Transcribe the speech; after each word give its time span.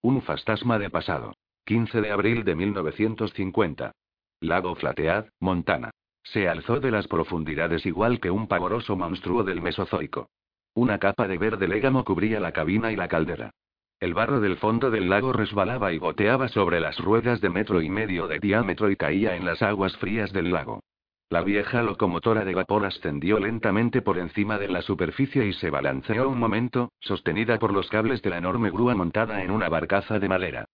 Un 0.00 0.22
fantasma 0.22 0.78
de 0.78 0.90
pasado. 0.90 1.34
15 1.64 2.00
de 2.00 2.12
abril 2.12 2.44
de 2.44 2.54
1950. 2.54 3.90
Lago 4.40 4.76
Flatead, 4.76 5.26
Montana. 5.40 5.90
Se 6.22 6.48
alzó 6.48 6.78
de 6.78 6.92
las 6.92 7.08
profundidades 7.08 7.84
igual 7.84 8.20
que 8.20 8.30
un 8.30 8.46
pavoroso 8.46 8.94
monstruo 8.94 9.42
del 9.42 9.60
Mesozoico. 9.60 10.28
Una 10.74 10.98
capa 10.98 11.26
de 11.26 11.36
verde 11.36 11.66
légamo 11.66 12.04
cubría 12.04 12.38
la 12.38 12.52
cabina 12.52 12.92
y 12.92 12.96
la 12.96 13.08
caldera. 13.08 13.50
El 13.98 14.14
barro 14.14 14.38
del 14.38 14.56
fondo 14.58 14.92
del 14.92 15.08
lago 15.08 15.32
resbalaba 15.32 15.92
y 15.92 15.98
goteaba 15.98 16.46
sobre 16.46 16.78
las 16.78 16.98
ruedas 16.98 17.40
de 17.40 17.50
metro 17.50 17.82
y 17.82 17.90
medio 17.90 18.28
de 18.28 18.38
diámetro 18.38 18.90
y 18.92 18.96
caía 18.96 19.34
en 19.34 19.44
las 19.44 19.62
aguas 19.62 19.96
frías 19.96 20.32
del 20.32 20.52
lago. 20.52 20.84
La 21.30 21.42
vieja 21.42 21.82
locomotora 21.82 22.42
de 22.42 22.54
vapor 22.54 22.86
ascendió 22.86 23.38
lentamente 23.38 24.00
por 24.00 24.16
encima 24.16 24.56
de 24.56 24.68
la 24.68 24.80
superficie 24.80 25.44
y 25.44 25.52
se 25.52 25.68
balanceó 25.68 26.26
un 26.26 26.38
momento, 26.38 26.92
sostenida 27.00 27.58
por 27.58 27.74
los 27.74 27.90
cables 27.90 28.22
de 28.22 28.30
la 28.30 28.38
enorme 28.38 28.70
grúa 28.70 28.94
montada 28.94 29.42
en 29.42 29.50
una 29.50 29.68
barcaza 29.68 30.18
de 30.18 30.26
madera. 30.26 30.64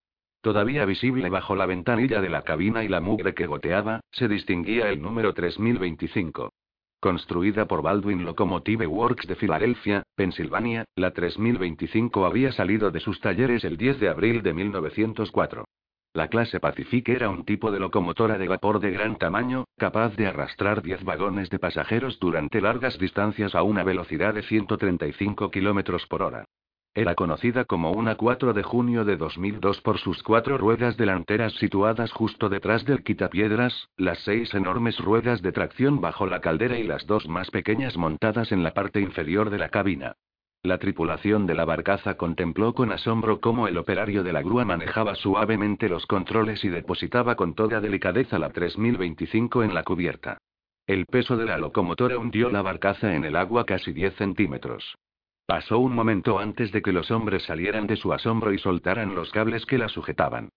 Todavía 0.42 0.84
visible 0.84 1.28
bajo 1.28 1.56
la 1.56 1.66
ventanilla 1.66 2.20
de 2.20 2.28
la 2.28 2.42
cabina 2.42 2.84
y 2.84 2.88
la 2.88 3.00
mugre 3.00 3.34
que 3.34 3.46
goteaba, 3.46 3.98
se 4.12 4.28
distinguía 4.28 4.90
el 4.90 5.02
número 5.02 5.34
3025. 5.34 6.52
Construida 7.00 7.66
por 7.66 7.82
Baldwin 7.82 8.24
Locomotive 8.24 8.86
Works 8.86 9.26
de 9.26 9.34
Filadelfia, 9.34 10.04
Pensilvania, 10.14 10.84
la 10.94 11.10
3025 11.10 12.26
había 12.26 12.52
salido 12.52 12.92
de 12.92 13.00
sus 13.00 13.20
talleres 13.20 13.64
el 13.64 13.76
10 13.76 13.98
de 13.98 14.08
abril 14.08 14.42
de 14.42 14.54
1904. 14.54 15.64
La 16.14 16.28
clase 16.28 16.60
Pacific 16.60 17.08
era 17.08 17.28
un 17.28 17.44
tipo 17.44 17.72
de 17.72 17.80
locomotora 17.80 18.38
de 18.38 18.46
vapor 18.46 18.78
de 18.78 18.92
gran 18.92 19.16
tamaño, 19.16 19.64
capaz 19.76 20.14
de 20.14 20.28
arrastrar 20.28 20.80
10 20.80 21.02
vagones 21.02 21.50
de 21.50 21.58
pasajeros 21.58 22.20
durante 22.20 22.60
largas 22.60 22.96
distancias 23.00 23.56
a 23.56 23.64
una 23.64 23.82
velocidad 23.82 24.32
de 24.32 24.44
135 24.44 25.50
km 25.50 26.06
por 26.06 26.22
hora. 26.22 26.44
Era 26.94 27.16
conocida 27.16 27.64
como 27.64 27.90
una 27.90 28.14
4 28.14 28.52
de 28.52 28.62
junio 28.62 29.04
de 29.04 29.16
2002 29.16 29.80
por 29.80 29.98
sus 29.98 30.22
cuatro 30.22 30.56
ruedas 30.56 30.96
delanteras 30.96 31.52
situadas 31.54 32.12
justo 32.12 32.48
detrás 32.48 32.84
del 32.84 33.02
quitapiedras, 33.02 33.88
las 33.96 34.20
seis 34.20 34.54
enormes 34.54 35.00
ruedas 35.00 35.42
de 35.42 35.50
tracción 35.50 36.00
bajo 36.00 36.28
la 36.28 36.40
caldera 36.40 36.78
y 36.78 36.84
las 36.84 37.08
dos 37.08 37.26
más 37.26 37.50
pequeñas 37.50 37.96
montadas 37.96 38.52
en 38.52 38.62
la 38.62 38.72
parte 38.72 39.00
inferior 39.00 39.50
de 39.50 39.58
la 39.58 39.68
cabina. 39.68 40.14
La 40.64 40.78
tripulación 40.78 41.46
de 41.46 41.54
la 41.54 41.66
barcaza 41.66 42.14
contempló 42.14 42.72
con 42.72 42.90
asombro 42.90 43.38
cómo 43.38 43.68
el 43.68 43.76
operario 43.76 44.22
de 44.22 44.32
la 44.32 44.40
grúa 44.40 44.64
manejaba 44.64 45.14
suavemente 45.14 45.90
los 45.90 46.06
controles 46.06 46.64
y 46.64 46.70
depositaba 46.70 47.34
con 47.34 47.54
toda 47.54 47.82
delicadeza 47.82 48.38
la 48.38 48.48
3025 48.48 49.62
en 49.62 49.74
la 49.74 49.82
cubierta. 49.82 50.38
El 50.86 51.04
peso 51.04 51.36
de 51.36 51.44
la 51.44 51.58
locomotora 51.58 52.16
hundió 52.16 52.48
la 52.48 52.62
barcaza 52.62 53.14
en 53.14 53.26
el 53.26 53.36
agua 53.36 53.66
casi 53.66 53.92
10 53.92 54.14
centímetros. 54.14 54.96
Pasó 55.44 55.78
un 55.78 55.94
momento 55.94 56.38
antes 56.38 56.72
de 56.72 56.80
que 56.80 56.92
los 56.92 57.10
hombres 57.10 57.42
salieran 57.42 57.86
de 57.86 57.96
su 57.96 58.14
asombro 58.14 58.50
y 58.50 58.58
soltaran 58.58 59.14
los 59.14 59.30
cables 59.32 59.66
que 59.66 59.76
la 59.76 59.90
sujetaban. 59.90 60.48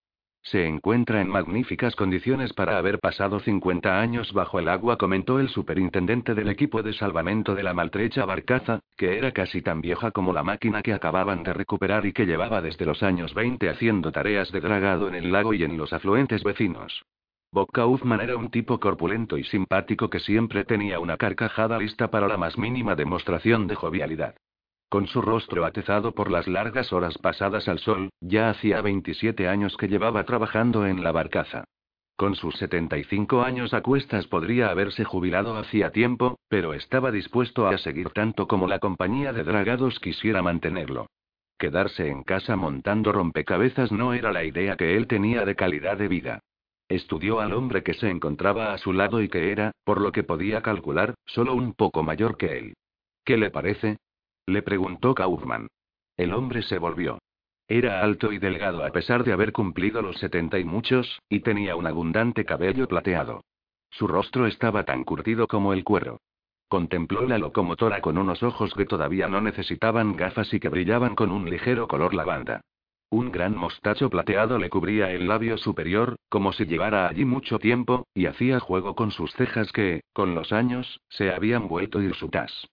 Se 0.50 0.66
encuentra 0.66 1.20
en 1.20 1.28
magníficas 1.28 1.94
condiciones 1.94 2.54
para 2.54 2.78
haber 2.78 3.00
pasado 3.00 3.38
50 3.38 4.00
años 4.00 4.32
bajo 4.32 4.58
el 4.58 4.68
agua, 4.68 4.96
comentó 4.96 5.40
el 5.40 5.50
superintendente 5.50 6.34
del 6.34 6.48
equipo 6.48 6.82
de 6.82 6.94
salvamento 6.94 7.54
de 7.54 7.62
la 7.62 7.74
maltrecha 7.74 8.24
barcaza, 8.24 8.80
que 8.96 9.18
era 9.18 9.32
casi 9.32 9.60
tan 9.60 9.82
vieja 9.82 10.10
como 10.10 10.32
la 10.32 10.42
máquina 10.42 10.80
que 10.80 10.94
acababan 10.94 11.42
de 11.42 11.52
recuperar 11.52 12.06
y 12.06 12.14
que 12.14 12.24
llevaba 12.24 12.62
desde 12.62 12.86
los 12.86 13.02
años 13.02 13.34
20 13.34 13.68
haciendo 13.68 14.10
tareas 14.10 14.50
de 14.50 14.62
dragado 14.62 15.08
en 15.08 15.16
el 15.16 15.30
lago 15.30 15.52
y 15.52 15.64
en 15.64 15.76
los 15.76 15.92
afluentes 15.92 16.42
vecinos. 16.42 17.04
Bob 17.52 17.70
Kaufman 17.70 18.22
era 18.22 18.38
un 18.38 18.50
tipo 18.50 18.80
corpulento 18.80 19.36
y 19.36 19.44
simpático 19.44 20.08
que 20.08 20.18
siempre 20.18 20.64
tenía 20.64 20.98
una 20.98 21.18
carcajada 21.18 21.76
lista 21.78 22.10
para 22.10 22.26
la 22.26 22.38
más 22.38 22.56
mínima 22.56 22.94
demostración 22.94 23.66
de 23.66 23.74
jovialidad. 23.74 24.34
Con 24.88 25.06
su 25.06 25.20
rostro 25.20 25.66
atezado 25.66 26.12
por 26.12 26.30
las 26.30 26.48
largas 26.48 26.94
horas 26.94 27.18
pasadas 27.18 27.68
al 27.68 27.78
sol, 27.78 28.08
ya 28.20 28.48
hacía 28.48 28.80
27 28.80 29.46
años 29.46 29.76
que 29.76 29.88
llevaba 29.88 30.24
trabajando 30.24 30.86
en 30.86 31.04
la 31.04 31.12
barcaza. 31.12 31.64
Con 32.16 32.34
sus 32.34 32.56
75 32.56 33.42
años 33.42 33.74
a 33.74 33.82
cuestas 33.82 34.26
podría 34.26 34.70
haberse 34.70 35.04
jubilado 35.04 35.56
hacía 35.58 35.92
tiempo, 35.92 36.38
pero 36.48 36.72
estaba 36.72 37.12
dispuesto 37.12 37.68
a 37.68 37.76
seguir 37.76 38.10
tanto 38.10 38.48
como 38.48 38.66
la 38.66 38.78
compañía 38.78 39.32
de 39.32 39.44
dragados 39.44 40.00
quisiera 40.00 40.42
mantenerlo. 40.42 41.06
Quedarse 41.58 42.08
en 42.08 42.22
casa 42.22 42.56
montando 42.56 43.12
rompecabezas 43.12 43.92
no 43.92 44.14
era 44.14 44.32
la 44.32 44.44
idea 44.44 44.76
que 44.76 44.96
él 44.96 45.06
tenía 45.06 45.44
de 45.44 45.54
calidad 45.54 45.98
de 45.98 46.08
vida. 46.08 46.40
Estudió 46.88 47.40
al 47.40 47.52
hombre 47.52 47.82
que 47.82 47.92
se 47.92 48.08
encontraba 48.08 48.72
a 48.72 48.78
su 48.78 48.94
lado 48.94 49.20
y 49.20 49.28
que 49.28 49.52
era, 49.52 49.72
por 49.84 50.00
lo 50.00 50.12
que 50.12 50.24
podía 50.24 50.62
calcular, 50.62 51.14
solo 51.26 51.54
un 51.54 51.74
poco 51.74 52.02
mayor 52.02 52.38
que 52.38 52.58
él. 52.58 52.74
¿Qué 53.24 53.36
le 53.36 53.50
parece? 53.50 53.98
Le 54.48 54.62
preguntó 54.62 55.14
Kaufman. 55.14 55.68
El 56.16 56.32
hombre 56.32 56.62
se 56.62 56.78
volvió. 56.78 57.18
Era 57.68 58.00
alto 58.00 58.32
y 58.32 58.38
delgado 58.38 58.82
a 58.82 58.88
pesar 58.88 59.22
de 59.22 59.34
haber 59.34 59.52
cumplido 59.52 60.00
los 60.00 60.16
setenta 60.16 60.58
y 60.58 60.64
muchos, 60.64 61.20
y 61.28 61.40
tenía 61.40 61.76
un 61.76 61.86
abundante 61.86 62.46
cabello 62.46 62.88
plateado. 62.88 63.42
Su 63.90 64.06
rostro 64.06 64.46
estaba 64.46 64.84
tan 64.84 65.04
curtido 65.04 65.46
como 65.48 65.74
el 65.74 65.84
cuero. 65.84 66.22
Contempló 66.66 67.26
la 67.26 67.36
locomotora 67.36 68.00
con 68.00 68.16
unos 68.16 68.42
ojos 68.42 68.72
que 68.72 68.86
todavía 68.86 69.28
no 69.28 69.42
necesitaban 69.42 70.16
gafas 70.16 70.54
y 70.54 70.60
que 70.60 70.70
brillaban 70.70 71.14
con 71.14 71.30
un 71.30 71.50
ligero 71.50 71.86
color 71.86 72.14
lavanda. 72.14 72.62
Un 73.10 73.30
gran 73.30 73.54
mostacho 73.54 74.08
plateado 74.08 74.56
le 74.58 74.70
cubría 74.70 75.10
el 75.10 75.28
labio 75.28 75.58
superior, 75.58 76.16
como 76.30 76.54
si 76.54 76.64
llevara 76.64 77.06
allí 77.06 77.26
mucho 77.26 77.58
tiempo, 77.58 78.06
y 78.14 78.24
hacía 78.24 78.60
juego 78.60 78.94
con 78.94 79.10
sus 79.10 79.30
cejas 79.34 79.70
que, 79.72 80.00
con 80.14 80.34
los 80.34 80.54
años, 80.54 81.02
se 81.10 81.34
habían 81.34 81.68
vuelto 81.68 82.00
hirsutas. 82.00 82.66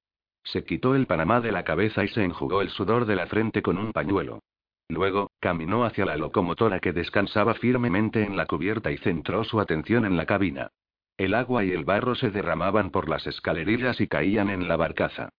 Se 0.46 0.64
quitó 0.64 0.96
el 0.96 1.08
panamá 1.08 1.42
de 1.42 1.52
la 1.52 1.64
cabeza 1.64 2.04
y 2.04 2.08
se 2.08 2.24
enjugó 2.24 2.62
el 2.62 2.70
sudor 2.70 3.06
de 3.06 3.16
la 3.16 3.28
frente 3.28 3.62
con 3.62 3.78
un 3.78 3.92
pañuelo. 3.92 4.40
Luego, 4.88 5.32
caminó 5.40 5.84
hacia 5.84 6.06
la 6.06 6.16
locomotora 6.16 6.80
que 6.80 6.94
descansaba 6.94 7.56
firmemente 7.56 8.24
en 8.24 8.38
la 8.38 8.46
cubierta 8.46 8.92
y 8.92 8.98
centró 8.98 9.44
su 9.44 9.60
atención 9.60 10.06
en 10.06 10.16
la 10.16 10.28
cabina. 10.28 10.70
El 11.18 11.34
agua 11.34 11.66
y 11.66 11.72
el 11.72 11.84
barro 11.84 12.14
se 12.14 12.30
derramaban 12.30 12.92
por 12.92 13.10
las 13.10 13.26
escalerillas 13.26 14.00
y 14.00 14.08
caían 14.08 14.50
en 14.50 14.68
la 14.68 14.78
barcaza. 14.78 15.30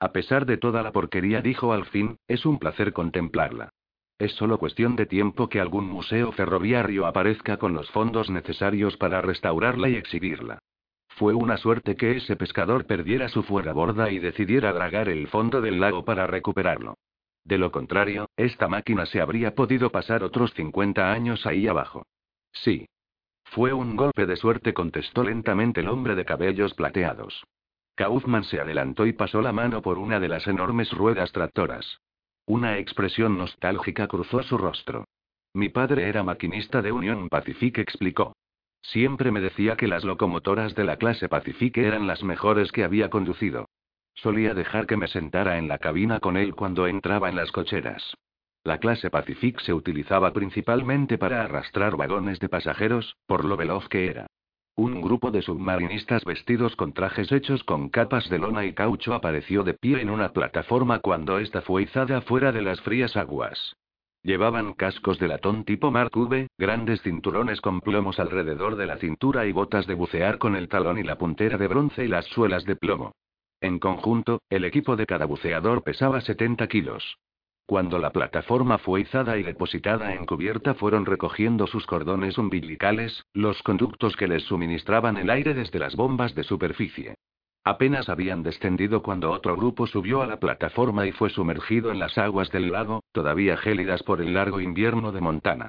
A 0.00 0.12
pesar 0.12 0.44
de 0.44 0.56
toda 0.56 0.82
la 0.82 0.92
porquería, 0.92 1.40
dijo 1.40 1.72
al 1.72 1.86
fin, 1.86 2.16
es 2.26 2.44
un 2.44 2.58
placer 2.58 2.92
contemplarla. 2.92 3.70
Es 4.18 4.32
solo 4.32 4.58
cuestión 4.58 4.96
de 4.96 5.06
tiempo 5.06 5.48
que 5.48 5.60
algún 5.60 5.86
museo 5.86 6.32
ferroviario 6.32 7.06
aparezca 7.06 7.58
con 7.58 7.74
los 7.74 7.90
fondos 7.90 8.30
necesarios 8.30 8.96
para 8.96 9.20
restaurarla 9.20 9.88
y 9.90 9.94
exhibirla. 9.94 10.58
Fue 11.16 11.32
una 11.32 11.56
suerte 11.56 11.96
que 11.96 12.18
ese 12.18 12.36
pescador 12.36 12.84
perdiera 12.84 13.30
su 13.30 13.42
borda 13.42 14.10
y 14.10 14.18
decidiera 14.18 14.74
dragar 14.74 15.08
el 15.08 15.28
fondo 15.28 15.62
del 15.62 15.80
lago 15.80 16.04
para 16.04 16.26
recuperarlo. 16.26 16.98
De 17.42 17.56
lo 17.56 17.72
contrario, 17.72 18.28
esta 18.36 18.68
máquina 18.68 19.06
se 19.06 19.22
habría 19.22 19.54
podido 19.54 19.90
pasar 19.90 20.22
otros 20.22 20.52
50 20.52 21.10
años 21.10 21.46
ahí 21.46 21.68
abajo. 21.68 22.06
Sí. 22.52 22.86
Fue 23.44 23.72
un 23.72 23.96
golpe 23.96 24.26
de 24.26 24.36
suerte, 24.36 24.74
contestó 24.74 25.24
lentamente 25.24 25.80
el 25.80 25.88
hombre 25.88 26.16
de 26.16 26.26
cabellos 26.26 26.74
plateados. 26.74 27.44
Kaufman 27.94 28.44
se 28.44 28.60
adelantó 28.60 29.06
y 29.06 29.14
pasó 29.14 29.40
la 29.40 29.52
mano 29.52 29.80
por 29.80 29.96
una 29.96 30.20
de 30.20 30.28
las 30.28 30.46
enormes 30.46 30.92
ruedas 30.92 31.32
tractoras. 31.32 31.98
Una 32.44 32.76
expresión 32.76 33.38
nostálgica 33.38 34.06
cruzó 34.06 34.42
su 34.42 34.58
rostro. 34.58 35.06
Mi 35.54 35.70
padre 35.70 36.10
era 36.10 36.22
maquinista 36.22 36.82
de 36.82 36.92
Union 36.92 37.30
Pacific, 37.30 37.78
explicó. 37.78 38.34
Siempre 38.92 39.32
me 39.32 39.40
decía 39.40 39.76
que 39.76 39.88
las 39.88 40.04
locomotoras 40.04 40.76
de 40.76 40.84
la 40.84 40.96
clase 40.96 41.28
Pacific 41.28 41.76
eran 41.78 42.06
las 42.06 42.22
mejores 42.22 42.70
que 42.70 42.84
había 42.84 43.10
conducido. 43.10 43.68
Solía 44.14 44.54
dejar 44.54 44.86
que 44.86 44.96
me 44.96 45.08
sentara 45.08 45.58
en 45.58 45.66
la 45.66 45.78
cabina 45.78 46.20
con 46.20 46.36
él 46.36 46.54
cuando 46.54 46.86
entraba 46.86 47.28
en 47.28 47.34
las 47.34 47.50
cocheras. 47.50 48.14
La 48.62 48.78
clase 48.78 49.10
Pacific 49.10 49.60
se 49.60 49.74
utilizaba 49.74 50.32
principalmente 50.32 51.18
para 51.18 51.42
arrastrar 51.42 51.96
vagones 51.96 52.38
de 52.38 52.48
pasajeros, 52.48 53.16
por 53.26 53.44
lo 53.44 53.56
veloz 53.56 53.88
que 53.88 54.06
era. 54.06 54.28
Un 54.76 55.00
grupo 55.00 55.32
de 55.32 55.42
submarinistas 55.42 56.24
vestidos 56.24 56.76
con 56.76 56.92
trajes 56.92 57.32
hechos 57.32 57.64
con 57.64 57.88
capas 57.88 58.28
de 58.30 58.38
lona 58.38 58.66
y 58.66 58.72
caucho 58.72 59.14
apareció 59.14 59.64
de 59.64 59.74
pie 59.74 60.00
en 60.00 60.10
una 60.10 60.32
plataforma 60.32 61.00
cuando 61.00 61.38
ésta 61.38 61.60
fue 61.60 61.82
izada 61.82 62.20
fuera 62.20 62.52
de 62.52 62.62
las 62.62 62.80
frías 62.82 63.16
aguas. 63.16 63.74
Llevaban 64.26 64.72
cascos 64.72 65.20
de 65.20 65.28
latón 65.28 65.62
tipo 65.62 65.92
Mark 65.92 66.10
V, 66.16 66.48
grandes 66.58 67.00
cinturones 67.02 67.60
con 67.60 67.80
plomos 67.80 68.18
alrededor 68.18 68.74
de 68.74 68.84
la 68.84 68.96
cintura 68.96 69.46
y 69.46 69.52
botas 69.52 69.86
de 69.86 69.94
bucear 69.94 70.38
con 70.38 70.56
el 70.56 70.66
talón 70.66 70.98
y 70.98 71.04
la 71.04 71.16
puntera 71.16 71.56
de 71.56 71.68
bronce 71.68 72.04
y 72.04 72.08
las 72.08 72.26
suelas 72.26 72.64
de 72.64 72.74
plomo. 72.74 73.12
En 73.60 73.78
conjunto, 73.78 74.40
el 74.50 74.64
equipo 74.64 74.96
de 74.96 75.06
cada 75.06 75.26
buceador 75.26 75.84
pesaba 75.84 76.20
70 76.20 76.66
kilos. 76.66 77.18
Cuando 77.66 78.00
la 78.00 78.10
plataforma 78.10 78.78
fue 78.78 79.02
izada 79.02 79.38
y 79.38 79.44
depositada 79.44 80.12
en 80.12 80.26
cubierta 80.26 80.74
fueron 80.74 81.06
recogiendo 81.06 81.68
sus 81.68 81.86
cordones 81.86 82.36
umbilicales, 82.36 83.22
los 83.32 83.62
conductos 83.62 84.16
que 84.16 84.26
les 84.26 84.42
suministraban 84.42 85.18
el 85.18 85.30
aire 85.30 85.54
desde 85.54 85.78
las 85.78 85.94
bombas 85.94 86.34
de 86.34 86.42
superficie. 86.42 87.14
Apenas 87.66 88.08
habían 88.08 88.44
descendido 88.44 89.02
cuando 89.02 89.32
otro 89.32 89.56
grupo 89.56 89.88
subió 89.88 90.22
a 90.22 90.26
la 90.28 90.38
plataforma 90.38 91.04
y 91.04 91.10
fue 91.10 91.30
sumergido 91.30 91.90
en 91.90 91.98
las 91.98 92.16
aguas 92.16 92.52
del 92.52 92.70
lago, 92.70 93.02
todavía 93.10 93.56
gélidas 93.56 94.04
por 94.04 94.20
el 94.20 94.34
largo 94.34 94.60
invierno 94.60 95.10
de 95.10 95.20
Montana. 95.20 95.66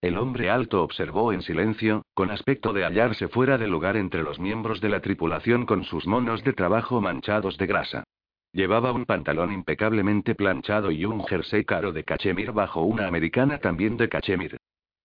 El 0.00 0.16
hombre 0.16 0.48
alto 0.48 0.84
observó 0.84 1.32
en 1.32 1.42
silencio, 1.42 2.04
con 2.14 2.30
aspecto 2.30 2.72
de 2.72 2.84
hallarse 2.84 3.26
fuera 3.26 3.58
de 3.58 3.66
lugar 3.66 3.96
entre 3.96 4.22
los 4.22 4.38
miembros 4.38 4.80
de 4.80 4.90
la 4.90 5.00
tripulación 5.00 5.66
con 5.66 5.82
sus 5.82 6.06
monos 6.06 6.44
de 6.44 6.52
trabajo 6.52 7.00
manchados 7.00 7.58
de 7.58 7.66
grasa. 7.66 8.04
Llevaba 8.52 8.92
un 8.92 9.04
pantalón 9.04 9.52
impecablemente 9.52 10.36
planchado 10.36 10.92
y 10.92 11.04
un 11.04 11.24
jersey 11.24 11.64
caro 11.64 11.92
de 11.92 12.04
cachemir 12.04 12.52
bajo 12.52 12.82
una 12.82 13.08
americana 13.08 13.58
también 13.58 13.96
de 13.96 14.08
cachemir. 14.08 14.56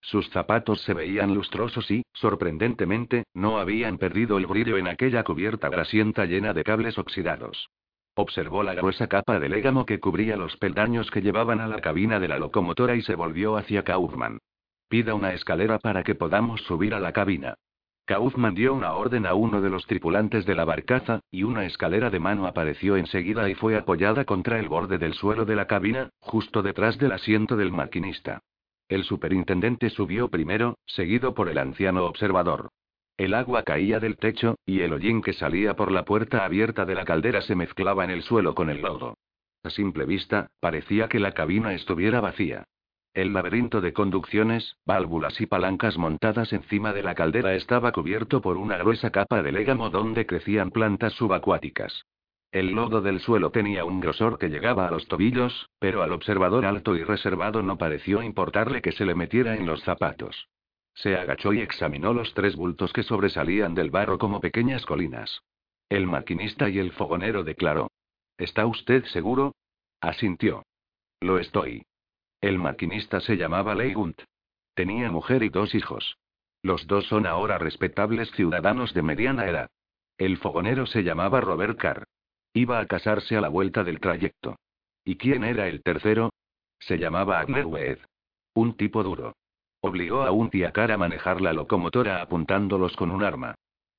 Sus 0.06 0.30
zapatos 0.30 0.81
se 0.81 0.94
veían 0.94 1.34
lustrosos 1.34 1.90
y, 1.90 2.04
sorprendentemente, 2.13 3.24
no 3.34 3.57
habían 3.57 3.98
perdido 3.98 4.38
el 4.38 4.46
brillo 4.46 4.78
en 4.78 4.88
aquella 4.88 5.24
cubierta 5.24 5.68
grasienta 5.68 6.25
llena 6.25 6.54
de 6.54 6.63
cables 6.63 7.00
oxidados. 7.00 7.72
Observó 8.13 8.62
la 8.62 8.75
gruesa 8.75 9.07
capa 9.07 9.40
de 9.40 9.50
légamo 9.50 9.88
que 9.88 10.00
cubría 10.00 10.38
los 10.38 10.57
peldaños 10.57 11.10
que 11.10 11.24
llevaban 11.24 11.60
a 11.60 11.68
la 11.68 11.81
cabina 11.81 12.19
de 12.19 12.28
la 12.28 12.38
locomotora 12.38 12.96
y 12.96 13.02
se 13.02 13.16
volvió 13.16 13.57
hacia 13.57 13.84
Kaufman. 13.84 14.38
Pida 14.90 15.16
una 15.16 15.34
escalera 15.34 15.80
para 15.80 16.04
que 16.04 16.13
podamos 16.13 16.62
subir 16.62 16.94
a 16.94 17.00
la 17.00 17.12
cabina. 17.12 17.56
Kaufman 18.06 18.54
dio 18.54 18.75
una 18.75 18.94
orden 18.94 19.25
a 19.25 19.34
uno 19.34 19.60
de 19.60 19.72
los 19.72 19.88
tripulantes 19.88 20.46
de 20.46 20.54
la 20.54 20.66
barcaza, 20.66 21.22
y 21.31 21.42
una 21.42 21.66
escalera 21.66 22.12
de 22.12 22.19
mano 22.19 22.46
apareció 22.46 22.96
enseguida 22.96 23.50
y 23.50 23.56
fue 23.56 23.75
apoyada 23.75 24.24
contra 24.24 24.60
el 24.60 24.69
borde 24.69 25.00
del 25.00 25.16
suelo 25.16 25.46
de 25.46 25.56
la 25.56 25.66
cabina, 25.66 26.12
justo 26.19 26.62
detrás 26.62 27.00
del 27.00 27.13
asiento 27.13 27.58
del 27.58 27.72
maquinista. 27.72 28.44
El 28.88 29.04
superintendente 29.04 29.90
subió 29.90 30.30
primero, 30.30 30.78
seguido 30.86 31.34
por 31.34 31.50
el 31.50 31.58
anciano 31.58 32.06
observador. 32.06 32.70
El 33.18 33.34
agua 33.34 33.64
caía 33.64 34.00
del 34.00 34.18
techo, 34.18 34.56
y 34.66 34.82
el 34.82 34.94
hollín 34.94 35.22
que 35.22 35.34
salía 35.34 35.76
por 35.76 35.92
la 35.92 36.06
puerta 36.06 36.46
abierta 36.46 36.86
de 36.86 36.96
la 36.96 37.06
caldera 37.06 37.42
se 37.42 37.56
mezclaba 37.56 38.04
en 38.04 38.12
el 38.12 38.22
suelo 38.22 38.54
con 38.54 38.70
el 38.70 38.82
lodo. 38.82 39.18
A 39.64 39.70
simple 39.70 40.06
vista, 40.06 40.48
parecía 40.60 41.08
que 41.08 41.20
la 41.20 41.32
cabina 41.32 41.74
estuviera 41.74 42.22
vacía. 42.22 42.66
El 43.16 43.34
laberinto 43.34 43.80
de 43.80 43.94
conducciones, 43.94 44.76
válvulas 44.86 45.40
y 45.40 45.46
palancas 45.46 45.98
montadas 45.98 46.52
encima 46.52 46.92
de 46.92 47.02
la 47.02 47.16
caldera 47.16 47.56
estaba 47.56 47.94
cubierto 47.94 48.42
por 48.42 48.58
una 48.58 48.78
gruesa 48.78 49.10
capa 49.10 49.42
de 49.42 49.54
légamo 49.54 49.90
donde 49.90 50.26
crecían 50.26 50.70
plantas 50.70 51.14
subacuáticas. 51.14 52.06
El 52.51 52.71
lodo 52.71 53.01
del 53.01 53.19
suelo 53.19 53.51
tenía 53.51 53.83
un 53.86 54.00
grosor 54.00 54.38
que 54.38 54.50
llegaba 54.50 54.88
a 54.88 54.92
los 54.92 55.07
tobillos, 55.07 55.69
pero 55.80 56.03
al 56.03 56.13
observador 56.13 56.65
alto 56.65 56.95
y 56.95 57.03
reservado 57.03 57.62
no 57.62 57.77
pareció 57.77 58.24
importarle 58.24 58.81
que 58.81 58.92
se 58.92 59.06
le 59.06 59.15
metiera 59.15 59.56
en 59.56 59.65
los 59.65 59.83
zapatos. 59.83 60.47
Se 60.94 61.18
agachó 61.18 61.51
y 61.51 61.59
examinó 61.59 62.13
los 62.13 62.33
tres 62.33 62.56
bultos 62.56 62.94
que 62.94 63.03
sobresalían 63.03 63.75
del 63.75 63.92
barro 63.92 64.18
como 64.18 64.39
pequeñas 64.39 64.86
colinas. 64.86 65.42
El 65.89 66.07
maquinista 66.07 66.69
y 66.69 66.80
el 66.80 66.92
fogonero 66.92 67.44
declaró. 67.44 67.92
¿Está 68.38 68.65
usted 68.65 69.03
seguro? 69.06 69.56
Asintió. 70.00 70.63
Lo 71.19 71.38
estoy. 71.38 71.83
El 72.41 72.57
maquinista 72.59 73.19
se 73.19 73.38
llamaba 73.38 73.75
Leigunt. 73.75 74.21
Tenía 74.74 75.12
mujer 75.12 75.44
y 75.44 75.50
dos 75.50 75.75
hijos. 75.75 76.18
Los 76.62 76.88
dos 76.88 77.06
son 77.07 77.25
ahora 77.25 77.57
respetables 77.57 78.31
ciudadanos 78.31 78.94
de 78.94 79.01
mediana 79.01 79.45
edad. 79.48 79.69
El 80.18 80.38
fogonero 80.38 80.86
se 80.86 81.03
llamaba 81.03 81.41
Robert 81.41 81.77
Carr. 81.77 82.07
Iba 82.57 82.80
a 82.80 82.86
casarse 82.86 83.36
a 83.36 83.42
la 83.42 83.50
vuelta 83.50 83.84
del 83.84 84.00
trayecto. 84.00 84.56
¿Y 85.04 85.18
quién 85.18 85.44
era 85.44 85.68
el 85.68 85.84
tercero? 85.84 86.30
Se 86.80 86.98
llamaba 86.98 87.42
Agner 87.42 87.66
Weed. 87.66 87.98
Un 88.54 88.78
tipo 88.78 89.04
duro. 89.04 89.36
Obligó 89.81 90.24
a 90.24 90.31
un 90.31 90.50
Carr 90.50 90.94
a 90.94 90.98
manejar 90.98 91.42
la 91.42 91.52
locomotora 91.52 92.22
apuntándolos 92.22 92.96
con 92.96 93.12
un 93.12 93.25
arma. 93.25 93.56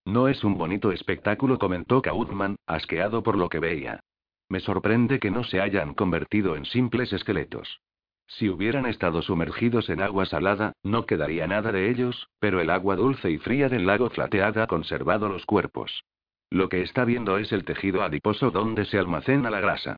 No 0.07 0.27
es 0.27 0.43
un 0.43 0.57
bonito 0.57 0.91
espectáculo, 0.91 1.59
comentó 1.59 2.01
Kaufman, 2.01 2.57
asqueado 2.67 3.23
por 3.23 3.37
lo 3.37 3.51
que 3.51 3.61
veía. 3.61 4.01
Me 4.49 4.61
sorprende 4.61 5.19
que 5.19 5.31
no 5.31 5.45
se 5.45 5.61
hayan 5.61 5.93
convertido 5.93 6.57
en 6.57 6.65
simples 6.65 7.13
esqueletos. 7.13 7.83
Si 8.27 8.49
hubieran 8.49 8.87
estado 8.87 9.21
sumergidos 9.21 9.91
en 9.91 10.01
agua 10.01 10.25
salada, 10.25 10.73
no 10.83 11.05
quedaría 11.05 11.47
nada 11.47 11.73
de 11.73 11.91
ellos, 11.91 12.31
pero 12.39 12.63
el 12.63 12.71
agua 12.71 12.97
dulce 12.97 13.31
y 13.31 13.37
fría 13.37 13.69
del 13.69 13.85
lago 13.85 14.09
Flateada 14.09 14.63
ha 14.63 14.67
conservado 14.67 15.29
los 15.29 15.45
cuerpos. 15.45 16.05
Lo 16.51 16.69
que 16.69 16.83
está 16.83 17.05
viendo 17.05 17.39
es 17.39 17.53
el 17.53 17.65
tejido 17.65 18.03
adiposo 18.03 18.51
donde 18.51 18.85
se 18.85 18.99
almacena 18.99 19.51
la 19.51 19.61
grasa. 19.61 19.97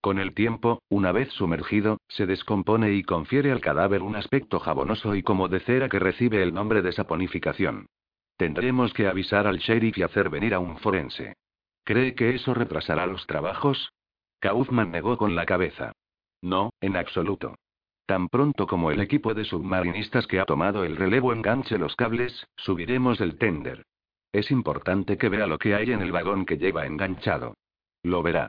Con 0.00 0.18
el 0.18 0.32
tiempo, 0.32 0.82
una 0.88 1.12
vez 1.12 1.30
sumergido, 1.32 1.98
se 2.08 2.24
descompone 2.24 2.92
y 2.92 3.02
confiere 3.02 3.52
al 3.52 3.60
cadáver 3.60 4.02
un 4.02 4.16
aspecto 4.16 4.58
jabonoso 4.58 5.14
y 5.14 5.22
como 5.22 5.48
de 5.48 5.60
cera 5.60 5.90
que 5.90 5.98
recibe 5.98 6.42
el 6.42 6.54
nombre 6.54 6.80
de 6.80 6.92
saponificación. 6.92 7.86
Tendremos 8.38 8.94
que 8.94 9.06
avisar 9.06 9.46
al 9.46 9.58
sheriff 9.58 9.98
y 9.98 10.02
hacer 10.02 10.30
venir 10.30 10.54
a 10.54 10.58
un 10.58 10.78
forense. 10.78 11.34
¿Cree 11.84 12.14
que 12.14 12.34
eso 12.34 12.54
retrasará 12.54 13.06
los 13.06 13.26
trabajos? 13.26 13.92
Kaufman 14.38 14.90
negó 14.90 15.18
con 15.18 15.34
la 15.34 15.44
cabeza. 15.44 15.92
No, 16.40 16.70
en 16.80 16.96
absoluto. 16.96 17.56
Tan 18.06 18.28
pronto 18.28 18.66
como 18.66 18.90
el 18.90 19.00
equipo 19.00 19.34
de 19.34 19.44
submarinistas 19.44 20.26
que 20.26 20.40
ha 20.40 20.46
tomado 20.46 20.84
el 20.84 20.96
relevo 20.96 21.34
enganche 21.34 21.76
los 21.76 21.94
cables, 21.94 22.46
subiremos 22.56 23.20
el 23.20 23.36
tender. 23.36 23.84
Es 24.32 24.50
importante 24.50 25.18
que 25.18 25.28
vea 25.28 25.46
lo 25.46 25.58
que 25.58 25.74
hay 25.74 25.90
en 25.90 26.02
el 26.02 26.12
vagón 26.12 26.46
que 26.46 26.56
lleva 26.56 26.86
enganchado. 26.86 27.54
Lo 28.02 28.22
verá. 28.22 28.48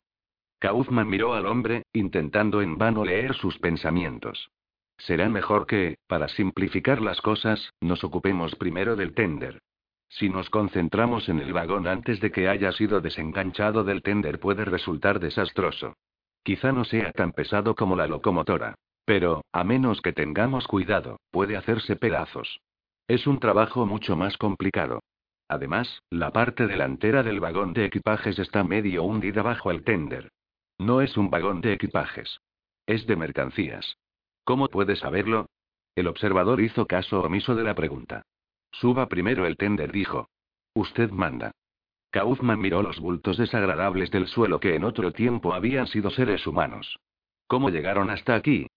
Kaufman 0.59 1.09
miró 1.09 1.33
al 1.33 1.47
hombre, 1.47 1.83
intentando 1.91 2.61
en 2.61 2.77
vano 2.77 3.03
leer 3.03 3.33
sus 3.33 3.57
pensamientos. 3.57 4.51
Será 4.97 5.27
mejor 5.29 5.65
que, 5.65 5.97
para 6.07 6.27
simplificar 6.27 7.01
las 7.01 7.21
cosas, 7.21 7.73
nos 7.81 8.03
ocupemos 8.03 8.55
primero 8.55 8.95
del 8.95 9.15
tender. 9.15 9.59
Si 10.07 10.29
nos 10.29 10.49
concentramos 10.51 11.29
en 11.29 11.39
el 11.39 11.53
vagón 11.53 11.87
antes 11.87 12.19
de 12.19 12.31
que 12.31 12.47
haya 12.47 12.71
sido 12.73 13.01
desenganchado 13.01 13.83
del 13.83 14.03
tender 14.03 14.39
puede 14.39 14.65
resultar 14.65 15.19
desastroso. 15.19 15.95
Quizá 16.43 16.71
no 16.71 16.83
sea 16.83 17.11
tan 17.11 17.31
pesado 17.31 17.75
como 17.75 17.95
la 17.95 18.07
locomotora. 18.07 18.75
Pero, 19.05 19.43
a 19.51 19.63
menos 19.63 20.01
que 20.01 20.13
tengamos 20.13 20.67
cuidado, 20.67 21.19
puede 21.31 21.57
hacerse 21.57 21.95
pedazos. 21.95 22.59
Es 23.07 23.25
un 23.25 23.39
trabajo 23.39 23.87
mucho 23.87 24.15
más 24.15 24.37
complicado. 24.37 25.01
Además, 25.51 26.01
la 26.09 26.31
parte 26.31 26.65
delantera 26.65 27.23
del 27.23 27.41
vagón 27.41 27.73
de 27.73 27.83
equipajes 27.83 28.39
está 28.39 28.63
medio 28.63 29.03
hundida 29.03 29.41
bajo 29.41 29.69
el 29.69 29.83
tender. 29.83 30.31
No 30.79 31.01
es 31.01 31.17
un 31.17 31.29
vagón 31.29 31.59
de 31.59 31.73
equipajes. 31.73 32.39
Es 32.85 33.05
de 33.05 33.17
mercancías. 33.17 33.97
¿Cómo 34.45 34.69
puede 34.69 34.95
saberlo? 34.95 35.47
El 35.93 36.07
observador 36.07 36.61
hizo 36.61 36.85
caso 36.85 37.19
omiso 37.19 37.53
de 37.53 37.65
la 37.65 37.75
pregunta. 37.75 38.21
Suba 38.71 39.09
primero 39.09 39.45
el 39.45 39.57
tender, 39.57 39.91
dijo. 39.91 40.29
Usted 40.73 41.11
manda. 41.11 41.51
Kaufman 42.11 42.61
miró 42.61 42.81
los 42.81 43.01
bultos 43.01 43.35
desagradables 43.35 44.09
del 44.09 44.27
suelo 44.27 44.61
que 44.61 44.75
en 44.75 44.85
otro 44.85 45.11
tiempo 45.11 45.53
habían 45.53 45.87
sido 45.87 46.11
seres 46.11 46.47
humanos. 46.47 46.97
¿Cómo 47.47 47.69
llegaron 47.69 48.09
hasta 48.09 48.35
aquí? 48.35 48.67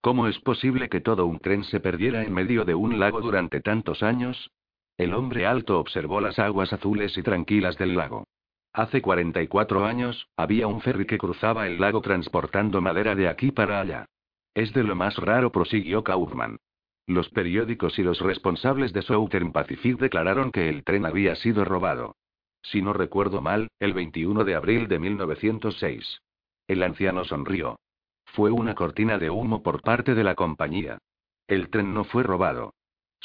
¿Cómo 0.00 0.26
es 0.26 0.40
posible 0.40 0.88
que 0.88 1.00
todo 1.00 1.26
un 1.26 1.38
tren 1.38 1.62
se 1.62 1.78
perdiera 1.78 2.24
en 2.24 2.34
medio 2.34 2.64
de 2.64 2.74
un 2.74 2.98
lago 2.98 3.20
durante 3.20 3.60
tantos 3.60 4.02
años? 4.02 4.50
El 4.96 5.12
hombre 5.12 5.46
alto 5.46 5.80
observó 5.80 6.20
las 6.20 6.38
aguas 6.38 6.72
azules 6.72 7.16
y 7.18 7.22
tranquilas 7.22 7.76
del 7.78 7.96
lago. 7.96 8.24
Hace 8.72 9.02
44 9.02 9.84
años, 9.84 10.28
había 10.36 10.66
un 10.66 10.80
ferry 10.80 11.06
que 11.06 11.18
cruzaba 11.18 11.66
el 11.66 11.80
lago 11.80 12.00
transportando 12.00 12.80
madera 12.80 13.14
de 13.14 13.28
aquí 13.28 13.50
para 13.50 13.80
allá. 13.80 14.06
Es 14.54 14.72
de 14.72 14.84
lo 14.84 14.94
más 14.94 15.16
raro, 15.16 15.50
prosiguió 15.50 16.04
Kaufman. 16.04 16.58
Los 17.06 17.28
periódicos 17.28 17.98
y 17.98 18.02
los 18.02 18.20
responsables 18.20 18.92
de 18.92 19.02
Southern 19.02 19.52
Pacific 19.52 19.98
declararon 19.98 20.50
que 20.50 20.68
el 20.68 20.84
tren 20.84 21.06
había 21.06 21.34
sido 21.36 21.64
robado. 21.64 22.16
Si 22.62 22.80
no 22.80 22.92
recuerdo 22.92 23.42
mal, 23.42 23.68
el 23.78 23.92
21 23.92 24.44
de 24.44 24.54
abril 24.54 24.88
de 24.88 24.98
1906. 24.98 26.22
El 26.66 26.82
anciano 26.82 27.24
sonrió. 27.24 27.78
Fue 28.24 28.50
una 28.50 28.74
cortina 28.74 29.18
de 29.18 29.28
humo 29.28 29.62
por 29.62 29.82
parte 29.82 30.14
de 30.14 30.24
la 30.24 30.34
compañía. 30.34 30.98
El 31.46 31.68
tren 31.68 31.92
no 31.92 32.04
fue 32.04 32.22
robado. 32.22 32.72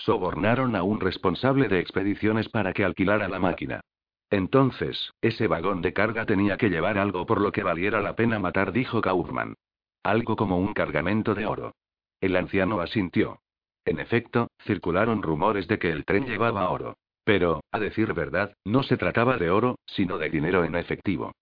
Sobornaron 0.05 0.75
a 0.75 0.83
un 0.83 1.01
responsable 1.01 1.67
de 1.67 1.79
expediciones 1.79 2.47
para 2.47 2.71
que 2.73 2.85
alquilara 2.85 3.27
la 3.27 3.39
máquina. 3.39 3.81
Entonces, 4.29 5.11
ese 5.21 5.47
vagón 5.47 5.81
de 5.81 5.91
carga 5.91 6.25
tenía 6.25 6.57
que 6.57 6.69
llevar 6.69 6.97
algo 6.97 7.25
por 7.25 7.41
lo 7.41 7.51
que 7.51 7.63
valiera 7.63 7.99
la 7.99 8.15
pena 8.15 8.39
matar, 8.39 8.71
dijo 8.71 9.01
Kaufman. 9.01 9.55
Algo 10.03 10.35
como 10.35 10.57
un 10.57 10.73
cargamento 10.73 11.35
de 11.35 11.45
oro. 11.45 11.73
El 12.21 12.35
anciano 12.35 12.79
asintió. 12.79 13.41
En 13.83 13.99
efecto, 13.99 14.47
circularon 14.65 15.21
rumores 15.21 15.67
de 15.67 15.79
que 15.79 15.91
el 15.91 16.05
tren 16.05 16.25
llevaba 16.25 16.69
oro. 16.69 16.95
Pero, 17.25 17.61
a 17.71 17.79
decir 17.79 18.13
verdad, 18.13 18.53
no 18.63 18.83
se 18.83 18.97
trataba 18.97 19.37
de 19.37 19.49
oro, 19.49 19.79
sino 19.85 20.17
de 20.17 20.29
dinero 20.29 20.63
en 20.63 20.75
efectivo. 20.75 21.33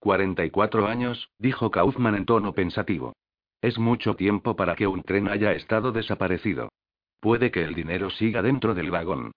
44 0.00 0.86
años, 0.86 1.28
dijo 1.38 1.70
Kaufman 1.70 2.14
en 2.14 2.24
tono 2.24 2.54
pensativo. 2.54 3.12
Es 3.60 3.78
mucho 3.78 4.14
tiempo 4.14 4.56
para 4.56 4.74
que 4.74 4.86
un 4.86 5.02
tren 5.02 5.28
haya 5.28 5.52
estado 5.52 5.92
desaparecido. 5.92 6.70
Puede 7.20 7.50
que 7.50 7.64
el 7.64 7.74
dinero 7.74 8.10
siga 8.10 8.42
dentro 8.42 8.74
del 8.74 8.90
vagón. 8.90 9.32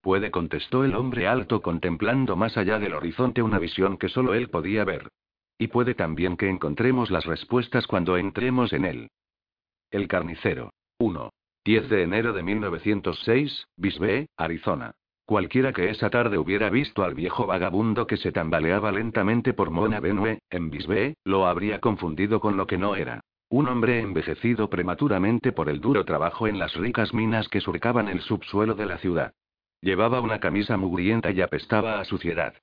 Puede, 0.00 0.30
contestó 0.30 0.84
el 0.84 0.94
hombre 0.94 1.26
alto 1.26 1.62
contemplando 1.62 2.36
más 2.36 2.56
allá 2.56 2.78
del 2.78 2.94
horizonte 2.94 3.42
una 3.42 3.58
visión 3.58 3.96
que 3.96 4.08
solo 4.08 4.34
él 4.34 4.50
podía 4.50 4.84
ver. 4.84 5.08
Y 5.58 5.68
puede 5.68 5.94
también 5.94 6.36
que 6.36 6.48
encontremos 6.48 7.10
las 7.10 7.24
respuestas 7.24 7.86
cuando 7.86 8.16
entremos 8.16 8.72
en 8.72 8.84
él. 8.84 9.10
El 9.90 10.08
carnicero. 10.08 10.72
1. 10.98 11.30
10 11.64 11.88
de 11.88 12.02
enero 12.02 12.32
de 12.34 12.42
1906, 12.42 13.66
Bisbee, 13.76 14.26
Arizona. 14.36 14.94
Cualquiera 15.24 15.72
que 15.72 15.88
esa 15.88 16.10
tarde 16.10 16.36
hubiera 16.36 16.68
visto 16.68 17.02
al 17.02 17.14
viejo 17.14 17.46
vagabundo 17.46 18.06
que 18.06 18.18
se 18.18 18.30
tambaleaba 18.30 18.92
lentamente 18.92 19.54
por 19.54 19.70
Mona 19.70 20.00
Benue, 20.00 20.40
en 20.50 20.68
Bisbee, 20.68 21.14
lo 21.24 21.46
habría 21.46 21.80
confundido 21.80 22.40
con 22.40 22.58
lo 22.58 22.66
que 22.66 22.76
no 22.76 22.94
era. 22.94 23.22
Un 23.48 23.68
hombre 23.68 24.00
envejecido 24.00 24.68
prematuramente 24.68 25.52
por 25.52 25.68
el 25.68 25.80
duro 25.80 26.04
trabajo 26.04 26.46
en 26.48 26.58
las 26.58 26.74
ricas 26.74 27.14
minas 27.14 27.48
que 27.48 27.60
surcaban 27.60 28.08
el 28.08 28.20
subsuelo 28.20 28.74
de 28.74 28.86
la 28.86 28.98
ciudad. 28.98 29.32
Llevaba 29.80 30.20
una 30.20 30.40
camisa 30.40 30.76
mugrienta 30.76 31.30
y 31.30 31.40
apestaba 31.40 32.00
a 32.00 32.04
suciedad. 32.04 32.54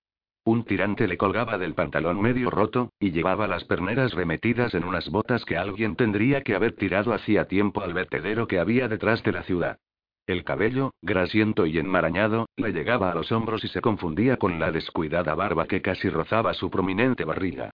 Un 0.44 0.66
tirante 0.66 1.08
le 1.08 1.18
colgaba 1.18 1.60
del 1.60 1.76
pantalón 1.76 2.20
medio 2.20 2.50
roto, 2.50 2.90
y 3.00 3.12
llevaba 3.12 3.46
las 3.46 3.64
perneras 3.66 4.14
remetidas 4.14 4.74
en 4.74 4.84
unas 4.84 5.08
botas 5.10 5.46
que 5.46 5.56
alguien 5.56 5.96
tendría 5.96 6.42
que 6.42 6.56
haber 6.56 6.76
tirado 6.76 7.14
hacía 7.14 7.46
tiempo 7.46 7.82
al 7.82 7.94
vertedero 7.94 8.48
que 8.48 8.58
había 8.58 8.88
detrás 8.88 9.22
de 9.24 9.34
la 9.34 9.44
ciudad. 9.44 9.78
El 10.26 10.44
cabello, 10.44 10.94
grasiento 11.02 11.68
y 11.68 11.78
enmarañado, 11.78 12.48
le 12.58 12.72
llegaba 12.72 13.12
a 13.12 13.16
los 13.16 13.32
hombros 13.32 13.64
y 13.64 13.68
se 13.68 13.82
confundía 13.82 14.38
con 14.38 14.60
la 14.60 14.72
descuidada 14.72 15.36
barba 15.36 15.68
que 15.68 15.82
casi 15.84 16.10
rozaba 16.10 16.56
su 16.56 16.72
prominente 16.72 17.24
barriga. 17.24 17.70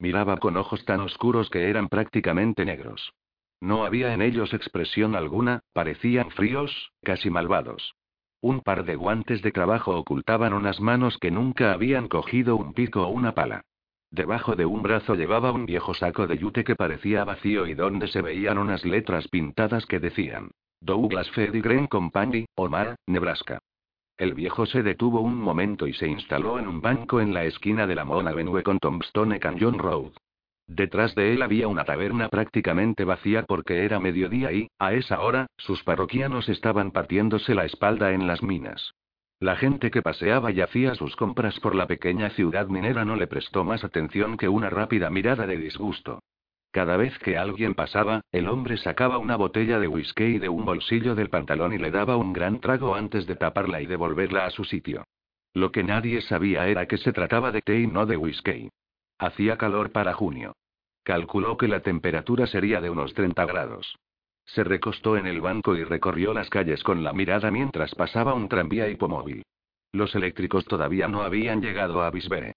Miraba 0.00 0.38
con 0.38 0.56
ojos 0.56 0.84
tan 0.86 1.00
oscuros 1.00 1.50
que 1.50 1.68
eran 1.68 1.88
prácticamente 1.88 2.64
negros. 2.64 3.12
No 3.60 3.84
había 3.84 4.14
en 4.14 4.22
ellos 4.22 4.54
expresión 4.54 5.14
alguna, 5.14 5.60
parecían 5.74 6.30
fríos, 6.30 6.92
casi 7.02 7.28
malvados. 7.28 7.94
Un 8.40 8.62
par 8.62 8.84
de 8.84 8.96
guantes 8.96 9.42
de 9.42 9.52
trabajo 9.52 9.94
ocultaban 9.94 10.54
unas 10.54 10.80
manos 10.80 11.18
que 11.18 11.30
nunca 11.30 11.72
habían 11.74 12.08
cogido 12.08 12.56
un 12.56 12.72
pico 12.72 13.02
o 13.02 13.10
una 13.10 13.34
pala. 13.34 13.66
Debajo 14.10 14.56
de 14.56 14.64
un 14.64 14.82
brazo 14.82 15.14
llevaba 15.14 15.52
un 15.52 15.66
viejo 15.66 15.92
saco 15.92 16.26
de 16.26 16.38
yute 16.38 16.64
que 16.64 16.74
parecía 16.74 17.24
vacío 17.24 17.66
y 17.66 17.74
donde 17.74 18.08
se 18.08 18.22
veían 18.22 18.56
unas 18.56 18.86
letras 18.86 19.28
pintadas 19.28 19.84
que 19.84 20.00
decían: 20.00 20.50
Douglas 20.80 21.30
Grain 21.36 21.86
Company, 21.86 22.46
Omar, 22.54 22.96
Nebraska. 23.06 23.60
El 24.20 24.34
viejo 24.34 24.66
se 24.66 24.82
detuvo 24.82 25.22
un 25.22 25.40
momento 25.40 25.86
y 25.86 25.94
se 25.94 26.06
instaló 26.06 26.58
en 26.58 26.68
un 26.68 26.82
banco 26.82 27.22
en 27.22 27.32
la 27.32 27.46
esquina 27.46 27.86
de 27.86 27.94
la 27.94 28.04
Mona 28.04 28.32
Avenue 28.32 28.62
con 28.62 28.78
Tombstone 28.78 29.40
Canyon 29.40 29.78
Road. 29.78 30.12
Detrás 30.66 31.14
de 31.14 31.32
él 31.32 31.40
había 31.40 31.68
una 31.68 31.84
taberna 31.84 32.28
prácticamente 32.28 33.04
vacía 33.04 33.44
porque 33.44 33.82
era 33.82 33.98
mediodía 33.98 34.52
y, 34.52 34.68
a 34.78 34.92
esa 34.92 35.20
hora, 35.22 35.46
sus 35.56 35.82
parroquianos 35.84 36.50
estaban 36.50 36.90
partiéndose 36.90 37.54
la 37.54 37.64
espalda 37.64 38.12
en 38.12 38.26
las 38.26 38.42
minas. 38.42 38.92
La 39.38 39.56
gente 39.56 39.90
que 39.90 40.02
paseaba 40.02 40.52
y 40.52 40.60
hacía 40.60 40.94
sus 40.96 41.16
compras 41.16 41.58
por 41.58 41.74
la 41.74 41.86
pequeña 41.86 42.28
ciudad 42.28 42.66
minera 42.66 43.06
no 43.06 43.16
le 43.16 43.26
prestó 43.26 43.64
más 43.64 43.84
atención 43.84 44.36
que 44.36 44.50
una 44.50 44.68
rápida 44.68 45.08
mirada 45.08 45.46
de 45.46 45.56
disgusto. 45.56 46.20
Cada 46.70 46.96
vez 46.96 47.18
que 47.18 47.36
alguien 47.36 47.74
pasaba, 47.74 48.22
el 48.30 48.48
hombre 48.48 48.76
sacaba 48.76 49.18
una 49.18 49.36
botella 49.36 49.80
de 49.80 49.88
whisky 49.88 50.38
de 50.38 50.48
un 50.48 50.64
bolsillo 50.64 51.16
del 51.16 51.28
pantalón 51.28 51.72
y 51.72 51.78
le 51.78 51.90
daba 51.90 52.16
un 52.16 52.32
gran 52.32 52.60
trago 52.60 52.94
antes 52.94 53.26
de 53.26 53.34
taparla 53.34 53.80
y 53.80 53.86
devolverla 53.86 54.46
a 54.46 54.50
su 54.50 54.64
sitio. 54.64 55.04
Lo 55.52 55.72
que 55.72 55.82
nadie 55.82 56.22
sabía 56.22 56.68
era 56.68 56.86
que 56.86 56.98
se 56.98 57.12
trataba 57.12 57.50
de 57.50 57.62
té 57.62 57.80
y 57.80 57.86
no 57.88 58.06
de 58.06 58.16
whisky. 58.16 58.70
Hacía 59.18 59.58
calor 59.58 59.90
para 59.90 60.12
junio. 60.12 60.54
Calculó 61.02 61.56
que 61.56 61.66
la 61.66 61.80
temperatura 61.80 62.46
sería 62.46 62.80
de 62.80 62.90
unos 62.90 63.14
30 63.14 63.44
grados. 63.46 63.98
Se 64.44 64.62
recostó 64.62 65.16
en 65.16 65.26
el 65.26 65.40
banco 65.40 65.74
y 65.76 65.82
recorrió 65.82 66.32
las 66.32 66.50
calles 66.50 66.84
con 66.84 67.02
la 67.02 67.12
mirada 67.12 67.50
mientras 67.50 67.94
pasaba 67.96 68.34
un 68.34 68.48
tranvía 68.48 68.88
hipomóvil. 68.88 69.42
Los 69.92 70.14
eléctricos 70.14 70.64
todavía 70.66 71.08
no 71.08 71.22
habían 71.22 71.60
llegado 71.60 72.02
a 72.02 72.10
Bisbee. 72.10 72.52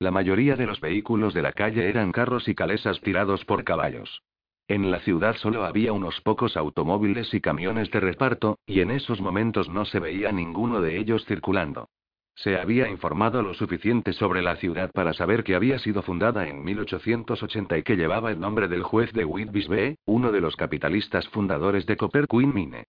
La 0.00 0.12
mayoría 0.12 0.54
de 0.54 0.66
los 0.66 0.80
vehículos 0.80 1.34
de 1.34 1.42
la 1.42 1.52
calle 1.52 1.88
eran 1.88 2.12
carros 2.12 2.46
y 2.46 2.54
calesas 2.54 3.00
tirados 3.00 3.44
por 3.44 3.64
caballos. 3.64 4.22
En 4.68 4.92
la 4.92 5.00
ciudad 5.00 5.34
solo 5.36 5.64
había 5.64 5.92
unos 5.92 6.20
pocos 6.20 6.56
automóviles 6.56 7.34
y 7.34 7.40
camiones 7.40 7.90
de 7.90 7.98
reparto, 7.98 8.58
y 8.64 8.80
en 8.80 8.92
esos 8.92 9.20
momentos 9.20 9.68
no 9.68 9.84
se 9.84 9.98
veía 9.98 10.30
ninguno 10.30 10.80
de 10.80 10.98
ellos 10.98 11.24
circulando. 11.24 11.88
Se 12.36 12.56
había 12.56 12.88
informado 12.88 13.42
lo 13.42 13.54
suficiente 13.54 14.12
sobre 14.12 14.40
la 14.40 14.54
ciudad 14.54 14.92
para 14.92 15.14
saber 15.14 15.42
que 15.42 15.56
había 15.56 15.80
sido 15.80 16.02
fundada 16.02 16.46
en 16.46 16.62
1880 16.62 17.78
y 17.78 17.82
que 17.82 17.96
llevaba 17.96 18.30
el 18.30 18.38
nombre 18.38 18.68
del 18.68 18.84
juez 18.84 19.12
de 19.12 19.24
Whitbisbee, 19.24 19.96
uno 20.04 20.30
de 20.30 20.40
los 20.40 20.54
capitalistas 20.54 21.26
fundadores 21.30 21.86
de 21.86 21.96
Copper 21.96 22.28
Queen 22.28 22.54
Mine. 22.54 22.84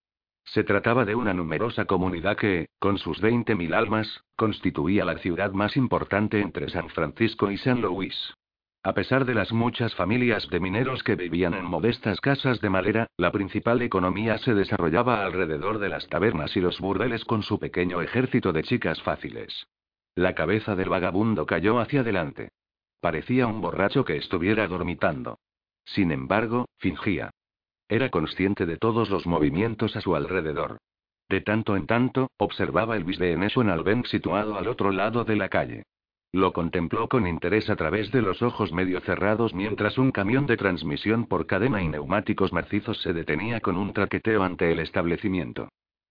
Se 0.54 0.64
trataba 0.64 1.06
de 1.06 1.14
una 1.14 1.32
numerosa 1.32 1.86
comunidad 1.86 2.36
que, 2.36 2.70
con 2.80 2.98
sus 2.98 3.22
20.000 3.22 3.72
almas, 3.76 4.24
constituía 4.36 5.06
la 5.06 5.20
ciudad 5.20 5.52
más 5.52 5.78
importante 5.78 6.42
entre 6.42 6.70
San 6.70 6.90
Francisco 6.90 7.52
y 7.52 7.58
San 7.58 7.82
Luis. 7.82 8.34
A 8.82 8.94
pesar 8.94 9.26
de 9.26 9.36
las 9.36 9.52
muchas 9.52 9.94
familias 9.94 10.48
de 10.50 10.60
mineros 10.60 11.04
que 11.04 11.16
vivían 11.16 11.54
en 11.54 11.66
modestas 11.66 12.20
casas 12.20 12.62
de 12.62 12.70
madera, 12.72 13.08
la 13.18 13.32
principal 13.32 13.82
economía 13.84 14.40
se 14.40 14.56
desarrollaba 14.56 15.24
alrededor 15.24 15.78
de 15.78 15.90
las 15.90 16.08
tabernas 16.08 16.58
y 16.58 16.62
los 16.62 16.80
burdeles 16.80 17.26
con 17.26 17.44
su 17.44 17.60
pequeño 17.60 18.02
ejército 18.02 18.52
de 18.52 18.64
chicas 18.64 19.00
fáciles. 19.04 19.68
La 20.16 20.34
cabeza 20.34 20.76
del 20.76 20.90
vagabundo 20.90 21.46
cayó 21.46 21.80
hacia 21.80 22.00
adelante. 22.00 22.50
Parecía 23.02 23.46
un 23.46 23.62
borracho 23.62 24.04
que 24.04 24.18
estuviera 24.18 24.68
dormitando. 24.68 25.38
Sin 25.86 26.12
embargo, 26.12 26.66
fingía. 26.78 27.30
Era 27.90 28.10
consciente 28.10 28.68
de 28.68 28.78
todos 28.78 29.10
los 29.10 29.26
movimientos 29.26 29.96
a 29.96 30.02
su 30.02 30.16
alrededor. 30.16 30.78
De 31.28 31.42
tanto 31.42 31.76
en 31.76 31.88
tanto, 31.88 32.30
observaba 32.38 32.96
el 32.96 33.04
Bisbee 33.04 33.36
National 33.36 33.84
Bank 33.84 34.06
situado 34.06 34.58
al 34.58 34.68
otro 34.68 34.92
lado 34.92 35.26
de 35.26 35.36
la 35.36 35.50
calle. 35.50 35.84
Lo 36.32 36.54
contempló 36.54 37.10
con 37.10 37.26
interés 37.26 37.68
a 37.72 37.76
través 37.76 38.12
de 38.12 38.22
los 38.22 38.44
ojos 38.44 38.72
medio 38.72 39.02
cerrados 39.02 39.56
mientras 39.56 39.98
un 39.98 40.12
camión 40.12 40.46
de 40.46 40.58
transmisión 40.58 41.26
por 41.26 41.48
cadena 41.48 41.82
y 41.82 41.88
neumáticos 41.88 42.54
macizos 42.54 43.02
se 43.02 43.14
detenía 43.14 43.60
con 43.60 43.76
un 43.76 43.92
traqueteo 43.94 44.44
ante 44.44 44.72
el 44.72 44.80
establecimiento. 44.80 45.70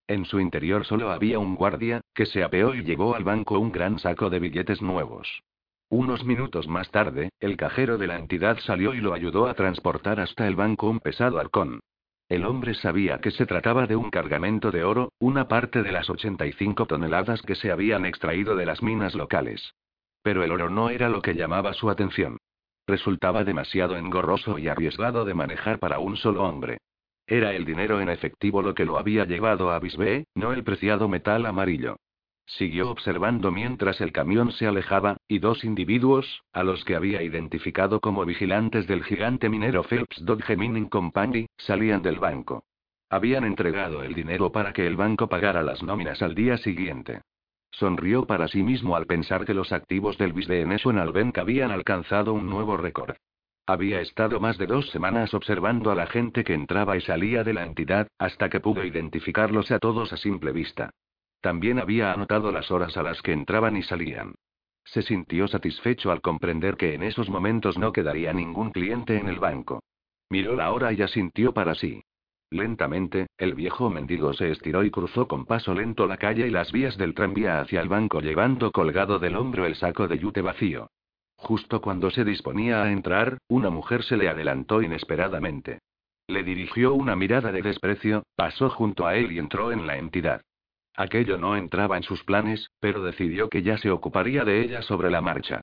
En 0.08 0.24
su 0.24 0.40
interior 0.40 0.84
solo 0.84 1.12
había 1.12 1.38
un 1.38 1.54
guardia, 1.54 2.00
que 2.12 2.26
se 2.26 2.42
apeó 2.42 2.74
y 2.74 2.82
llevó 2.82 3.14
al 3.14 3.22
banco 3.22 3.60
un 3.60 3.70
gran 3.70 4.00
saco 4.00 4.30
de 4.30 4.40
billetes 4.40 4.82
nuevos. 4.82 5.42
Unos 5.90 6.22
minutos 6.22 6.68
más 6.68 6.90
tarde, 6.90 7.30
el 7.40 7.56
cajero 7.56 7.96
de 7.96 8.06
la 8.06 8.18
entidad 8.18 8.58
salió 8.58 8.92
y 8.92 9.00
lo 9.00 9.14
ayudó 9.14 9.46
a 9.46 9.54
transportar 9.54 10.20
hasta 10.20 10.46
el 10.46 10.54
banco 10.54 10.90
un 10.90 11.00
pesado 11.00 11.38
arcón. 11.38 11.80
El 12.28 12.44
hombre 12.44 12.74
sabía 12.74 13.20
que 13.22 13.30
se 13.30 13.46
trataba 13.46 13.86
de 13.86 13.96
un 13.96 14.10
cargamento 14.10 14.70
de 14.70 14.84
oro, 14.84 15.12
una 15.18 15.48
parte 15.48 15.82
de 15.82 15.90
las 15.90 16.10
85 16.10 16.84
toneladas 16.84 17.40
que 17.40 17.54
se 17.54 17.72
habían 17.72 18.04
extraído 18.04 18.54
de 18.54 18.66
las 18.66 18.82
minas 18.82 19.14
locales. 19.14 19.72
Pero 20.22 20.44
el 20.44 20.52
oro 20.52 20.68
no 20.68 20.90
era 20.90 21.08
lo 21.08 21.22
que 21.22 21.34
llamaba 21.34 21.72
su 21.72 21.88
atención. 21.88 22.36
Resultaba 22.86 23.44
demasiado 23.44 23.96
engorroso 23.96 24.58
y 24.58 24.68
arriesgado 24.68 25.24
de 25.24 25.32
manejar 25.32 25.78
para 25.78 26.00
un 26.00 26.18
solo 26.18 26.44
hombre. 26.44 26.78
Era 27.26 27.54
el 27.54 27.64
dinero 27.64 28.02
en 28.02 28.10
efectivo 28.10 28.60
lo 28.60 28.74
que 28.74 28.84
lo 28.84 28.98
había 28.98 29.24
llevado 29.24 29.70
a 29.70 29.78
Bisbee, 29.78 30.26
no 30.34 30.52
el 30.52 30.64
preciado 30.64 31.08
metal 31.08 31.46
amarillo. 31.46 31.96
Siguió 32.48 32.90
observando 32.90 33.52
mientras 33.52 34.00
el 34.00 34.10
camión 34.10 34.52
se 34.52 34.66
alejaba, 34.66 35.18
y 35.28 35.38
dos 35.38 35.64
individuos, 35.64 36.42
a 36.54 36.62
los 36.62 36.82
que 36.82 36.96
había 36.96 37.22
identificado 37.22 38.00
como 38.00 38.24
vigilantes 38.24 38.86
del 38.86 39.04
gigante 39.04 39.50
minero 39.50 39.82
Phelps 39.82 40.24
Dodge 40.24 40.56
Mining 40.56 40.88
Company, 40.88 41.46
salían 41.58 42.00
del 42.00 42.18
banco. 42.18 42.64
Habían 43.10 43.44
entregado 43.44 44.02
el 44.02 44.14
dinero 44.14 44.50
para 44.50 44.72
que 44.72 44.86
el 44.86 44.96
banco 44.96 45.28
pagara 45.28 45.62
las 45.62 45.82
nóminas 45.82 46.22
al 46.22 46.34
día 46.34 46.56
siguiente. 46.56 47.20
Sonrió 47.70 48.26
para 48.26 48.48
sí 48.48 48.62
mismo 48.62 48.96
al 48.96 49.04
pensar 49.04 49.44
que 49.44 49.52
los 49.52 49.70
activos 49.70 50.16
del 50.16 50.32
Bisbee 50.32 50.64
National 50.64 51.12
Bank 51.12 51.36
habían 51.36 51.70
alcanzado 51.70 52.32
un 52.32 52.48
nuevo 52.48 52.78
récord. 52.78 53.16
Había 53.66 54.00
estado 54.00 54.40
más 54.40 54.56
de 54.56 54.66
dos 54.66 54.88
semanas 54.88 55.34
observando 55.34 55.90
a 55.90 55.94
la 55.94 56.06
gente 56.06 56.44
que 56.44 56.54
entraba 56.54 56.96
y 56.96 57.02
salía 57.02 57.44
de 57.44 57.52
la 57.52 57.66
entidad, 57.66 58.08
hasta 58.18 58.48
que 58.48 58.60
pudo 58.60 58.82
identificarlos 58.84 59.70
a 59.70 59.78
todos 59.78 60.14
a 60.14 60.16
simple 60.16 60.52
vista. 60.52 60.90
También 61.40 61.78
había 61.78 62.12
anotado 62.12 62.50
las 62.50 62.70
horas 62.70 62.96
a 62.96 63.02
las 63.02 63.22
que 63.22 63.32
entraban 63.32 63.76
y 63.76 63.82
salían. 63.82 64.34
Se 64.84 65.02
sintió 65.02 65.46
satisfecho 65.48 66.10
al 66.10 66.20
comprender 66.20 66.76
que 66.76 66.94
en 66.94 67.02
esos 67.02 67.28
momentos 67.28 67.78
no 67.78 67.92
quedaría 67.92 68.32
ningún 68.32 68.70
cliente 68.70 69.18
en 69.18 69.28
el 69.28 69.38
banco. 69.38 69.82
Miró 70.30 70.56
la 70.56 70.72
hora 70.72 70.92
y 70.92 71.02
asintió 71.02 71.52
para 71.52 71.74
sí. 71.74 72.02
Lentamente, 72.50 73.26
el 73.36 73.54
viejo 73.54 73.90
mendigo 73.90 74.32
se 74.32 74.50
estiró 74.50 74.82
y 74.82 74.90
cruzó 74.90 75.28
con 75.28 75.44
paso 75.44 75.74
lento 75.74 76.06
la 76.06 76.16
calle 76.16 76.46
y 76.46 76.50
las 76.50 76.72
vías 76.72 76.96
del 76.96 77.14
tranvía 77.14 77.60
hacia 77.60 77.80
el 77.80 77.88
banco 77.88 78.20
llevando 78.20 78.72
colgado 78.72 79.18
del 79.18 79.36
hombro 79.36 79.66
el 79.66 79.76
saco 79.76 80.08
de 80.08 80.18
yute 80.18 80.40
vacío. 80.40 80.88
Justo 81.36 81.80
cuando 81.82 82.10
se 82.10 82.24
disponía 82.24 82.82
a 82.82 82.90
entrar, 82.90 83.38
una 83.48 83.70
mujer 83.70 84.02
se 84.02 84.16
le 84.16 84.28
adelantó 84.28 84.80
inesperadamente. 84.82 85.80
Le 86.26 86.42
dirigió 86.42 86.94
una 86.94 87.14
mirada 87.16 87.52
de 87.52 87.62
desprecio, 87.62 88.24
pasó 88.34 88.70
junto 88.70 89.06
a 89.06 89.16
él 89.16 89.30
y 89.32 89.38
entró 89.38 89.70
en 89.70 89.86
la 89.86 89.98
entidad. 89.98 90.42
Aquello 90.98 91.38
no 91.38 91.56
entraba 91.56 91.96
en 91.96 92.02
sus 92.02 92.24
planes, 92.24 92.72
pero 92.80 93.04
decidió 93.04 93.48
que 93.48 93.62
ya 93.62 93.78
se 93.78 93.88
ocuparía 93.88 94.44
de 94.44 94.62
ella 94.62 94.82
sobre 94.82 95.12
la 95.12 95.20
marcha. 95.20 95.60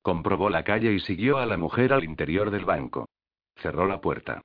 Comprobó 0.00 0.48
la 0.48 0.64
calle 0.64 0.94
y 0.94 1.00
siguió 1.00 1.36
a 1.36 1.44
la 1.44 1.58
mujer 1.58 1.92
al 1.92 2.04
interior 2.04 2.50
del 2.50 2.64
banco. 2.64 3.06
Cerró 3.56 3.86
la 3.86 4.00
puerta. 4.00 4.40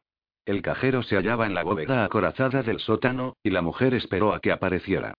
El 0.46 0.62
cajero 0.62 1.02
se 1.02 1.16
hallaba 1.16 1.46
en 1.46 1.54
la 1.54 1.64
bóveda 1.64 2.04
acorazada 2.04 2.62
del 2.62 2.80
sótano, 2.80 3.38
y 3.42 3.52
la 3.52 3.62
mujer 3.62 3.94
esperó 3.94 4.34
a 4.34 4.42
que 4.42 4.52
apareciera. 4.52 5.14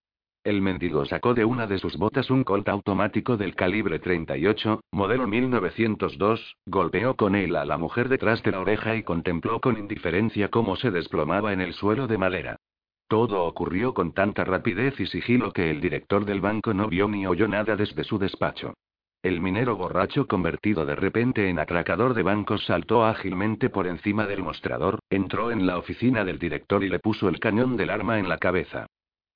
El 0.45 0.61
mendigo 0.61 1.07
sacó 1.07 1.33
de 1.33 1.47
una 1.47 1.67
de 1.67 1.79
sus 1.79 1.97
botas 1.97 2.29
un 2.29 2.45
Colt 2.45 2.69
automático 2.69 3.39
del 3.39 3.55
calibre 3.55 4.01
38, 4.01 4.83
modelo 4.93 5.27
1902, 5.27 6.57
golpeó 6.67 7.17
con 7.17 7.35
él 7.35 7.57
a 7.57 7.65
la 7.65 7.79
mujer 7.79 8.11
detrás 8.11 8.43
de 8.43 8.51
la 8.51 8.61
oreja 8.61 8.95
y 8.95 9.03
contempló 9.03 9.59
con 9.63 9.79
indiferencia 9.79 10.51
cómo 10.51 10.77
se 10.77 10.91
desplomaba 10.91 11.55
en 11.55 11.63
el 11.63 11.73
suelo 11.73 12.07
de 12.09 12.19
madera. 12.19 12.59
Todo 13.09 13.45
ocurrió 13.45 13.95
con 13.95 14.13
tanta 14.13 14.45
rapidez 14.45 14.99
y 14.99 15.07
sigilo 15.07 15.53
que 15.53 15.71
el 15.71 15.81
director 15.81 16.25
del 16.25 16.41
banco 16.41 16.73
no 16.75 16.89
vio 16.89 17.09
ni 17.09 17.27
oyó 17.27 17.49
nada 17.49 17.77
desde 17.77 18.05
su 18.05 18.19
despacho. 18.19 18.75
El 19.23 19.41
minero 19.41 19.77
borracho 19.77 20.27
convertido 20.27 20.85
de 20.85 20.95
repente 20.95 21.49
en 21.49 21.59
atracador 21.59 22.13
de 22.13 22.23
bancos 22.23 22.65
saltó 22.67 23.07
ágilmente 23.07 23.71
por 23.71 23.87
encima 23.87 24.27
del 24.27 24.43
mostrador, 24.43 24.99
entró 25.09 25.51
en 25.51 25.67
la 25.67 25.79
oficina 25.79 26.25
del 26.25 26.39
director 26.39 26.85
y 26.85 26.91
le 26.91 26.99
puso 26.99 27.29
el 27.29 27.41
cañón 27.41 27.77
del 27.79 27.89
arma 27.89 28.19
en 28.19 28.29
la 28.29 28.37
cabeza. 28.37 28.87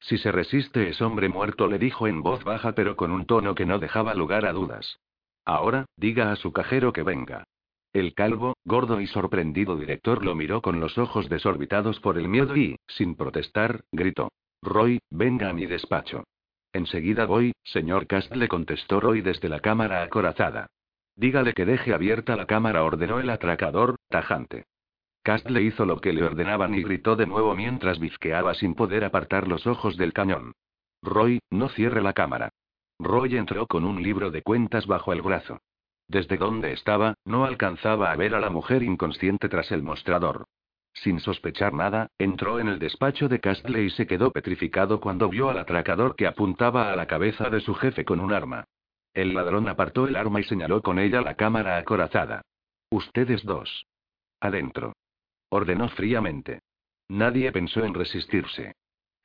Si 0.01 0.19
se 0.19 0.31
resiste 0.31 0.89
es 0.89 1.01
hombre 1.01 1.29
muerto, 1.29 1.67
le 1.67 1.79
dijo 1.79 2.07
en 2.07 2.23
voz 2.23 2.45
baja 2.45 2.73
pero 2.73 2.97
con 2.97 3.11
un 3.11 3.27
tono 3.27 3.55
que 3.55 3.67
no 3.67 3.79
dejaba 3.79 4.15
lugar 4.15 4.45
a 4.45 4.53
dudas. 4.53 4.99
Ahora, 5.45 5.87
diga 5.97 6.33
a 6.33 6.37
su 6.37 6.53
cajero 6.53 6.93
que 6.93 7.03
venga. 7.03 7.45
El 7.93 8.15
calvo, 8.15 8.55
gordo 8.65 9.01
y 9.01 9.07
sorprendido 9.07 9.77
director 9.77 10.25
lo 10.25 10.35
miró 10.35 10.61
con 10.61 10.79
los 10.79 10.99
ojos 10.99 11.29
desorbitados 11.29 12.01
por 12.01 12.19
el 12.19 12.29
miedo 12.29 12.57
y, 12.57 12.77
sin 12.87 13.15
protestar, 13.15 13.85
gritó. 13.93 14.31
Roy, 14.63 15.01
venga 15.11 15.49
a 15.49 15.53
mi 15.55 15.67
despacho. 15.67 16.25
Enseguida 16.73 17.25
voy, 17.25 17.53
señor 17.65 18.07
Cast, 18.07 18.35
le 18.35 18.49
contestó 18.49 19.01
Roy 19.01 19.23
desde 19.23 19.49
la 19.49 19.61
cámara 19.61 20.03
acorazada. 20.03 20.67
Dígale 21.17 21.55
que 21.55 21.65
deje 21.65 21.95
abierta 21.95 22.37
la 22.37 22.47
cámara, 22.47 22.85
ordenó 22.85 23.21
el 23.21 23.31
atracador, 23.31 23.97
tajante. 24.09 24.67
Cast 25.23 25.49
le 25.51 25.63
hizo 25.63 25.87
lo 25.87 26.01
que 26.01 26.13
le 26.13 26.23
ordenaban 26.23 26.75
y 26.75 26.83
gritó 26.83 27.17
de 27.17 27.27
nuevo 27.27 27.55
mientras 27.57 27.99
bizqueaba 27.99 28.55
sin 28.55 28.75
poder 28.75 29.05
apartar 29.05 29.49
los 29.49 29.67
ojos 29.67 29.97
del 29.97 30.13
cañón. 30.13 30.53
Roy, 31.03 31.41
no 31.51 31.69
cierre 31.71 32.03
la 32.03 32.13
cámara. 32.13 32.51
Roy 32.99 33.37
entró 33.37 33.67
con 33.67 33.85
un 33.85 34.03
libro 34.03 34.31
de 34.31 34.43
cuentas 34.43 34.87
bajo 34.87 35.13
el 35.13 35.23
brazo. 35.23 35.61
Desde 36.09 36.39
donde 36.39 36.73
estaba, 36.73 37.15
no 37.25 37.45
alcanzaba 37.45 38.11
a 38.11 38.17
ver 38.17 38.35
a 38.35 38.41
la 38.41 38.49
mujer 38.49 38.83
inconsciente 38.83 39.49
tras 39.49 39.71
el 39.73 39.83
mostrador. 39.83 40.47
Sin 40.95 41.21
sospechar 41.21 41.75
nada, 41.75 42.09
entró 42.19 42.59
en 42.59 42.69
el 42.69 42.79
despacho 42.79 43.29
de 43.29 43.41
Castle 43.41 43.85
y 43.85 43.91
se 43.91 44.07
quedó 44.07 44.33
petrificado 44.33 45.01
cuando 45.01 45.29
vio 45.29 45.51
al 45.51 45.59
atracador 45.59 46.17
que 46.17 46.27
apuntaba 46.27 46.93
a 46.93 46.97
la 46.97 47.07
cabeza 47.07 47.51
de 47.51 47.61
su 47.61 47.75
jefe 47.75 48.05
con 48.05 48.21
un 48.21 48.33
arma. 48.33 48.65
El 49.15 49.35
ladrón 49.35 49.69
apartó 49.69 50.07
el 50.07 50.17
arma 50.17 50.41
y 50.41 50.45
señaló 50.45 50.83
con 50.83 50.99
ella 50.99 51.21
la 51.21 51.35
cámara 51.35 51.77
acorazada. 51.77 52.43
Ustedes 52.91 53.45
dos. 53.45 53.87
Adentro. 54.41 54.95
Ordenó 55.51 55.89
fríamente. 55.91 56.61
Nadie 57.09 57.53
pensó 57.53 57.85
en 57.85 57.95
resistirse. 57.95 58.75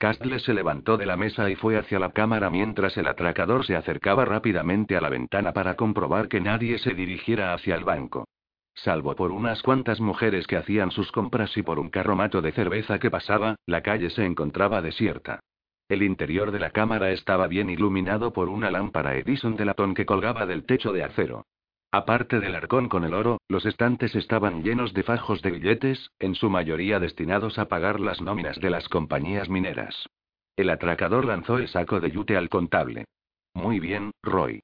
Castle 0.04 0.40
se 0.40 0.54
levantó 0.54 0.98
de 0.98 1.06
la 1.06 1.16
mesa 1.16 1.50
y 1.50 1.56
fue 1.56 1.78
hacia 1.78 1.98
la 1.98 2.12
cámara 2.12 2.50
mientras 2.50 2.98
el 2.98 3.08
atracador 3.08 3.66
se 3.66 3.78
acercaba 3.78 4.26
rápidamente 4.26 4.98
a 4.98 5.00
la 5.00 5.08
ventana 5.08 5.54
para 5.54 5.76
comprobar 5.76 6.28
que 6.28 6.42
nadie 6.42 6.78
se 6.78 6.94
dirigiera 6.94 7.54
hacia 7.54 7.76
el 7.76 7.86
banco. 7.86 8.28
Salvo 8.74 9.16
por 9.16 9.32
unas 9.32 9.62
cuantas 9.62 10.02
mujeres 10.02 10.46
que 10.46 10.58
hacían 10.58 10.92
sus 10.92 11.10
compras 11.14 11.56
y 11.56 11.64
por 11.64 11.80
un 11.80 11.90
carromato 11.90 12.42
de 12.42 12.52
cerveza 12.52 13.00
que 13.00 13.10
pasaba, 13.10 13.56
la 13.66 13.80
calle 13.80 14.10
se 14.10 14.26
encontraba 14.26 14.82
desierta. 14.82 15.40
El 15.88 16.04
interior 16.04 16.52
de 16.52 16.60
la 16.60 16.72
cámara 16.72 17.12
estaba 17.12 17.48
bien 17.48 17.70
iluminado 17.70 18.34
por 18.34 18.50
una 18.50 18.72
lámpara 18.72 19.16
Edison 19.16 19.56
de 19.56 19.64
latón 19.64 19.94
que 19.94 20.06
colgaba 20.06 20.46
del 20.46 20.66
techo 20.66 20.92
de 20.92 21.06
acero. 21.06 21.46
Aparte 21.94 22.40
del 22.40 22.56
arcón 22.56 22.90
con 22.90 23.04
el 23.04 23.14
oro, 23.14 23.38
los 23.48 23.68
estantes 23.68 24.16
estaban 24.16 24.64
llenos 24.64 24.96
de 24.96 25.04
fajos 25.04 25.44
de 25.44 25.52
billetes, 25.52 26.10
en 26.18 26.34
su 26.34 26.50
mayoría 26.50 27.00
destinados 27.00 27.60
a 27.60 27.68
pagar 27.68 28.00
las 28.00 28.20
nóminas 28.20 28.60
de 28.60 28.72
las 28.72 28.90
compañías 28.90 29.48
mineras. 29.48 30.10
El 30.56 30.72
atracador 30.72 31.24
lanzó 31.24 31.60
el 31.60 31.68
saco 31.68 32.00
de 32.00 32.10
yute 32.10 32.36
al 32.36 32.50
contable. 32.50 33.06
Muy 33.54 33.80
bien, 33.80 34.10
Roy. 34.24 34.64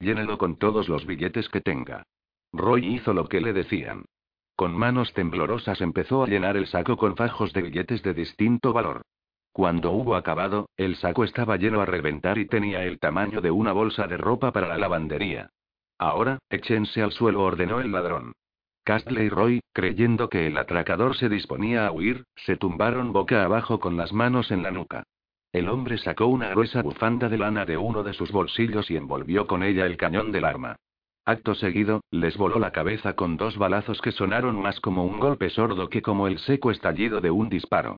Llénelo 0.00 0.36
con 0.36 0.58
todos 0.58 0.88
los 0.88 1.06
billetes 1.06 1.48
que 1.48 1.60
tenga. 1.60 2.02
Roy 2.52 2.84
hizo 2.84 3.14
lo 3.14 3.28
que 3.28 3.40
le 3.40 3.52
decían. 3.52 4.04
Con 4.56 4.76
manos 4.76 5.12
temblorosas 5.12 5.80
empezó 5.80 6.24
a 6.24 6.26
llenar 6.26 6.56
el 6.56 6.66
saco 6.66 6.96
con 6.96 7.14
fajos 7.14 7.52
de 7.52 7.62
billetes 7.62 8.02
de 8.02 8.14
distinto 8.14 8.72
valor. 8.72 9.02
Cuando 9.52 9.92
hubo 9.92 10.16
acabado, 10.16 10.68
el 10.76 10.96
saco 10.96 11.22
estaba 11.22 11.56
lleno 11.56 11.80
a 11.82 11.86
reventar 11.86 12.36
y 12.36 12.46
tenía 12.46 12.82
el 12.82 12.98
tamaño 12.98 13.40
de 13.40 13.52
una 13.52 13.70
bolsa 13.70 14.08
de 14.08 14.16
ropa 14.16 14.50
para 14.50 14.66
la 14.66 14.76
lavandería. 14.76 15.50
Ahora, 15.98 16.38
échense 16.50 17.02
al 17.02 17.12
suelo, 17.12 17.42
ordenó 17.42 17.80
el 17.80 17.92
ladrón. 17.92 18.32
Castle 18.84 19.24
y 19.24 19.28
Roy, 19.28 19.60
creyendo 19.72 20.28
que 20.28 20.46
el 20.46 20.58
atracador 20.58 21.16
se 21.16 21.28
disponía 21.28 21.86
a 21.86 21.92
huir, 21.92 22.24
se 22.36 22.56
tumbaron 22.56 23.12
boca 23.12 23.44
abajo 23.44 23.80
con 23.80 23.96
las 23.96 24.12
manos 24.12 24.50
en 24.50 24.62
la 24.62 24.70
nuca. 24.70 25.04
El 25.52 25.68
hombre 25.68 25.98
sacó 25.98 26.26
una 26.26 26.50
gruesa 26.50 26.82
bufanda 26.82 27.28
de 27.28 27.38
lana 27.38 27.64
de 27.64 27.76
uno 27.76 28.02
de 28.02 28.12
sus 28.12 28.32
bolsillos 28.32 28.90
y 28.90 28.96
envolvió 28.96 29.46
con 29.46 29.62
ella 29.62 29.86
el 29.86 29.96
cañón 29.96 30.32
del 30.32 30.44
arma. 30.44 30.76
Acto 31.24 31.54
seguido, 31.54 32.02
les 32.10 32.36
voló 32.36 32.58
la 32.58 32.72
cabeza 32.72 33.14
con 33.14 33.38
dos 33.38 33.56
balazos 33.56 34.02
que 34.02 34.12
sonaron 34.12 34.60
más 34.60 34.80
como 34.80 35.04
un 35.04 35.18
golpe 35.18 35.48
sordo 35.48 35.88
que 35.88 36.02
como 36.02 36.26
el 36.26 36.38
seco 36.40 36.70
estallido 36.70 37.22
de 37.22 37.30
un 37.30 37.48
disparo. 37.48 37.96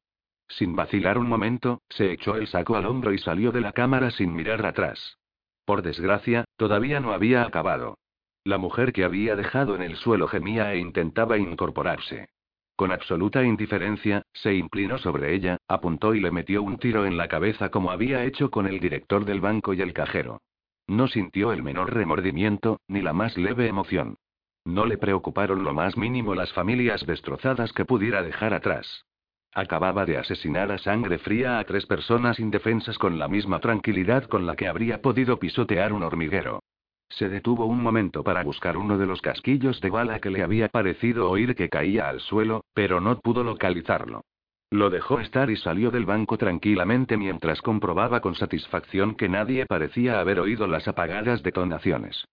Sin 0.49 0.77
vacilar 0.77 1.19
un 1.19 1.29
momento, 1.29 1.81
se 1.89 2.13
echó 2.13 2.37
el 2.37 2.47
saco 2.47 2.77
al 2.77 2.87
hombro 2.87 3.13
y 3.13 3.19
salió 3.19 3.51
de 3.51 3.63
la 3.63 3.73
cámara 3.73 4.13
sin 4.13 4.33
mirar 4.33 4.65
atrás. 4.65 5.19
Por 5.67 5.83
desgracia, 5.83 6.45
todavía 6.57 7.01
no 7.01 7.13
había 7.13 7.43
acabado. 7.43 7.99
La 8.45 8.57
mujer 8.57 8.93
que 8.93 9.03
había 9.03 9.35
dejado 9.35 9.75
en 9.75 9.83
el 9.83 9.97
suelo 9.97 10.29
gemía 10.29 10.73
e 10.73 10.79
intentaba 10.79 11.37
incorporarse. 11.39 12.29
Con 12.77 12.93
absoluta 12.93 13.43
indiferencia, 13.43 14.23
se 14.33 14.55
inclinó 14.55 14.99
sobre 14.99 15.35
ella, 15.35 15.57
apuntó 15.67 16.15
y 16.15 16.21
le 16.21 16.31
metió 16.31 16.63
un 16.63 16.79
tiro 16.79 17.05
en 17.05 17.17
la 17.17 17.27
cabeza 17.27 17.71
como 17.71 17.91
había 17.91 18.25
hecho 18.25 18.49
con 18.49 18.69
el 18.69 18.79
director 18.79 19.25
del 19.25 19.41
banco 19.41 19.75
y 19.75 19.81
el 19.81 19.93
cajero. 19.93 20.41
No 20.87 21.09
sintió 21.09 21.53
el 21.53 21.65
menor 21.65 21.93
remordimiento, 21.93 22.79
ni 22.87 23.03
la 23.03 23.13
más 23.13 23.37
leve 23.37 23.67
emoción. 23.67 24.19
No 24.65 24.87
le 24.87 24.99
preocuparon 24.99 25.65
lo 25.65 25.75
más 25.75 25.97
mínimo 25.97 26.37
las 26.37 26.53
familias 26.53 27.05
destrozadas 27.07 27.73
que 27.73 27.85
pudiera 27.85 28.23
dejar 28.23 28.55
atrás. 28.55 29.05
Acababa 29.55 30.05
de 30.05 30.19
asesinar 30.19 30.71
a 30.71 30.79
sangre 30.79 31.19
fría 31.19 31.59
a 31.59 31.65
tres 31.65 31.87
personas 31.87 32.39
indefensas 32.39 32.99
con 32.99 33.19
la 33.19 33.29
misma 33.29 33.59
tranquilidad 33.61 34.25
con 34.25 34.47
la 34.47 34.55
que 34.55 34.69
habría 34.69 35.01
podido 35.01 35.39
pisotear 35.39 35.93
un 35.93 36.03
hormiguero. 36.03 36.61
Se 37.09 37.29
detuvo 37.29 37.67
un 37.67 37.83
momento 37.83 38.23
para 38.23 38.43
buscar 38.43 38.77
uno 38.77 38.99
de 38.99 39.07
los 39.07 39.23
casquillos 39.23 39.81
de 39.81 39.91
bala 39.91 40.21
que 40.21 40.31
le 40.31 40.43
había 40.43 40.69
parecido 40.69 41.31
oír 41.31 41.55
que 41.55 41.69
caía 41.69 42.09
al 42.09 42.21
suelo, 42.21 42.65
pero 42.75 43.01
no 43.01 43.19
pudo 43.21 43.45
localizarlo. 43.45 44.23
Lo 44.71 44.91
dejó 44.91 45.21
estar 45.21 45.49
y 45.49 45.57
salió 45.57 45.91
del 45.91 46.05
banco 46.05 46.37
tranquilamente 46.37 47.17
mientras 47.17 47.63
comprobaba 47.63 48.21
con 48.21 48.35
satisfacción 48.35 49.15
que 49.15 49.29
nadie 49.29 49.65
parecía 49.65 50.19
haber 50.19 50.41
oído 50.41 50.67
las 50.67 50.89
apagadas 50.89 51.43
detonaciones. 51.43 52.27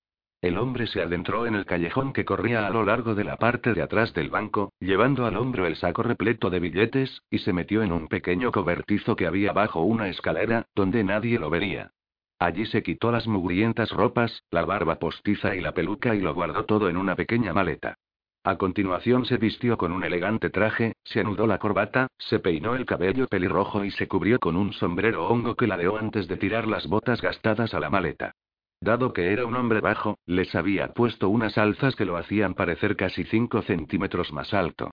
El 0.44 0.58
hombre 0.58 0.88
se 0.88 1.02
adentró 1.02 1.48
en 1.48 1.56
el 1.56 1.66
callejón 1.66 2.12
que 2.12 2.26
corría 2.26 2.68
a 2.68 2.70
lo 2.70 2.84
largo 2.84 3.16
de 3.16 3.24
la 3.24 3.38
parte 3.38 3.74
de 3.74 3.82
atrás 3.82 4.14
del 4.14 4.30
banco, 4.30 4.74
llevando 4.82 5.26
al 5.26 5.38
hombro 5.38 5.66
el 5.66 5.78
saco 5.78 6.04
repleto 6.04 6.50
de 6.50 6.60
billetes, 6.60 7.22
y 7.30 7.40
se 7.40 7.54
metió 7.54 7.82
en 7.82 7.94
un 7.94 8.10
pequeño 8.10 8.52
cobertizo 8.52 9.16
que 9.16 9.26
había 9.26 9.54
bajo 9.54 9.84
una 9.84 10.10
escalera, 10.10 10.66
donde 10.76 11.06
nadie 11.06 11.40
lo 11.40 11.50
vería. 11.50 11.92
Allí 12.40 12.66
se 12.66 12.84
quitó 12.84 13.10
las 13.10 13.26
mugrientas 13.26 13.92
ropas, 13.92 14.44
la 14.52 14.66
barba 14.66 15.00
postiza 15.00 15.56
y 15.56 15.62
la 15.62 15.72
peluca 15.72 16.14
y 16.14 16.20
lo 16.20 16.34
guardó 16.34 16.66
todo 16.66 16.90
en 16.90 16.98
una 16.98 17.16
pequeña 17.16 17.54
maleta. 17.54 17.96
A 18.44 18.58
continuación 18.58 19.24
se 19.24 19.38
vistió 19.38 19.78
con 19.78 19.94
un 19.94 20.04
elegante 20.04 20.50
traje, 20.50 20.98
se 21.06 21.22
anudó 21.22 21.48
la 21.48 21.58
corbata, 21.58 22.08
se 22.18 22.40
peinó 22.40 22.76
el 22.76 22.86
cabello 22.86 23.28
pelirrojo 23.30 23.86
y 23.86 23.92
se 23.92 24.10
cubrió 24.10 24.40
con 24.40 24.58
un 24.58 24.74
sombrero 24.74 25.26
hongo 25.26 25.56
que 25.56 25.68
ladeó 25.68 25.96
antes 25.96 26.28
de 26.28 26.36
tirar 26.36 26.68
las 26.68 26.86
botas 26.88 27.22
gastadas 27.22 27.74
a 27.74 27.80
la 27.80 27.90
maleta. 27.90 28.34
Dado 28.84 29.14
que 29.14 29.32
era 29.32 29.46
un 29.46 29.56
hombre 29.56 29.80
bajo, 29.80 30.18
les 30.26 30.54
había 30.56 30.90
puesto 30.90 31.30
unas 31.30 31.58
alzas 31.58 31.96
que 31.96 32.04
lo 32.04 32.18
hacían 32.18 32.54
parecer 32.54 32.98
casi 32.98 33.24
5 33.24 33.62
centímetros 33.62 34.34
más 34.34 34.54
alto. 34.54 34.92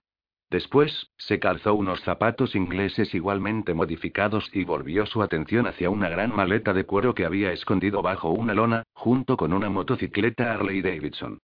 Después, 0.49 1.11
se 1.17 1.39
calzó 1.39 1.73
unos 1.73 1.99
zapatos 2.03 2.55
ingleses 2.55 3.13
igualmente 3.13 3.73
modificados 3.73 4.49
y 4.53 4.63
volvió 4.63 5.05
su 5.05 5.21
atención 5.21 5.67
hacia 5.67 5.89
una 5.89 6.07
gran 6.07 6.33
maleta 6.33 6.71
de 6.71 6.85
cuero 6.85 7.13
que 7.13 7.25
había 7.25 7.51
escondido 7.51 8.01
bajo 8.01 8.29
una 8.29 8.53
lona, 8.53 8.83
junto 8.93 9.35
con 9.35 9.51
una 9.51 9.69
motocicleta 9.69 10.53
Harley 10.53 10.81
Davidson. 10.81 11.39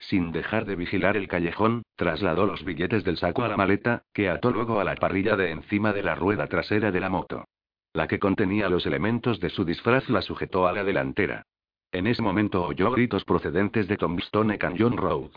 Sin 0.00 0.32
dejar 0.32 0.64
de 0.64 0.74
vigilar 0.74 1.16
el 1.16 1.28
callejón, 1.28 1.84
trasladó 1.94 2.46
los 2.46 2.64
billetes 2.64 3.04
del 3.04 3.16
saco 3.16 3.44
a 3.44 3.48
la 3.48 3.56
maleta, 3.56 4.02
que 4.12 4.28
ató 4.28 4.50
luego 4.50 4.80
a 4.80 4.84
la 4.84 4.96
parrilla 4.96 5.36
de 5.36 5.52
encima 5.52 5.92
de 5.92 6.02
la 6.02 6.16
rueda 6.16 6.48
trasera 6.48 6.90
de 6.90 6.98
la 6.98 7.10
moto. 7.10 7.44
La 7.92 8.08
que 8.08 8.18
contenía 8.18 8.68
los 8.68 8.86
elementos 8.86 9.38
de 9.38 9.50
su 9.50 9.64
disfraz 9.64 10.08
la 10.08 10.22
sujetó 10.22 10.66
a 10.66 10.72
la 10.72 10.82
delantera. 10.82 11.44
En 11.92 12.06
ese 12.06 12.22
momento 12.22 12.64
oyó 12.64 12.90
gritos 12.90 13.22
procedentes 13.24 13.86
de 13.86 13.98
Tombstone 13.98 14.56
Canyon 14.56 14.96
Road. 14.96 15.30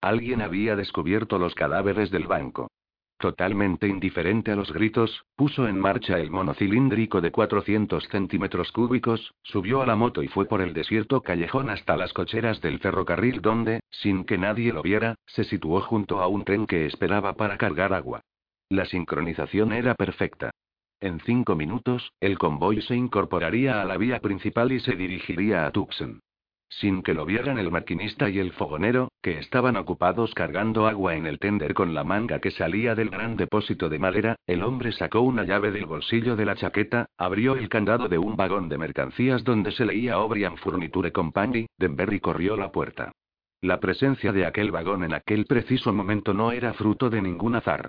Alguien 0.00 0.40
había 0.40 0.74
descubierto 0.74 1.38
los 1.38 1.54
cadáveres 1.54 2.10
del 2.10 2.26
banco. 2.26 2.70
Totalmente 3.18 3.88
indiferente 3.88 4.52
a 4.52 4.56
los 4.56 4.72
gritos, 4.72 5.24
puso 5.36 5.68
en 5.68 5.78
marcha 5.78 6.18
el 6.18 6.30
monocilíndrico 6.30 7.20
de 7.20 7.30
400 7.30 8.04
centímetros 8.04 8.72
cúbicos, 8.72 9.34
subió 9.42 9.82
a 9.82 9.86
la 9.86 9.96
moto 9.96 10.22
y 10.22 10.28
fue 10.28 10.46
por 10.46 10.62
el 10.62 10.72
desierto 10.72 11.20
callejón 11.20 11.68
hasta 11.68 11.96
las 11.98 12.14
cocheras 12.14 12.62
del 12.62 12.78
ferrocarril 12.78 13.42
donde, 13.42 13.80
sin 13.90 14.24
que 14.24 14.38
nadie 14.38 14.72
lo 14.72 14.82
viera, 14.82 15.16
se 15.26 15.44
situó 15.44 15.82
junto 15.82 16.20
a 16.20 16.26
un 16.28 16.44
tren 16.44 16.66
que 16.66 16.86
esperaba 16.86 17.34
para 17.34 17.58
cargar 17.58 17.92
agua. 17.92 18.22
La 18.70 18.86
sincronización 18.86 19.72
era 19.72 19.94
perfecta. 19.94 20.52
En 21.00 21.20
cinco 21.20 21.54
minutos, 21.54 22.12
el 22.18 22.38
convoy 22.38 22.82
se 22.82 22.96
incorporaría 22.96 23.80
a 23.80 23.84
la 23.84 23.96
vía 23.96 24.18
principal 24.18 24.72
y 24.72 24.80
se 24.80 24.96
dirigiría 24.96 25.64
a 25.64 25.70
Tucson. 25.70 26.20
Sin 26.68 27.02
que 27.02 27.14
lo 27.14 27.24
vieran 27.24 27.56
el 27.58 27.70
maquinista 27.70 28.28
y 28.28 28.40
el 28.40 28.52
fogonero, 28.52 29.12
que 29.22 29.38
estaban 29.38 29.76
ocupados 29.76 30.34
cargando 30.34 30.88
agua 30.88 31.14
en 31.14 31.26
el 31.26 31.38
tender 31.38 31.72
con 31.72 31.94
la 31.94 32.02
manga 32.02 32.40
que 32.40 32.50
salía 32.50 32.96
del 32.96 33.10
gran 33.10 33.36
depósito 33.36 33.88
de 33.88 34.00
madera, 34.00 34.36
el 34.46 34.64
hombre 34.64 34.90
sacó 34.90 35.20
una 35.20 35.44
llave 35.44 35.70
del 35.70 35.86
bolsillo 35.86 36.34
de 36.34 36.44
la 36.44 36.56
chaqueta, 36.56 37.06
abrió 37.16 37.54
el 37.54 37.68
candado 37.68 38.08
de 38.08 38.18
un 38.18 38.34
vagón 38.34 38.68
de 38.68 38.78
mercancías 38.78 39.44
donde 39.44 39.70
se 39.70 39.86
leía 39.86 40.18
Obrian 40.18 40.56
Furniture 40.56 41.12
Company, 41.12 41.68
Denver 41.78 42.12
y 42.12 42.18
corrió 42.18 42.56
la 42.56 42.72
puerta. 42.72 43.12
La 43.60 43.78
presencia 43.78 44.32
de 44.32 44.46
aquel 44.46 44.72
vagón 44.72 45.04
en 45.04 45.14
aquel 45.14 45.46
preciso 45.46 45.92
momento 45.92 46.34
no 46.34 46.50
era 46.50 46.74
fruto 46.74 47.08
de 47.08 47.22
ningún 47.22 47.54
azar. 47.54 47.88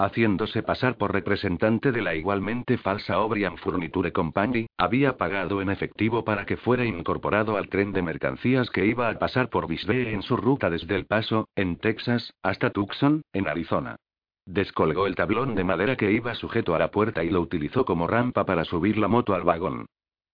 Haciéndose 0.00 0.62
pasar 0.62 0.96
por 0.96 1.12
representante 1.12 1.90
de 1.90 2.02
la 2.02 2.14
igualmente 2.14 2.78
falsa 2.78 3.18
Obrian 3.18 3.56
Furniture 3.56 4.12
Company, 4.12 4.68
había 4.78 5.16
pagado 5.16 5.60
en 5.60 5.70
efectivo 5.70 6.24
para 6.24 6.46
que 6.46 6.56
fuera 6.56 6.84
incorporado 6.84 7.56
al 7.56 7.68
tren 7.68 7.92
de 7.92 8.02
mercancías 8.02 8.70
que 8.70 8.86
iba 8.86 9.08
a 9.08 9.18
pasar 9.18 9.50
por 9.50 9.66
Bisbee 9.66 10.12
en 10.12 10.22
su 10.22 10.36
ruta 10.36 10.70
desde 10.70 10.94
El 10.94 11.06
Paso, 11.06 11.48
en 11.56 11.78
Texas, 11.78 12.32
hasta 12.44 12.70
Tucson, 12.70 13.22
en 13.32 13.48
Arizona. 13.48 13.96
Descolgó 14.46 15.08
el 15.08 15.16
tablón 15.16 15.56
de 15.56 15.64
madera 15.64 15.96
que 15.96 16.12
iba 16.12 16.32
sujeto 16.36 16.76
a 16.76 16.78
la 16.78 16.92
puerta 16.92 17.24
y 17.24 17.30
lo 17.30 17.40
utilizó 17.40 17.84
como 17.84 18.06
rampa 18.06 18.46
para 18.46 18.64
subir 18.64 18.98
la 18.98 19.08
moto 19.08 19.34
al 19.34 19.42
vagón. 19.42 19.86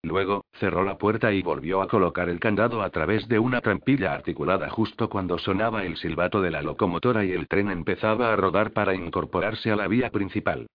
Luego, 0.05 0.45
cerró 0.59 0.83
la 0.83 0.99
puerta 0.99 1.33
y 1.33 1.41
volvió 1.41 1.81
a 1.81 1.87
colocar 1.87 2.29
el 2.29 2.39
candado 2.39 2.83
a 2.83 2.91
través 2.91 3.27
de 3.27 3.39
una 3.39 3.59
trampilla 3.59 4.13
articulada 4.13 4.69
justo 4.69 5.09
cuando 5.09 5.39
sonaba 5.39 5.83
el 5.83 5.97
silbato 5.97 6.43
de 6.43 6.51
la 6.51 6.61
locomotora 6.61 7.25
y 7.25 7.31
el 7.31 7.47
tren 7.47 7.71
empezaba 7.71 8.31
a 8.31 8.35
rodar 8.35 8.71
para 8.71 8.93
incorporarse 8.93 9.71
a 9.71 9.75
la 9.75 9.87
vía 9.87 10.11
principal. 10.11 10.67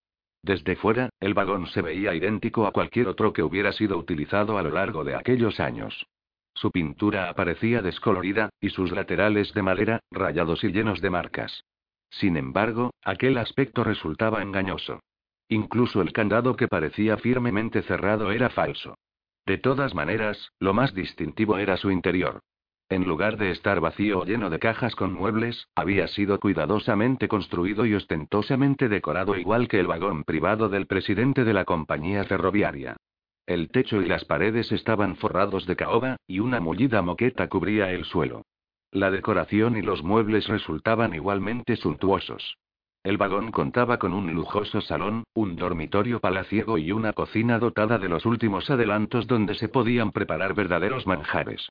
Desde 0.43 0.75
fuera, 0.75 1.11
el 1.21 1.33
vagón 1.33 1.67
se 1.67 1.81
veía 1.81 2.13
idéntico 2.13 2.67
a 2.67 2.73
cualquier 2.73 3.07
otro 3.07 3.31
que 3.31 3.41
hubiera 3.41 3.71
sido 3.71 3.97
utilizado 3.97 4.57
a 4.57 4.63
lo 4.63 4.71
largo 4.71 5.05
de 5.05 5.15
aquellos 5.15 5.61
años. 5.61 6.05
Su 6.53 6.69
pintura 6.69 7.29
aparecía 7.29 7.81
descolorida, 7.81 8.49
y 8.59 8.69
sus 8.71 8.91
laterales 8.91 9.53
de 9.53 9.61
madera, 9.63 10.01
rayados 10.11 10.61
y 10.65 10.73
llenos 10.73 10.99
de 10.99 11.09
marcas. 11.09 11.63
Sin 12.09 12.35
embargo, 12.35 12.91
aquel 13.01 13.37
aspecto 13.37 13.85
resultaba 13.85 14.41
engañoso. 14.41 14.99
Incluso 15.47 16.01
el 16.01 16.11
candado 16.11 16.57
que 16.57 16.67
parecía 16.67 17.15
firmemente 17.15 17.81
cerrado 17.83 18.31
era 18.33 18.49
falso. 18.49 18.97
De 19.45 19.57
todas 19.57 19.95
maneras, 19.95 20.51
lo 20.59 20.73
más 20.73 20.93
distintivo 20.93 21.57
era 21.57 21.77
su 21.77 21.91
interior. 21.91 22.41
En 22.89 23.05
lugar 23.05 23.37
de 23.37 23.51
estar 23.51 23.79
vacío 23.79 24.19
o 24.19 24.25
lleno 24.25 24.49
de 24.49 24.59
cajas 24.59 24.95
con 24.95 25.13
muebles, 25.13 25.67
había 25.75 26.07
sido 26.07 26.39
cuidadosamente 26.39 27.27
construido 27.29 27.85
y 27.85 27.95
ostentosamente 27.95 28.89
decorado 28.89 29.37
igual 29.37 29.69
que 29.69 29.79
el 29.79 29.87
vagón 29.87 30.25
privado 30.25 30.67
del 30.67 30.87
presidente 30.87 31.45
de 31.45 31.53
la 31.53 31.63
compañía 31.63 32.25
ferroviaria. 32.25 32.97
El 33.45 33.69
techo 33.69 34.01
y 34.01 34.07
las 34.07 34.25
paredes 34.25 34.71
estaban 34.71 35.15
forrados 35.15 35.65
de 35.65 35.75
caoba, 35.75 36.17
y 36.27 36.39
una 36.39 36.59
mullida 36.59 37.01
moqueta 37.01 37.47
cubría 37.47 37.91
el 37.91 38.05
suelo. 38.05 38.43
La 38.91 39.09
decoración 39.09 39.77
y 39.77 39.81
los 39.81 40.03
muebles 40.03 40.47
resultaban 40.47 41.15
igualmente 41.15 41.77
suntuosos. 41.77 42.57
El 43.03 43.17
vagón 43.17 43.51
contaba 43.51 43.97
con 43.97 44.13
un 44.13 44.31
lujoso 44.31 44.79
salón, 44.79 45.23
un 45.33 45.55
dormitorio 45.55 46.19
palaciego 46.19 46.77
y 46.77 46.91
una 46.91 47.13
cocina 47.13 47.57
dotada 47.57 47.97
de 47.97 48.07
los 48.07 48.27
últimos 48.27 48.69
adelantos 48.69 49.25
donde 49.25 49.55
se 49.55 49.69
podían 49.69 50.11
preparar 50.11 50.53
verdaderos 50.53 51.07
manjares. 51.07 51.67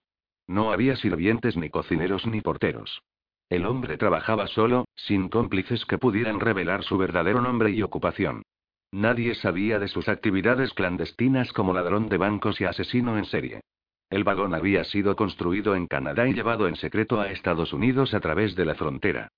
No 0.48 0.72
había 0.72 0.96
sirvientes 0.96 1.56
ni 1.56 1.70
cocineros 1.70 2.26
ni 2.26 2.40
porteros. 2.40 3.00
El 3.48 3.64
hombre 3.64 3.96
trabajaba 3.96 4.48
solo, 4.48 4.86
sin 4.96 5.28
cómplices 5.28 5.86
que 5.86 5.98
pudieran 5.98 6.40
revelar 6.40 6.82
su 6.82 6.98
verdadero 6.98 7.40
nombre 7.40 7.70
y 7.70 7.82
ocupación. 7.82 8.42
Nadie 8.90 9.36
sabía 9.36 9.78
de 9.78 9.86
sus 9.86 10.08
actividades 10.08 10.74
clandestinas 10.74 11.52
como 11.52 11.72
ladrón 11.72 12.08
de 12.08 12.16
bancos 12.16 12.60
y 12.60 12.64
asesino 12.64 13.16
en 13.16 13.24
serie. 13.24 13.60
El 14.10 14.24
vagón 14.24 14.52
había 14.52 14.82
sido 14.82 15.14
construido 15.14 15.76
en 15.76 15.86
Canadá 15.86 16.26
y 16.26 16.34
llevado 16.34 16.66
en 16.66 16.74
secreto 16.74 17.20
a 17.20 17.30
Estados 17.30 17.72
Unidos 17.72 18.14
a 18.14 18.20
través 18.20 18.56
de 18.56 18.64
la 18.64 18.74
frontera. 18.74 19.30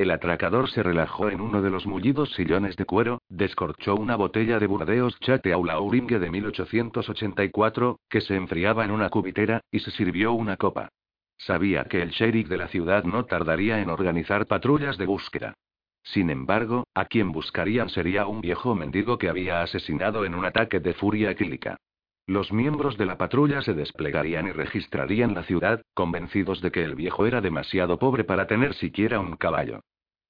El 0.00 0.12
atracador 0.12 0.70
se 0.70 0.82
relajó 0.82 1.28
en 1.28 1.42
uno 1.42 1.60
de 1.60 1.68
los 1.68 1.86
mullidos 1.86 2.32
sillones 2.32 2.74
de 2.76 2.86
cuero, 2.86 3.20
descorchó 3.28 3.96
una 3.96 4.16
botella 4.16 4.58
de 4.58 4.66
Burdeos 4.66 5.20
Chate 5.20 5.52
Aulauringue 5.52 6.18
de 6.18 6.30
1884, 6.30 8.00
que 8.08 8.22
se 8.22 8.34
enfriaba 8.34 8.82
en 8.82 8.92
una 8.92 9.10
cubitera, 9.10 9.60
y 9.70 9.80
se 9.80 9.90
sirvió 9.90 10.32
una 10.32 10.56
copa. 10.56 10.88
Sabía 11.36 11.84
que 11.84 12.00
el 12.00 12.12
sheriff 12.12 12.48
de 12.48 12.56
la 12.56 12.68
ciudad 12.68 13.04
no 13.04 13.26
tardaría 13.26 13.82
en 13.82 13.90
organizar 13.90 14.46
patrullas 14.46 14.96
de 14.96 15.04
búsqueda. 15.04 15.52
Sin 16.02 16.30
embargo, 16.30 16.84
a 16.94 17.04
quien 17.04 17.30
buscarían 17.30 17.90
sería 17.90 18.26
un 18.26 18.40
viejo 18.40 18.74
mendigo 18.74 19.18
que 19.18 19.28
había 19.28 19.60
asesinado 19.60 20.24
en 20.24 20.34
un 20.34 20.46
ataque 20.46 20.80
de 20.80 20.94
furia 20.94 21.30
equílica. 21.30 21.76
Los 22.30 22.52
miembros 22.52 22.96
de 22.96 23.06
la 23.06 23.18
patrulla 23.18 23.60
se 23.60 23.74
desplegarían 23.74 24.46
y 24.46 24.52
registrarían 24.52 25.34
la 25.34 25.42
ciudad, 25.42 25.82
convencidos 25.94 26.60
de 26.60 26.70
que 26.70 26.84
el 26.84 26.94
viejo 26.94 27.26
era 27.26 27.40
demasiado 27.40 27.98
pobre 27.98 28.22
para 28.22 28.46
tener 28.46 28.74
siquiera 28.74 29.18
un 29.18 29.34
caballo. 29.34 29.80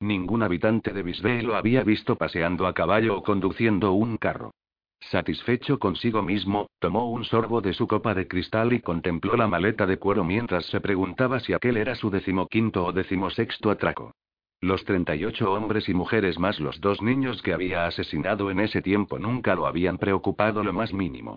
Ningún 0.01 0.43
habitante 0.43 0.95
de 0.95 1.03
Bisbee 1.03 1.43
lo 1.43 1.57
había 1.57 1.85
visto 1.85 2.17
paseando 2.17 2.67
a 2.67 2.73
caballo 2.73 3.19
o 3.19 3.23
conduciendo 3.23 3.93
un 3.93 4.17
carro. 4.17 4.53
Satisfecho 4.99 5.79
consigo 5.79 6.23
mismo, 6.23 6.71
tomó 6.79 7.11
un 7.11 7.25
sorbo 7.25 7.61
de 7.61 7.75
su 7.75 7.87
copa 7.87 8.15
de 8.15 8.27
cristal 8.27 8.73
y 8.73 8.81
contempló 8.81 9.37
la 9.37 9.47
maleta 9.47 9.85
de 9.85 9.99
cuero 9.99 10.25
mientras 10.25 10.65
se 10.71 10.81
preguntaba 10.81 11.39
si 11.41 11.53
aquel 11.53 11.77
era 11.77 11.97
su 11.97 12.09
decimoquinto 12.09 12.83
o 12.83 12.93
decimosexto 12.95 13.71
atraco. 13.71 14.15
Los 14.63 14.87
38 14.87 15.53
hombres 15.53 15.87
y 15.87 15.93
mujeres 15.93 16.39
más 16.39 16.61
los 16.61 16.81
dos 16.81 17.03
niños 17.03 17.43
que 17.43 17.53
había 17.53 17.85
asesinado 17.85 18.51
en 18.51 18.61
ese 18.61 18.81
tiempo 18.81 19.19
nunca 19.19 19.55
lo 19.55 19.67
habían 19.67 19.99
preocupado 19.99 20.65
lo 20.65 20.73
más 20.73 20.95
mínimo. 20.95 21.37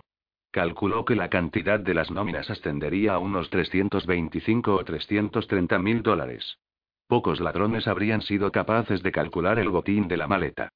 Calculó 0.54 1.04
que 1.04 1.16
la 1.16 1.30
cantidad 1.30 1.80
de 1.80 1.94
las 1.94 2.12
nóminas 2.12 2.48
ascendería 2.48 3.14
a 3.14 3.18
unos 3.18 3.50
325 3.50 4.72
o 4.72 4.84
330 4.84 5.80
mil 5.80 6.00
dólares. 6.00 6.60
Pocos 7.08 7.40
ladrones 7.40 7.88
habrían 7.88 8.22
sido 8.22 8.52
capaces 8.52 9.02
de 9.02 9.10
calcular 9.10 9.58
el 9.58 9.68
botín 9.68 10.06
de 10.06 10.16
la 10.16 10.28
maleta. 10.28 10.68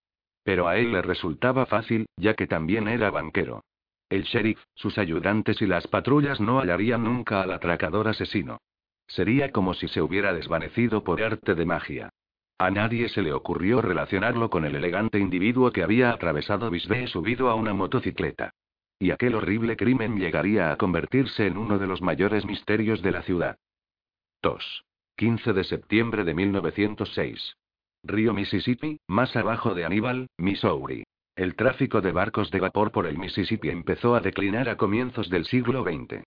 Pero 0.42 0.66
a 0.66 0.78
él 0.78 0.90
le 0.90 1.00
resultaba 1.00 1.64
fácil, 1.64 2.06
ya 2.16 2.34
que 2.34 2.48
también 2.48 2.88
era 2.88 3.12
banquero. 3.12 3.62
El 4.10 4.24
sheriff, 4.24 4.58
sus 4.74 4.98
ayudantes 4.98 5.62
y 5.62 5.66
las 5.68 5.86
patrullas 5.86 6.40
no 6.40 6.58
hallarían 6.58 7.04
nunca 7.04 7.42
al 7.42 7.52
atracador 7.52 8.08
asesino. 8.08 8.58
Sería 9.06 9.52
como 9.52 9.74
si 9.74 9.86
se 9.86 10.02
hubiera 10.02 10.32
desvanecido 10.32 11.04
por 11.04 11.22
arte 11.22 11.54
de 11.54 11.66
magia. 11.66 12.10
A 12.58 12.72
nadie 12.72 13.08
se 13.08 13.22
le 13.22 13.32
ocurrió 13.32 13.80
relacionarlo 13.80 14.50
con 14.50 14.64
el 14.64 14.74
elegante 14.74 15.20
individuo 15.20 15.70
que 15.70 15.84
había 15.84 16.10
atravesado 16.10 16.68
Bisbee 16.68 17.06
subido 17.06 17.48
a 17.48 17.54
una 17.54 17.74
motocicleta. 17.74 18.54
Y 19.00 19.12
aquel 19.12 19.37
horrible 19.37 19.76
crimen 19.76 20.18
llegaría 20.18 20.72
a 20.72 20.76
convertirse 20.76 21.46
en 21.46 21.56
uno 21.56 21.78
de 21.78 21.87
los 21.87 22.02
mayores 22.02 22.44
misterios 22.44 23.00
de 23.00 23.12
la 23.12 23.22
ciudad. 23.22 23.58
2. 24.42 24.84
15 25.16 25.52
de 25.52 25.64
septiembre 25.64 26.24
de 26.24 26.34
1906. 26.34 27.56
Río 28.04 28.32
Mississippi, 28.32 29.00
más 29.06 29.34
abajo 29.37 29.74
de 29.74 29.84
Aníbal, 29.84 30.28
Missouri. 30.37 31.04
El 31.37 31.54
tráfico 31.54 32.00
de 32.00 32.11
barcos 32.11 32.50
de 32.50 32.58
vapor 32.58 32.90
por 32.90 33.06
el 33.06 33.18
Mississippi 33.18 33.68
empezó 33.68 34.16
a 34.16 34.20
declinar 34.20 34.68
a 34.68 34.76
comienzos 34.76 35.30
del 35.30 35.44
siglo 35.44 35.84
XX. 35.84 36.24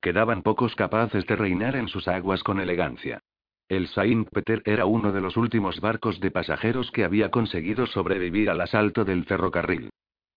Quedaban 0.00 0.42
pocos 0.42 0.74
capaces 0.74 1.26
de 1.26 1.36
reinar 1.36 1.76
en 1.76 1.88
sus 1.88 2.08
aguas 2.08 2.42
con 2.42 2.60
elegancia. 2.60 3.20
El 3.68 3.88
Saint 3.88 4.28
Peter 4.30 4.62
era 4.64 4.86
uno 4.86 5.12
de 5.12 5.20
los 5.20 5.36
últimos 5.36 5.80
barcos 5.80 6.20
de 6.20 6.30
pasajeros 6.30 6.90
que 6.90 7.04
había 7.04 7.30
conseguido 7.30 7.86
sobrevivir 7.86 8.48
al 8.48 8.60
asalto 8.60 9.04
del 9.04 9.24
ferrocarril. 9.24 9.90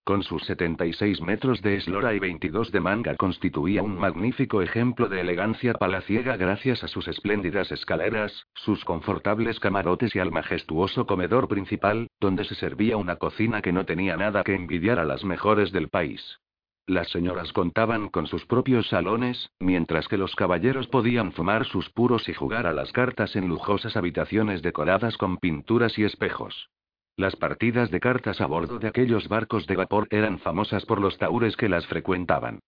Con 0.08 0.24
sus 0.24 0.41
76 0.46 1.20
metros 1.20 1.62
de 1.62 1.76
eslora 1.76 2.13
y 2.13 2.20
22 2.20 2.72
de 2.72 2.80
manga 2.80 3.13
constituía 3.17 3.84
un 3.84 4.00
magnífico 4.00 4.62
ejemplo 4.62 5.10
de 5.10 5.20
elegancia 5.20 5.74
palaciega 5.74 6.38
gracias 6.38 6.82
a 6.82 6.88
sus 6.88 7.10
espléndidas 7.10 7.74
escaleras, 7.74 8.48
sus 8.54 8.86
confortables 8.86 9.60
camarotes 9.60 10.15
y 10.15 10.20
al 10.20 10.32
majestuoso 10.32 11.06
comedor 11.06 11.50
principal, 11.50 12.08
donde 12.22 12.46
se 12.46 12.56
servía 12.56 12.96
una 12.96 13.17
cocina 13.17 13.62
que 13.62 13.74
no 13.74 13.86
tenía 13.86 14.15
nada 14.15 14.46
que 14.46 14.56
envidiar 14.56 14.98
a 14.98 15.04
las 15.04 15.26
mejores 15.26 15.74
del 15.74 15.89
país. 15.89 16.39
Las 16.86 17.10
señoras 17.10 17.52
contaban 17.52 18.08
con 18.08 18.28
sus 18.28 18.46
propios 18.46 18.88
salones, 18.88 19.50
mientras 19.60 20.08
que 20.08 20.17
los 20.17 20.38
caballeros 20.38 20.88
podían 20.88 21.34
fumar 21.34 21.65
sus 21.65 21.89
puros 21.89 22.30
y 22.30 22.34
jugar 22.34 22.65
a 22.65 22.72
las 22.72 22.93
cartas 22.93 23.36
en 23.36 23.50
lujosas 23.50 23.98
habitaciones 23.98 24.62
decoradas 24.62 25.17
con 25.17 25.36
pinturas 25.36 26.00
y 26.00 26.06
espejos. 26.06 26.70
Las 27.19 27.36
partidas 27.36 27.89
de 27.89 27.99
cartas 27.99 28.41
a 28.41 28.45
bordo 28.45 28.77
de 28.77 28.88
aquellos 28.88 29.27
barcos 29.27 29.65
de 29.65 29.75
vapor 29.75 30.08
eran 30.12 30.38
famosas 30.38 30.86
por 30.86 31.01
los 31.01 31.17
taúres 31.17 31.58
que 31.58 31.67
las 31.67 31.88
frecuentaban. 31.88 32.60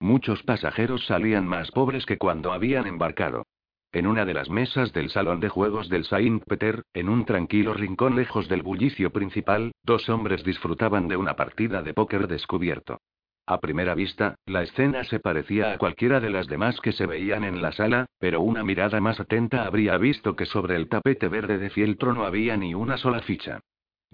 Muchos 0.00 0.42
pasajeros 0.44 1.04
salían 1.04 1.46
más 1.46 1.70
pobres 1.72 2.06
que 2.06 2.16
cuando 2.16 2.54
habían 2.54 2.86
embarcado. 2.86 3.44
En 3.92 4.06
una 4.06 4.24
de 4.24 4.32
las 4.32 4.48
mesas 4.48 4.94
del 4.94 5.10
salón 5.10 5.40
de 5.40 5.50
juegos 5.50 5.90
del 5.90 6.06
Saint 6.06 6.42
Peter, 6.44 6.84
en 6.94 7.10
un 7.10 7.26
tranquilo 7.26 7.74
rincón 7.74 8.16
lejos 8.16 8.48
del 8.48 8.62
bullicio 8.62 9.10
principal, 9.12 9.72
dos 9.82 10.08
hombres 10.08 10.42
disfrutaban 10.42 11.06
de 11.06 11.18
una 11.18 11.36
partida 11.36 11.82
de 11.82 11.92
póker 11.92 12.28
descubierto. 12.28 13.02
A 13.44 13.60
primera 13.60 13.94
vista, 13.94 14.36
la 14.46 14.62
escena 14.62 15.04
se 15.04 15.20
parecía 15.20 15.72
a 15.72 15.76
cualquiera 15.76 16.18
de 16.18 16.30
las 16.30 16.46
demás 16.46 16.80
que 16.80 16.92
se 16.92 17.04
veían 17.04 17.44
en 17.44 17.60
la 17.60 17.72
sala, 17.72 18.06
pero 18.18 18.40
una 18.40 18.64
mirada 18.64 19.02
más 19.02 19.20
atenta 19.20 19.66
habría 19.66 19.98
visto 19.98 20.34
que 20.34 20.46
sobre 20.46 20.76
el 20.76 20.88
tapete 20.88 21.28
verde 21.28 21.58
de 21.58 21.68
fieltro 21.68 22.14
no 22.14 22.24
había 22.24 22.56
ni 22.56 22.72
una 22.72 22.96
sola 22.96 23.20
ficha. 23.20 23.60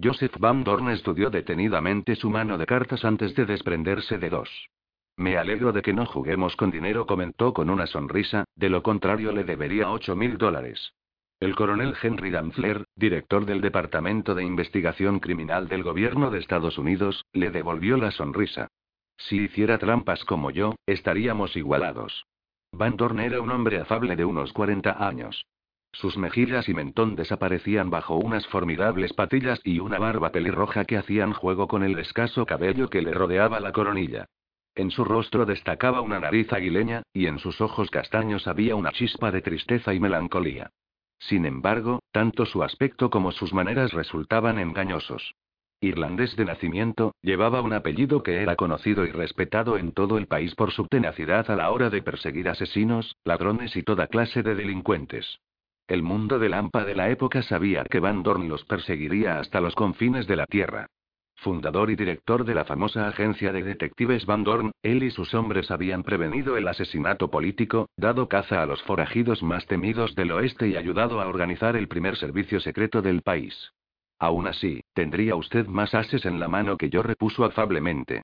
Joseph 0.02 0.36
Van 0.38 0.64
Dorn 0.64 0.90
estudió 0.90 1.30
detenidamente 1.30 2.16
su 2.16 2.28
mano 2.28 2.58
de 2.58 2.66
cartas 2.66 3.04
antes 3.04 3.34
de 3.34 3.46
desprenderse 3.46 4.18
de 4.18 4.28
dos. 4.28 4.50
Me 5.16 5.36
alegro 5.38 5.72
de 5.72 5.82
que 5.82 5.92
no 5.92 6.06
juguemos 6.06 6.56
con 6.56 6.72
dinero, 6.72 7.06
comentó 7.06 7.52
con 7.52 7.70
una 7.70 7.86
sonrisa, 7.86 8.44
de 8.56 8.68
lo 8.68 8.82
contrario 8.82 9.30
le 9.30 9.44
debería 9.44 9.90
ocho 9.90 10.16
mil 10.16 10.36
dólares. 10.36 10.92
El 11.38 11.54
coronel 11.54 11.94
Henry 12.00 12.30
Danfler, 12.30 12.84
director 12.96 13.44
del 13.44 13.60
Departamento 13.60 14.34
de 14.34 14.44
Investigación 14.44 15.20
Criminal 15.20 15.68
del 15.68 15.84
Gobierno 15.84 16.30
de 16.30 16.40
Estados 16.40 16.78
Unidos, 16.78 17.24
le 17.32 17.50
devolvió 17.50 17.96
la 17.96 18.10
sonrisa. 18.10 18.68
Si 19.16 19.36
hiciera 19.36 19.78
trampas 19.78 20.24
como 20.24 20.50
yo, 20.50 20.74
estaríamos 20.86 21.54
igualados. 21.56 22.26
Van 22.72 22.96
Dorn 22.96 23.20
era 23.20 23.40
un 23.40 23.50
hombre 23.50 23.78
afable 23.78 24.16
de 24.16 24.24
unos 24.24 24.52
40 24.52 25.06
años. 25.06 25.46
Sus 25.94 26.18
mejillas 26.18 26.68
y 26.68 26.74
mentón 26.74 27.14
desaparecían 27.14 27.88
bajo 27.88 28.16
unas 28.16 28.44
formidables 28.48 29.12
patillas 29.12 29.60
y 29.62 29.78
una 29.78 30.00
barba 30.00 30.32
pelirroja 30.32 30.84
que 30.84 30.96
hacían 30.96 31.32
juego 31.32 31.68
con 31.68 31.84
el 31.84 31.96
escaso 32.00 32.44
cabello 32.46 32.90
que 32.90 33.00
le 33.00 33.12
rodeaba 33.12 33.60
la 33.60 33.70
coronilla. 33.70 34.26
En 34.74 34.90
su 34.90 35.04
rostro 35.04 35.46
destacaba 35.46 36.00
una 36.00 36.18
nariz 36.18 36.52
aguileña, 36.52 37.04
y 37.12 37.26
en 37.26 37.38
sus 37.38 37.60
ojos 37.60 37.90
castaños 37.90 38.48
había 38.48 38.74
una 38.74 38.90
chispa 38.90 39.30
de 39.30 39.40
tristeza 39.40 39.94
y 39.94 40.00
melancolía. 40.00 40.72
Sin 41.20 41.46
embargo, 41.46 42.02
tanto 42.10 42.44
su 42.44 42.64
aspecto 42.64 43.08
como 43.08 43.30
sus 43.30 43.54
maneras 43.54 43.92
resultaban 43.92 44.58
engañosos. 44.58 45.36
Irlandés 45.80 46.34
de 46.34 46.44
nacimiento, 46.44 47.14
llevaba 47.22 47.60
un 47.60 47.72
apellido 47.72 48.24
que 48.24 48.42
era 48.42 48.56
conocido 48.56 49.06
y 49.06 49.12
respetado 49.12 49.78
en 49.78 49.92
todo 49.92 50.18
el 50.18 50.26
país 50.26 50.56
por 50.56 50.72
su 50.72 50.88
tenacidad 50.88 51.48
a 51.52 51.56
la 51.56 51.70
hora 51.70 51.88
de 51.88 52.02
perseguir 52.02 52.48
asesinos, 52.48 53.14
ladrones 53.22 53.76
y 53.76 53.84
toda 53.84 54.08
clase 54.08 54.42
de 54.42 54.56
delincuentes. 54.56 55.38
El 55.86 56.02
mundo 56.02 56.38
de 56.38 56.48
Lampa 56.48 56.82
de 56.84 56.94
la 56.94 57.10
época 57.10 57.42
sabía 57.42 57.84
que 57.84 58.00
Van 58.00 58.22
Dorn 58.22 58.48
los 58.48 58.64
perseguiría 58.64 59.38
hasta 59.38 59.60
los 59.60 59.74
confines 59.74 60.26
de 60.26 60.36
la 60.36 60.46
Tierra. 60.46 60.86
Fundador 61.36 61.90
y 61.90 61.96
director 61.96 62.46
de 62.46 62.54
la 62.54 62.64
famosa 62.64 63.06
agencia 63.06 63.52
de 63.52 63.62
detectives 63.62 64.24
Van 64.24 64.44
Dorn, 64.44 64.72
él 64.82 65.02
y 65.02 65.10
sus 65.10 65.34
hombres 65.34 65.70
habían 65.70 66.02
prevenido 66.02 66.56
el 66.56 66.68
asesinato 66.68 67.30
político, 67.30 67.90
dado 67.98 68.30
caza 68.30 68.62
a 68.62 68.66
los 68.66 68.82
forajidos 68.84 69.42
más 69.42 69.66
temidos 69.66 70.14
del 70.14 70.32
oeste 70.32 70.68
y 70.68 70.76
ayudado 70.76 71.20
a 71.20 71.28
organizar 71.28 71.76
el 71.76 71.86
primer 71.86 72.16
servicio 72.16 72.60
secreto 72.60 73.02
del 73.02 73.20
país. 73.20 73.72
Aún 74.18 74.46
así, 74.46 74.80
tendría 74.94 75.36
usted 75.36 75.66
más 75.66 75.94
ases 75.94 76.24
en 76.24 76.40
la 76.40 76.48
mano 76.48 76.78
que 76.78 76.88
yo, 76.88 77.02
repuso 77.02 77.44
afablemente. 77.44 78.22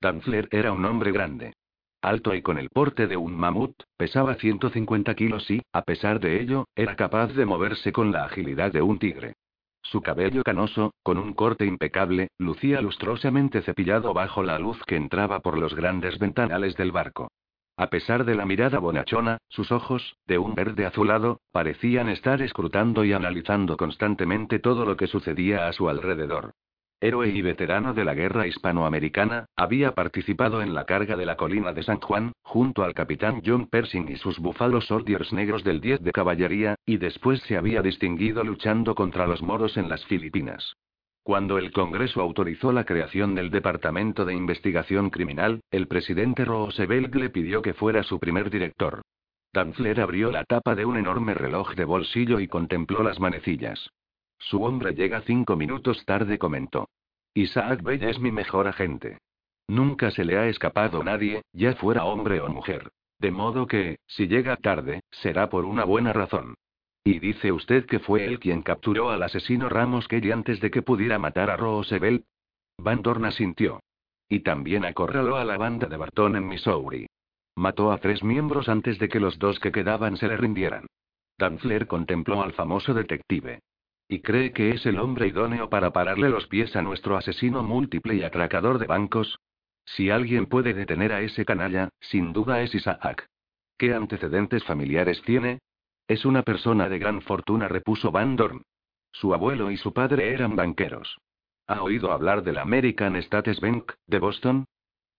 Danfler 0.00 0.48
era 0.50 0.72
un 0.72 0.86
hombre 0.86 1.12
grande. 1.12 1.52
Alto 2.02 2.34
y 2.34 2.42
con 2.42 2.58
el 2.58 2.68
porte 2.68 3.06
de 3.06 3.16
un 3.16 3.36
mamut, 3.36 3.80
pesaba 3.96 4.34
150 4.34 5.14
kilos 5.14 5.48
y, 5.48 5.62
a 5.72 5.82
pesar 5.82 6.18
de 6.18 6.42
ello, 6.42 6.66
era 6.74 6.96
capaz 6.96 7.28
de 7.28 7.46
moverse 7.46 7.92
con 7.92 8.10
la 8.10 8.24
agilidad 8.24 8.72
de 8.72 8.82
un 8.82 8.98
tigre. 8.98 9.34
Su 9.82 10.00
cabello 10.00 10.42
canoso, 10.42 10.94
con 11.04 11.16
un 11.16 11.32
corte 11.32 11.64
impecable, 11.64 12.30
lucía 12.38 12.80
lustrosamente 12.80 13.62
cepillado 13.62 14.14
bajo 14.14 14.42
la 14.42 14.58
luz 14.58 14.82
que 14.84 14.96
entraba 14.96 15.40
por 15.40 15.56
los 15.56 15.76
grandes 15.76 16.18
ventanales 16.18 16.76
del 16.76 16.90
barco. 16.90 17.30
A 17.76 17.86
pesar 17.86 18.24
de 18.24 18.34
la 18.34 18.46
mirada 18.46 18.80
bonachona, 18.80 19.38
sus 19.48 19.70
ojos, 19.70 20.16
de 20.26 20.38
un 20.38 20.56
verde 20.56 20.86
azulado, 20.86 21.40
parecían 21.52 22.08
estar 22.08 22.42
escrutando 22.42 23.04
y 23.04 23.12
analizando 23.12 23.76
constantemente 23.76 24.58
todo 24.58 24.84
lo 24.84 24.96
que 24.96 25.06
sucedía 25.06 25.68
a 25.68 25.72
su 25.72 25.88
alrededor. 25.88 26.52
Héroe 27.02 27.30
y 27.30 27.42
veterano 27.42 27.94
de 27.94 28.04
la 28.04 28.14
guerra 28.14 28.46
hispanoamericana, 28.46 29.46
había 29.56 29.90
participado 29.90 30.62
en 30.62 30.72
la 30.72 30.84
carga 30.84 31.16
de 31.16 31.26
la 31.26 31.36
colina 31.36 31.72
de 31.72 31.82
San 31.82 31.98
Juan, 31.98 32.30
junto 32.42 32.84
al 32.84 32.94
capitán 32.94 33.42
John 33.44 33.66
Persing 33.66 34.08
y 34.08 34.14
sus 34.14 34.38
Buffalo 34.38 34.80
Soldiers 34.80 35.32
negros 35.32 35.64
del 35.64 35.80
10 35.80 36.04
de 36.04 36.12
caballería, 36.12 36.76
y 36.86 36.98
después 36.98 37.40
se 37.40 37.56
había 37.56 37.82
distinguido 37.82 38.44
luchando 38.44 38.94
contra 38.94 39.26
los 39.26 39.42
moros 39.42 39.76
en 39.76 39.88
las 39.88 40.06
Filipinas. 40.06 40.76
Cuando 41.24 41.58
el 41.58 41.72
Congreso 41.72 42.20
autorizó 42.20 42.70
la 42.70 42.84
creación 42.84 43.34
del 43.34 43.50
Departamento 43.50 44.24
de 44.24 44.34
Investigación 44.34 45.10
Criminal, 45.10 45.60
el 45.72 45.88
presidente 45.88 46.44
Roosevelt 46.44 47.12
le 47.16 47.30
pidió 47.30 47.62
que 47.62 47.74
fuera 47.74 48.04
su 48.04 48.20
primer 48.20 48.48
director. 48.48 49.02
Danfler 49.52 50.00
abrió 50.00 50.30
la 50.30 50.44
tapa 50.44 50.76
de 50.76 50.84
un 50.84 50.96
enorme 50.96 51.34
reloj 51.34 51.74
de 51.74 51.84
bolsillo 51.84 52.38
y 52.38 52.46
contempló 52.46 53.02
las 53.02 53.18
manecillas. 53.18 53.90
Su 54.42 54.64
hombre 54.64 54.92
llega 54.92 55.22
cinco 55.22 55.56
minutos 55.56 56.04
tarde, 56.04 56.38
comentó. 56.38 56.88
Isaac 57.32 57.82
Bell 57.82 58.02
es 58.02 58.18
mi 58.18 58.32
mejor 58.32 58.66
agente. 58.66 59.18
Nunca 59.68 60.10
se 60.10 60.24
le 60.24 60.36
ha 60.36 60.48
escapado 60.48 61.02
nadie, 61.04 61.42
ya 61.52 61.74
fuera 61.76 62.04
hombre 62.04 62.40
o 62.40 62.48
mujer. 62.48 62.90
De 63.20 63.30
modo 63.30 63.66
que, 63.68 63.98
si 64.06 64.26
llega 64.26 64.56
tarde, 64.56 65.00
será 65.10 65.48
por 65.48 65.64
una 65.64 65.84
buena 65.84 66.12
razón. 66.12 66.54
¿Y 67.04 67.20
dice 67.20 67.52
usted 67.52 67.86
que 67.86 68.00
fue 68.00 68.24
él 68.24 68.40
quien 68.40 68.62
capturó 68.62 69.10
al 69.10 69.22
asesino 69.22 69.68
Ramos 69.68 70.08
Kelly 70.08 70.32
antes 70.32 70.60
de 70.60 70.70
que 70.70 70.82
pudiera 70.82 71.20
matar 71.20 71.48
a 71.48 71.56
Roosevelt? 71.56 72.24
Van 72.78 73.00
Dorn 73.00 73.24
asintió. 73.24 73.80
Y 74.28 74.40
también 74.40 74.84
acorraló 74.84 75.36
a 75.36 75.44
la 75.44 75.56
banda 75.56 75.86
de 75.86 75.96
Barton 75.96 76.34
en 76.34 76.48
Missouri. 76.48 77.06
Mató 77.54 77.92
a 77.92 77.98
tres 77.98 78.24
miembros 78.24 78.68
antes 78.68 78.98
de 78.98 79.08
que 79.08 79.20
los 79.20 79.38
dos 79.38 79.60
que 79.60 79.70
quedaban 79.70 80.16
se 80.16 80.26
le 80.26 80.36
rindieran. 80.36 80.86
Danfler 81.38 81.86
contempló 81.86 82.42
al 82.42 82.52
famoso 82.52 82.92
detective. 82.92 83.60
¿Y 84.12 84.20
cree 84.20 84.52
que 84.52 84.72
es 84.72 84.84
el 84.84 84.98
hombre 84.98 85.28
idóneo 85.28 85.70
para 85.70 85.90
pararle 85.90 86.28
los 86.28 86.46
pies 86.46 86.76
a 86.76 86.82
nuestro 86.82 87.16
asesino 87.16 87.62
múltiple 87.62 88.14
y 88.14 88.22
atracador 88.22 88.78
de 88.78 88.86
bancos? 88.86 89.38
Si 89.86 90.10
alguien 90.10 90.44
puede 90.44 90.74
detener 90.74 91.14
a 91.14 91.22
ese 91.22 91.46
canalla, 91.46 91.88
sin 91.98 92.34
duda 92.34 92.60
es 92.60 92.74
Isaac. 92.74 93.26
¿Qué 93.78 93.94
antecedentes 93.94 94.64
familiares 94.64 95.22
tiene? 95.22 95.60
Es 96.08 96.26
una 96.26 96.42
persona 96.42 96.90
de 96.90 96.98
gran 96.98 97.22
fortuna, 97.22 97.68
repuso 97.68 98.10
Van 98.10 98.36
Dorn. 98.36 98.60
Su 99.12 99.32
abuelo 99.32 99.70
y 99.70 99.78
su 99.78 99.94
padre 99.94 100.34
eran 100.34 100.56
banqueros. 100.56 101.16
¿Ha 101.66 101.82
oído 101.82 102.12
hablar 102.12 102.42
del 102.42 102.58
American 102.58 103.16
States 103.16 103.62
Bank, 103.62 103.92
de 104.06 104.18
Boston? 104.18 104.66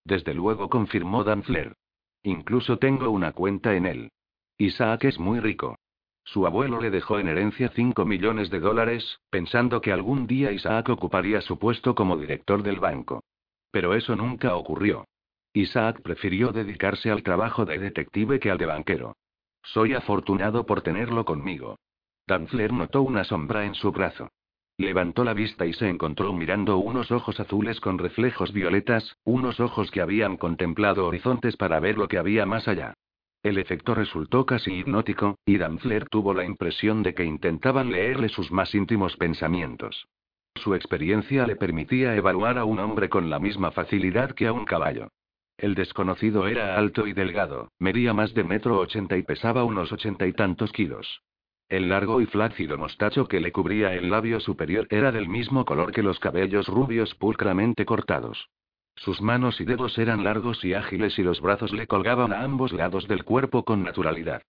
Desde 0.06 0.36
luego, 0.36 0.70
confirmó 0.70 1.24
Danfler. 1.24 1.74
Incluso 2.22 2.78
tengo 2.78 3.10
una 3.10 3.32
cuenta 3.32 3.74
en 3.74 3.88
él. 3.88 4.12
Isaac 4.60 5.06
es 5.06 5.18
muy 5.18 5.40
rico. 5.40 5.80
Su 6.24 6.48
abuelo 6.48 6.80
le 6.80 6.90
dejó 6.90 7.20
en 7.20 7.28
herencia 7.28 7.70
5 7.70 8.06
millones 8.06 8.50
de 8.50 8.60
dólares, 8.60 9.20
pensando 9.30 9.82
que 9.82 9.92
algún 9.92 10.26
día 10.26 10.52
Isaac 10.52 10.90
ocuparía 10.90 11.42
su 11.42 11.60
puesto 11.60 11.96
como 11.96 12.18
director 12.18 12.64
del 12.64 12.80
banco. 12.80 13.24
Pero 13.72 13.94
eso 13.94 14.16
nunca 14.16 14.56
ocurrió. 14.56 15.06
Isaac 15.54 16.02
prefirió 16.02 16.52
dedicarse 16.52 17.12
al 17.12 17.24
trabajo 17.24 17.66
de 17.66 17.78
detective 17.78 18.40
que 18.40 18.50
al 18.50 18.58
de 18.58 18.66
banquero. 18.66 19.16
Soy 19.62 19.94
afortunado 19.94 20.66
por 20.66 20.82
tenerlo 20.82 21.26
conmigo. 21.26 21.78
Danfler 22.26 22.72
notó 22.72 23.02
una 23.02 23.24
sombra 23.24 23.66
en 23.66 23.76
su 23.76 23.92
brazo. 23.92 24.30
Levantó 24.78 25.24
la 25.24 25.34
vista 25.34 25.66
y 25.66 25.74
se 25.74 25.88
encontró 25.88 26.34
mirando 26.34 26.78
unos 26.78 27.12
ojos 27.12 27.40
azules 27.40 27.80
con 27.80 28.00
reflejos 28.00 28.52
violetas, 28.54 29.18
unos 29.24 29.60
ojos 29.60 29.92
que 29.92 30.02
habían 30.02 30.38
contemplado 30.38 31.06
horizontes 31.06 31.56
para 31.58 31.80
ver 31.80 31.98
lo 31.98 32.08
que 32.08 32.18
había 32.18 32.46
más 32.46 32.68
allá. 32.68 32.96
El 33.44 33.58
efecto 33.58 33.94
resultó 33.94 34.46
casi 34.46 34.74
hipnótico, 34.74 35.38
y 35.46 35.58
Danfler 35.58 36.08
tuvo 36.08 36.34
la 36.34 36.46
impresión 36.46 37.04
de 37.04 37.14
que 37.14 37.26
intentaban 37.26 37.92
leerle 37.92 38.30
sus 38.30 38.52
más 38.54 38.74
íntimos 38.74 39.18
pensamientos. 39.18 40.08
Su 40.56 40.76
experiencia 40.76 41.46
le 41.46 41.58
permitía 41.58 42.16
evaluar 42.16 42.58
a 42.58 42.64
un 42.64 42.80
hombre 42.80 43.10
con 43.10 43.30
la 43.30 43.40
misma 43.40 43.72
facilidad 43.72 44.32
que 44.32 44.48
a 44.48 44.54
un 44.54 44.64
caballo. 44.64 45.10
El 45.58 45.76
desconocido 45.76 46.48
era 46.48 46.78
alto 46.78 47.06
y 47.06 47.12
delgado, 47.12 47.70
medía 47.80 48.14
más 48.14 48.34
de 48.34 48.46
metro 48.46 48.80
ochenta 48.80 49.18
y 49.18 49.24
pesaba 49.24 49.66
unos 49.66 49.92
ochenta 49.92 50.26
y 50.26 50.32
tantos 50.32 50.72
kilos. 50.72 51.22
El 51.68 51.90
largo 51.90 52.22
y 52.22 52.26
flácido 52.28 52.78
mostacho 52.78 53.28
que 53.28 53.42
le 53.42 53.52
cubría 53.52 53.94
el 53.94 54.10
labio 54.10 54.40
superior 54.40 54.88
era 54.90 55.12
del 55.12 55.28
mismo 55.28 55.66
color 55.66 55.92
que 55.92 56.04
los 56.04 56.20
cabellos 56.20 56.68
rubios 56.68 57.14
pulcramente 57.16 57.86
cortados. 57.86 58.50
Sus 58.96 59.22
manos 59.22 59.60
y 59.60 59.66
dedos 59.66 59.98
eran 59.98 60.24
largos 60.24 60.64
y 60.64 60.74
ágiles 60.74 61.18
y 61.20 61.24
los 61.24 61.42
brazos 61.42 61.74
le 61.74 61.88
colgaban 61.88 62.32
a 62.32 62.44
ambos 62.44 62.72
lados 62.72 63.08
del 63.08 63.24
cuerpo 63.24 63.64
con 63.64 63.84
naturalidad. 63.84 64.42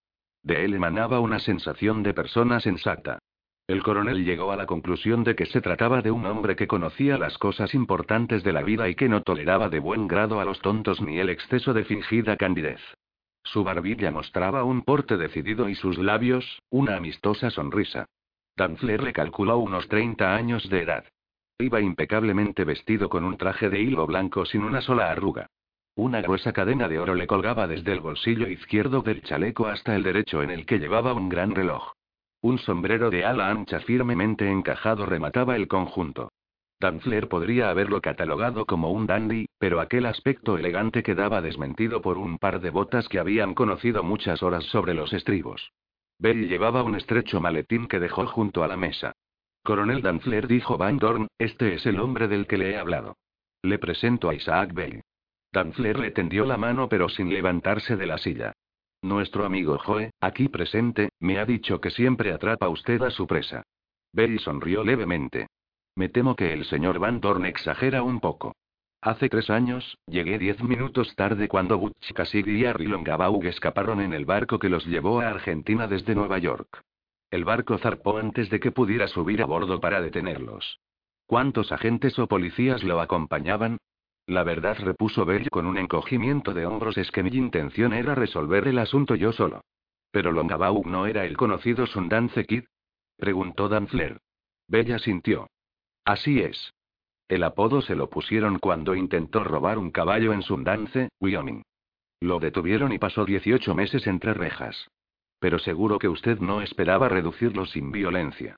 De 0.42 0.64
él 0.64 0.74
emanaba 0.74 1.20
una 1.20 1.38
sensación 1.38 2.02
de 2.02 2.14
persona 2.14 2.60
sensata. 2.60 3.18
El 3.66 3.82
coronel 3.82 4.26
llegó 4.26 4.52
a 4.52 4.56
la 4.56 4.66
conclusión 4.66 5.24
de 5.24 5.34
que 5.34 5.46
se 5.46 5.62
trataba 5.62 6.02
de 6.02 6.10
un 6.10 6.26
hombre 6.26 6.54
que 6.54 6.66
conocía 6.66 7.16
las 7.16 7.38
cosas 7.38 7.74
importantes 7.74 8.42
de 8.44 8.52
la 8.52 8.62
vida 8.62 8.90
y 8.90 8.94
que 8.94 9.08
no 9.08 9.22
toleraba 9.22 9.70
de 9.70 9.78
buen 9.78 10.06
grado 10.06 10.38
a 10.38 10.44
los 10.44 10.60
tontos 10.60 11.00
ni 11.00 11.18
el 11.18 11.30
exceso 11.30 11.72
de 11.72 11.84
fingida 11.84 12.36
candidez. 12.36 12.80
Su 13.42 13.64
barbilla 13.64 14.10
mostraba 14.10 14.64
un 14.64 14.82
porte 14.82 15.16
decidido 15.16 15.70
y 15.70 15.74
sus 15.74 15.96
labios, 15.96 16.60
una 16.68 16.96
amistosa 16.96 17.50
sonrisa. 17.50 18.06
Danfler 18.56 19.02
le 19.02 19.12
calculó 19.14 19.56
unos 19.58 19.88
30 19.88 20.34
años 20.34 20.68
de 20.68 20.82
edad. 20.82 21.04
Iba 21.58 21.80
impecablemente 21.80 22.64
vestido 22.64 23.08
con 23.08 23.24
un 23.24 23.36
traje 23.36 23.70
de 23.70 23.80
hilo 23.80 24.06
blanco 24.06 24.44
sin 24.44 24.64
una 24.64 24.80
sola 24.80 25.10
arruga. 25.10 25.50
Una 25.94 26.20
gruesa 26.20 26.52
cadena 26.52 26.88
de 26.88 26.98
oro 26.98 27.14
le 27.14 27.28
colgaba 27.28 27.68
desde 27.68 27.92
el 27.92 28.00
bolsillo 28.00 28.48
izquierdo 28.48 29.02
del 29.02 29.22
chaleco 29.22 29.68
hasta 29.68 29.94
el 29.94 30.02
derecho 30.02 30.42
en 30.42 30.50
el 30.50 30.66
que 30.66 30.80
llevaba 30.80 31.12
un 31.12 31.28
gran 31.28 31.54
reloj. 31.54 31.92
Un 32.40 32.58
sombrero 32.58 33.08
de 33.08 33.24
ala 33.24 33.50
ancha 33.50 33.78
firmemente 33.80 34.50
encajado 34.50 35.06
remataba 35.06 35.54
el 35.54 35.68
conjunto. 35.68 36.32
Danfler 36.80 37.28
podría 37.28 37.70
haberlo 37.70 38.00
catalogado 38.00 38.66
como 38.66 38.90
un 38.90 39.06
dandy, 39.06 39.46
pero 39.58 39.80
aquel 39.80 40.06
aspecto 40.06 40.58
elegante 40.58 41.04
quedaba 41.04 41.40
desmentido 41.40 42.02
por 42.02 42.18
un 42.18 42.38
par 42.38 42.60
de 42.60 42.70
botas 42.70 43.08
que 43.08 43.20
habían 43.20 43.54
conocido 43.54 44.02
muchas 44.02 44.42
horas 44.42 44.64
sobre 44.64 44.92
los 44.92 45.12
estribos. 45.12 45.70
Bell 46.18 46.48
llevaba 46.48 46.82
un 46.82 46.96
estrecho 46.96 47.40
maletín 47.40 47.86
que 47.86 48.00
dejó 48.00 48.26
junto 48.26 48.64
a 48.64 48.68
la 48.68 48.76
mesa. 48.76 49.14
Coronel 49.64 50.02
Danfler 50.02 50.46
dijo 50.46 50.76
Van 50.76 50.98
Dorn, 50.98 51.26
este 51.38 51.72
es 51.72 51.86
el 51.86 51.98
hombre 51.98 52.28
del 52.28 52.46
que 52.46 52.58
le 52.58 52.72
he 52.72 52.76
hablado. 52.76 53.16
Le 53.62 53.78
presento 53.78 54.28
a 54.28 54.34
Isaac 54.34 54.74
Bell. 54.74 55.00
Danfler 55.54 55.98
le 55.98 56.10
tendió 56.10 56.44
la 56.44 56.58
mano 56.58 56.86
pero 56.86 57.08
sin 57.08 57.32
levantarse 57.32 57.96
de 57.96 58.04
la 58.04 58.18
silla. 58.18 58.52
Nuestro 59.00 59.46
amigo 59.46 59.78
Joe, 59.78 60.10
aquí 60.20 60.48
presente, 60.48 61.08
me 61.18 61.38
ha 61.38 61.46
dicho 61.46 61.80
que 61.80 61.88
siempre 61.90 62.32
atrapa 62.32 62.68
usted 62.68 63.00
a 63.00 63.10
su 63.10 63.26
presa. 63.26 63.62
Bell 64.12 64.38
sonrió 64.38 64.84
levemente. 64.84 65.46
Me 65.96 66.10
temo 66.10 66.36
que 66.36 66.52
el 66.52 66.66
señor 66.66 66.98
Van 66.98 67.22
Dorn 67.22 67.46
exagera 67.46 68.02
un 68.02 68.20
poco. 68.20 68.54
Hace 69.00 69.30
tres 69.30 69.48
años, 69.48 69.96
llegué 70.06 70.38
diez 70.38 70.62
minutos 70.62 71.16
tarde 71.16 71.48
cuando 71.48 71.78
Butch 71.78 72.12
Cassidy 72.12 72.60
y 72.60 72.66
Harry 72.66 72.86
Longabaugh 72.86 73.42
escaparon 73.46 74.02
en 74.02 74.12
el 74.12 74.26
barco 74.26 74.58
que 74.58 74.68
los 74.68 74.84
llevó 74.84 75.20
a 75.20 75.30
Argentina 75.30 75.86
desde 75.86 76.14
Nueva 76.14 76.36
York. 76.36 76.82
El 77.34 77.44
barco 77.44 77.78
zarpó 77.78 78.18
antes 78.18 78.48
de 78.48 78.60
que 78.60 78.70
pudiera 78.70 79.08
subir 79.08 79.42
a 79.42 79.46
bordo 79.46 79.80
para 79.80 80.00
detenerlos. 80.00 80.78
¿Cuántos 81.26 81.72
agentes 81.72 82.16
o 82.20 82.28
policías 82.28 82.84
lo 82.84 83.00
acompañaban? 83.00 83.78
La 84.28 84.44
verdad, 84.44 84.76
repuso 84.78 85.24
Bell 85.24 85.50
con 85.50 85.66
un 85.66 85.76
encogimiento 85.76 86.54
de 86.54 86.64
hombros, 86.64 86.96
es 86.96 87.10
que 87.10 87.24
mi 87.24 87.30
intención 87.30 87.92
era 87.92 88.14
resolver 88.14 88.68
el 88.68 88.78
asunto 88.78 89.16
yo 89.16 89.32
solo. 89.32 89.62
¿Pero 90.12 90.30
Longabaugh 90.30 90.86
no 90.86 91.06
era 91.08 91.24
el 91.24 91.36
conocido 91.36 91.88
Sundance 91.88 92.44
Kid? 92.44 92.66
Preguntó 93.16 93.68
Danfler. 93.68 94.20
Bella 94.68 95.00
sintió. 95.00 95.48
Así 96.04 96.38
es. 96.38 96.72
El 97.26 97.42
apodo 97.42 97.82
se 97.82 97.96
lo 97.96 98.08
pusieron 98.10 98.60
cuando 98.60 98.94
intentó 98.94 99.42
robar 99.42 99.78
un 99.78 99.90
caballo 99.90 100.32
en 100.34 100.42
Sundance, 100.42 101.08
Wyoming. 101.18 101.64
Lo 102.20 102.38
detuvieron 102.38 102.92
y 102.92 103.00
pasó 103.00 103.24
18 103.24 103.74
meses 103.74 104.06
entre 104.06 104.34
rejas. 104.34 104.88
Pero 105.44 105.58
seguro 105.58 105.98
que 105.98 106.08
usted 106.08 106.38
no 106.38 106.62
esperaba 106.62 107.10
reducirlo 107.10 107.66
sin 107.66 107.92
violencia. 107.92 108.56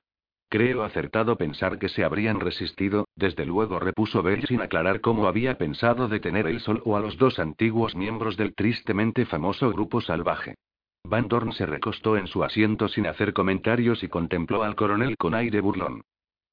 Creo 0.49 0.85
acertado 0.85 1.37
pensar 1.37 1.81
que 1.81 1.89
se 1.89 2.05
habrían 2.05 2.39
resistido, 2.39 3.09
desde 3.17 3.45
luego 3.45 3.81
repuso 3.81 4.23
Bell 4.23 4.47
sin 4.47 4.61
aclarar 4.61 5.01
cómo 5.01 5.27
había 5.27 5.59
pensado 5.59 6.07
detener 6.07 6.47
el 6.47 6.61
sol 6.61 6.83
o 6.85 6.97
a 6.97 7.01
los 7.01 7.19
dos 7.19 7.41
antiguos 7.41 7.97
miembros 7.97 8.37
del 8.37 8.55
tristemente 8.55 9.27
famoso 9.27 9.69
grupo 9.73 10.01
salvaje. 10.01 10.55
Van 11.03 11.27
Dorn 11.27 11.51
se 11.55 11.67
recostó 11.67 12.17
en 12.17 12.29
su 12.29 12.45
asiento 12.45 12.87
sin 12.87 13.09
hacer 13.09 13.33
comentarios 13.33 14.05
y 14.05 14.09
contempló 14.09 14.63
al 14.63 14.77
coronel 14.77 15.17
con 15.17 15.35
aire 15.35 15.61
burlón. 15.61 16.03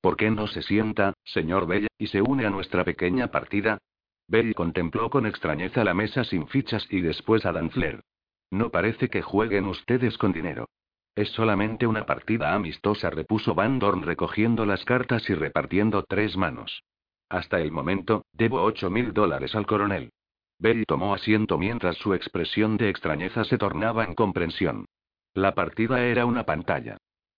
¿Por 0.01 0.17
qué 0.17 0.31
no 0.31 0.47
se 0.47 0.63
sienta, 0.63 1.13
señor 1.25 1.67
Bell, 1.67 1.89
y 1.99 2.07
se 2.07 2.23
une 2.23 2.47
a 2.47 2.49
nuestra 2.49 2.83
pequeña 2.83 3.27
partida? 3.27 3.77
Bell 4.27 4.55
contempló 4.55 5.11
con 5.11 5.27
extrañeza 5.27 5.83
la 5.83 5.93
mesa 5.93 6.23
sin 6.23 6.47
fichas 6.47 6.87
y 6.89 7.01
después 7.01 7.45
a 7.45 7.51
Danfler. 7.51 8.01
No 8.53 8.69
parece 8.69 9.09
que 9.09 9.23
jueguen 9.23 9.65
ustedes 9.65 10.15
con 10.19 10.31
dinero. 10.31 10.69
Es 11.15 11.29
solamente 11.29 11.87
una 11.87 12.05
partida 12.05 12.53
amistosa, 12.53 13.09
repuso 13.09 13.55
Van 13.55 13.79
Dorn 13.79 14.03
recogiendo 14.03 14.63
las 14.67 14.85
cartas 14.85 15.27
y 15.27 15.33
repartiendo 15.33 16.03
tres 16.03 16.37
manos. 16.37 16.83
Hasta 17.29 17.59
el 17.61 17.71
momento, 17.71 18.27
debo 18.31 18.61
ocho 18.61 18.91
mil 18.91 19.11
dólares 19.11 19.55
al 19.55 19.65
coronel. 19.65 20.11
Bell 20.59 20.85
tomó 20.85 21.15
asiento 21.15 21.57
mientras 21.57 21.97
su 21.97 22.13
expresión 22.13 22.77
de 22.77 22.89
extrañeza 22.89 23.43
se 23.43 23.57
tornaba 23.57 24.03
en 24.03 24.13
comprensión. 24.13 24.85
La 25.33 25.55
partida 25.55 26.03
era 26.05 26.27
una 26.27 26.45
pantalla. 26.45 26.97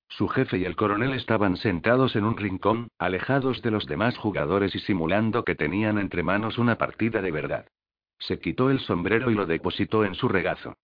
Su 0.09 0.27
jefe 0.27 0.57
y 0.57 0.65
el 0.65 0.75
coronel 0.75 1.13
estaban 1.13 1.55
sentados 1.55 2.17
en 2.17 2.25
un 2.25 2.35
rincón, 2.35 2.89
alejados 2.99 3.61
de 3.61 3.71
los 3.71 3.85
demás 3.85 4.17
jugadores 4.17 4.75
y 4.75 4.79
simulando 4.79 5.45
que 5.45 5.55
tenían 5.55 5.97
entre 5.97 6.23
manos 6.23 6.57
una 6.57 6.77
partida 6.77 7.21
de 7.21 7.31
verdad. 7.31 7.67
Se 8.19 8.37
quitó 8.37 8.69
el 8.69 8.81
sombrero 8.81 9.31
y 9.31 9.33
lo 9.33 9.45
depositó 9.45 10.03
en 10.03 10.15
su 10.15 10.27
regazo. 10.27 10.75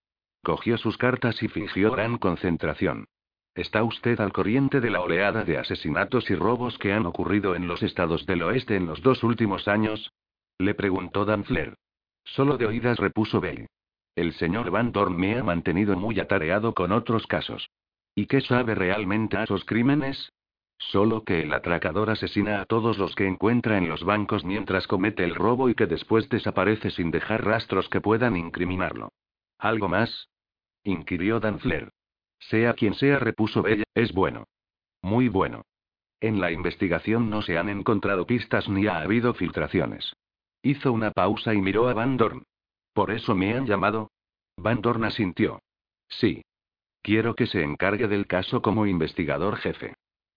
Cogió 0.43 0.77
sus 0.77 0.97
cartas 0.97 1.41
y 1.43 1.47
fingió 1.47 1.91
gran 1.91 2.17
concentración. 2.17 3.05
¿Está 3.53 3.83
usted 3.83 4.19
al 4.19 4.33
corriente 4.33 4.81
de 4.81 4.89
la 4.89 5.01
oleada 5.01 5.43
de 5.43 5.57
asesinatos 5.57 6.31
y 6.31 6.35
robos 6.35 6.79
que 6.79 6.93
han 6.93 7.05
ocurrido 7.05 7.53
en 7.53 7.67
los 7.67 7.83
estados 7.83 8.25
del 8.25 8.41
oeste 8.41 8.75
en 8.75 8.87
los 8.87 9.01
dos 9.03 9.23
últimos 9.23 9.67
años? 9.67 10.11
Le 10.57 10.73
preguntó 10.73 11.25
Danfler. 11.25 11.75
Solo 12.23 12.57
de 12.57 12.65
oídas 12.65 12.97
repuso 12.97 13.39
Bell. 13.39 13.67
El 14.15 14.33
señor 14.33 14.71
Van 14.71 14.91
Dorn 14.91 15.15
me 15.15 15.37
ha 15.37 15.43
mantenido 15.43 15.95
muy 15.95 16.19
atareado 16.19 16.73
con 16.73 16.91
otros 16.91 17.27
casos. 17.27 17.69
¿Y 18.15 18.25
qué 18.25 18.41
sabe 18.41 18.73
realmente 18.73 19.37
a 19.37 19.43
esos 19.43 19.63
crímenes? 19.63 20.31
Solo 20.77 21.23
que 21.23 21.41
el 21.43 21.53
atracador 21.53 22.09
asesina 22.09 22.61
a 22.61 22.65
todos 22.65 22.97
los 22.97 23.13
que 23.15 23.27
encuentra 23.27 23.77
en 23.77 23.87
los 23.87 24.03
bancos 24.03 24.43
mientras 24.43 24.87
comete 24.87 25.23
el 25.23 25.35
robo 25.35 25.69
y 25.69 25.75
que 25.75 25.85
después 25.85 26.27
desaparece 26.29 26.89
sin 26.89 27.11
dejar 27.11 27.45
rastros 27.45 27.87
que 27.89 28.01
puedan 28.01 28.35
incriminarlo. 28.35 29.11
¿Algo 29.61 29.87
más? 29.87 30.27
inquirió 30.83 31.39
Danfler. 31.39 31.91
Sea 32.39 32.73
quien 32.73 32.95
sea, 32.95 33.19
repuso 33.19 33.61
Bella, 33.61 33.83
es 33.93 34.11
bueno. 34.11 34.45
Muy 35.03 35.29
bueno. 35.29 35.65
En 36.19 36.41
la 36.41 36.51
investigación 36.51 37.29
no 37.29 37.43
se 37.43 37.59
han 37.59 37.69
encontrado 37.69 38.25
pistas 38.25 38.67
ni 38.67 38.87
ha 38.87 38.97
habido 38.97 39.35
filtraciones. 39.35 40.15
Hizo 40.63 40.91
una 40.91 41.11
pausa 41.11 41.53
y 41.53 41.61
miró 41.61 41.89
a 41.89 41.93
Van 41.93 42.17
Dorn. 42.17 42.43
¿Por 42.93 43.11
eso 43.11 43.35
me 43.35 43.53
han 43.53 43.67
llamado? 43.67 44.09
Van 44.57 44.81
Dorn 44.81 45.03
asintió. 45.03 45.61
Sí. 46.09 46.43
Quiero 47.03 47.35
que 47.35 47.45
se 47.45 47.61
encargue 47.61 48.07
del 48.07 48.25
caso 48.25 48.63
como 48.63 48.87
investigador 48.87 49.57
jefe. 49.57 49.93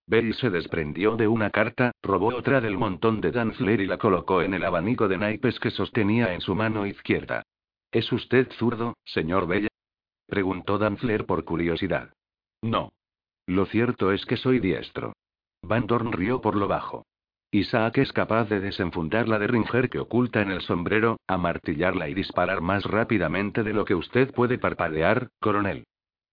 Bell 0.07 0.35
se 0.35 0.51
desprendió 0.51 1.17
de 1.17 1.29
una 1.29 1.49
carta, 1.49 1.93
robó 2.03 2.29
otra 2.37 2.61
del 2.61 2.77
montón 2.77 3.23
de 3.23 3.33
Danfler 3.33 3.81
y 3.81 3.87
la 3.87 3.97
colocó 3.97 4.43
en 4.43 4.53
el 4.53 4.65
abanico 4.65 5.09
de 5.09 5.17
naipes 5.17 5.59
que 5.61 5.71
sostenía 5.71 6.35
en 6.35 6.43
su 6.43 6.55
mano 6.55 6.87
izquierda. 6.87 7.43
¿Es 7.95 8.11
usted 8.11 8.51
zurdo, 8.59 8.97
señor 9.05 9.47
Bell? 9.47 9.69
Preguntó 10.27 10.79
Danfler 10.79 11.27
por 11.27 11.45
curiosidad. 11.45 12.13
No. 12.61 12.93
Lo 13.47 13.67
cierto 13.67 14.11
es 14.11 14.27
que 14.27 14.37
soy 14.37 14.59
diestro. 14.59 15.13
Van 15.63 15.87
Dorn 15.87 16.11
rió 16.11 16.41
por 16.41 16.57
lo 16.57 16.67
bajo. 16.67 17.07
Isaac 17.53 17.99
es 17.99 18.13
capaz 18.13 18.49
de 18.49 18.59
desenfundar 18.59 19.29
la 19.29 19.39
de 19.39 19.47
Ringer 19.47 19.89
que 19.89 20.01
oculta 20.01 20.43
en 20.43 20.51
el 20.51 20.61
sombrero, 20.63 21.19
amartillarla 21.29 22.09
y 22.09 22.15
disparar 22.15 22.63
más 22.63 22.83
rápidamente 22.85 23.63
de 23.63 23.73
lo 23.73 23.85
que 23.85 23.95
usted 23.95 24.35
puede 24.35 24.59
parpadear, 24.59 25.29
coronel. 25.39 25.85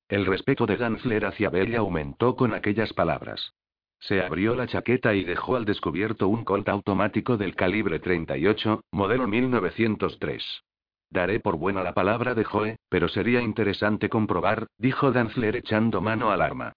El 0.10 0.26
respeto 0.26 0.66
de 0.66 0.78
Danfler 0.78 1.26
hacia 1.26 1.52
Bella 1.52 1.78
aumentó 1.78 2.36
con 2.36 2.56
aquellas 2.56 2.92
palabras. 2.94 3.54
Se 4.00 4.20
abrió 4.20 4.56
la 4.56 4.66
chaqueta 4.66 5.14
y 5.14 5.24
dejó 5.26 5.58
al 5.58 5.66
descubierto 5.66 6.28
un 6.28 6.44
Colt 6.44 6.70
automático 6.70 7.38
del 7.38 7.54
calibre 7.54 8.00
38, 8.00 8.82
modelo 8.92 9.28
1903. 9.28 10.64
Daré 11.12 11.42
por 11.42 11.58
buena 11.58 11.84
la 11.84 11.94
palabra 11.94 12.34
de 12.34 12.46
Joe, 12.46 12.78
pero 12.88 13.10
sería 13.10 13.42
interesante 13.42 14.08
comprobar, 14.08 14.68
dijo 14.78 15.12
Danfler 15.12 15.58
echando 15.58 16.00
mano 16.00 16.32
al 16.32 16.42
arma. 16.42 16.72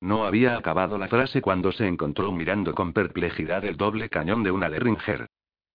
No 0.00 0.24
había 0.24 0.56
acabado 0.56 0.96
la 0.96 1.08
frase 1.08 1.42
cuando 1.42 1.72
se 1.72 1.88
encontró 1.88 2.30
mirando 2.30 2.72
con 2.72 2.92
perplejidad 2.92 3.64
el 3.64 3.76
doble 3.76 4.08
cañón 4.08 4.44
de 4.44 4.52
una 4.52 4.70
Derringer. 4.70 5.26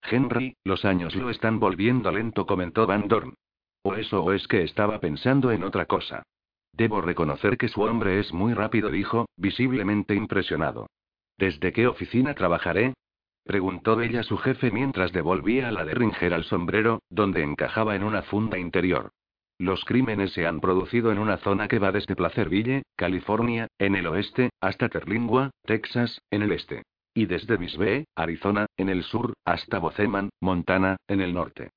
Henry, 0.02 0.56
los 0.64 0.86
años 0.86 1.14
lo 1.16 1.30
están 1.30 1.60
volviendo 1.60 2.10
lento, 2.10 2.46
comentó 2.46 2.88
Van 2.88 3.08
Dorn. 3.10 3.34
O 3.84 3.96
eso 3.96 4.24
o 4.24 4.32
es 4.32 4.48
que 4.48 4.64
estaba 4.64 5.00
pensando 5.00 5.52
en 5.52 5.64
otra 5.64 5.86
cosa. 5.86 6.24
Debo 6.72 7.02
reconocer 7.02 7.58
que 7.58 7.68
su 7.68 7.82
hombre 7.82 8.20
es 8.20 8.34
muy 8.34 8.54
rápido, 8.54 8.90
dijo, 8.90 9.28
visiblemente 9.36 10.16
impresionado. 10.16 10.88
¿Desde 11.38 11.74
qué 11.74 11.86
oficina 11.86 12.34
trabajaré? 12.34 12.94
Preguntó 13.46 13.96
Bella 13.96 14.22
a 14.22 14.24
su 14.24 14.38
jefe 14.38 14.72
mientras 14.72 15.14
devolvía 15.14 15.72
la 15.72 15.86
Derringer 15.86 16.34
al 16.34 16.46
sombrero, 16.46 17.04
donde 17.10 17.44
encajaba 17.44 17.96
en 17.96 18.04
una 18.04 18.24
funda 18.24 18.58
interior. 18.58 19.12
Los 19.60 19.86
crímenes 19.86 20.34
se 20.34 20.48
han 20.48 20.60
producido 20.60 21.12
en 21.12 21.20
una 21.20 21.38
zona 21.38 21.68
que 21.68 21.80
va 21.80 21.92
desde 21.92 22.16
Placerville, 22.16 22.84
California, 22.96 23.68
en 23.78 23.96
el 23.96 24.08
oeste, 24.08 24.50
hasta 24.60 24.90
Terlingua, 24.90 25.52
Texas, 25.64 26.22
en 26.32 26.42
el 26.42 26.52
este. 26.52 26.84
Y 27.14 27.28
desde 27.28 27.56
Bisbee, 27.56 28.06
Arizona, 28.16 28.66
en 28.78 28.90
el 28.90 29.04
sur, 29.04 29.34
hasta 29.46 29.80
Bozeman, 29.80 30.32
Montana, 30.42 30.98
en 31.08 31.22
el 31.22 31.34
norte. 31.34 31.70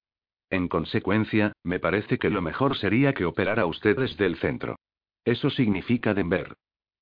En 0.50 0.68
consecuencia, 0.68 1.52
me 1.62 1.78
parece 1.78 2.18
que 2.18 2.30
lo 2.30 2.40
mejor 2.40 2.78
sería 2.78 3.12
que 3.12 3.26
operara 3.26 3.66
usted 3.66 3.96
desde 3.96 4.24
el 4.24 4.36
centro. 4.36 4.76
Eso 5.24 5.50
significa 5.50 6.14
Denver. 6.14 6.54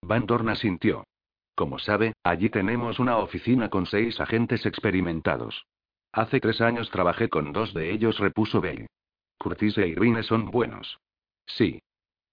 Van 0.02 0.26
Dorn 0.26 0.48
asintió. 0.48 1.05
Como 1.56 1.78
sabe, 1.78 2.12
allí 2.22 2.50
tenemos 2.50 2.98
una 2.98 3.16
oficina 3.16 3.70
con 3.70 3.86
seis 3.86 4.20
agentes 4.20 4.66
experimentados. 4.66 5.64
Hace 6.12 6.38
tres 6.38 6.60
años 6.60 6.90
trabajé 6.90 7.30
con 7.30 7.52
dos 7.52 7.72
de 7.72 7.92
ellos, 7.92 8.18
repuso 8.18 8.60
Bell. 8.60 8.86
Curtis 9.38 9.78
e 9.78 9.88
Irvine 9.88 10.22
son 10.22 10.50
buenos. 10.50 10.98
Sí. 11.46 11.80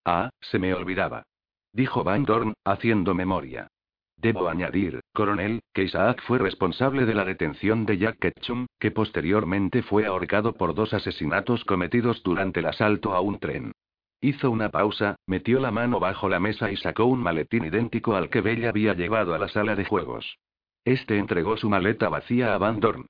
Ah, 0.06 0.30
se 0.42 0.60
me 0.60 0.74
olvidaba. 0.74 1.24
Dijo 1.72 2.04
Van 2.04 2.26
Dorn, 2.26 2.54
haciendo 2.66 3.14
memoria. 3.14 3.68
Debo 4.18 4.48
añadir, 4.48 5.02
coronel, 5.14 5.62
que 5.74 5.84
Isaac 5.84 6.22
fue 6.26 6.38
responsable 6.38 7.06
de 7.06 7.14
la 7.14 7.26
detención 7.26 7.86
de 7.86 7.98
Jack 7.98 8.20
Ketchum, 8.20 8.68
que 8.80 8.92
posteriormente 8.92 9.84
fue 9.84 10.06
ahorcado 10.06 10.54
por 10.54 10.76
dos 10.76 10.94
asesinatos 10.94 11.66
cometidos 11.66 12.24
durante 12.24 12.62
el 12.62 12.68
asalto 12.68 13.14
a 13.14 13.22
un 13.22 13.40
tren. 13.40 13.73
Hizo 14.24 14.52
una 14.52 14.70
pausa, 14.70 15.18
metió 15.28 15.60
la 15.60 15.70
mano 15.70 16.00
bajo 16.00 16.30
la 16.30 16.40
mesa 16.40 16.72
y 16.72 16.78
sacó 16.78 17.04
un 17.04 17.22
maletín 17.22 17.66
idéntico 17.66 18.16
al 18.16 18.30
que 18.30 18.40
Bella 18.40 18.70
había 18.70 18.94
llevado 18.94 19.34
a 19.34 19.38
la 19.38 19.50
sala 19.50 19.76
de 19.76 19.84
juegos. 19.84 20.40
Este 20.86 21.18
entregó 21.18 21.58
su 21.58 21.70
maleta 21.70 22.08
vacía 22.08 22.56
a 22.56 22.58
Van 22.58 22.80
Dorn. 22.80 23.06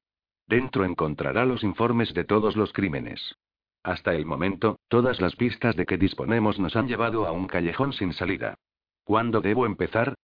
Dentro 0.48 0.86
encontrará 0.86 1.46
los 1.46 1.64
informes 1.64 2.16
de 2.16 2.24
todos 2.24 2.56
los 2.56 2.74
crímenes. 2.74 3.36
Hasta 3.84 4.16
el 4.16 4.26
momento, 4.26 4.80
todas 4.88 5.22
las 5.22 5.36
pistas 5.36 5.76
de 5.76 5.86
que 5.86 6.00
disponemos 6.00 6.58
nos 6.58 6.76
han 6.76 6.88
llevado 6.88 7.28
a 7.28 7.32
un 7.32 7.46
callejón 7.46 7.94
sin 7.94 8.14
salida. 8.14 8.56
¿Cuándo 9.04 9.40
debo 9.40 9.68
empezar? 9.68 10.16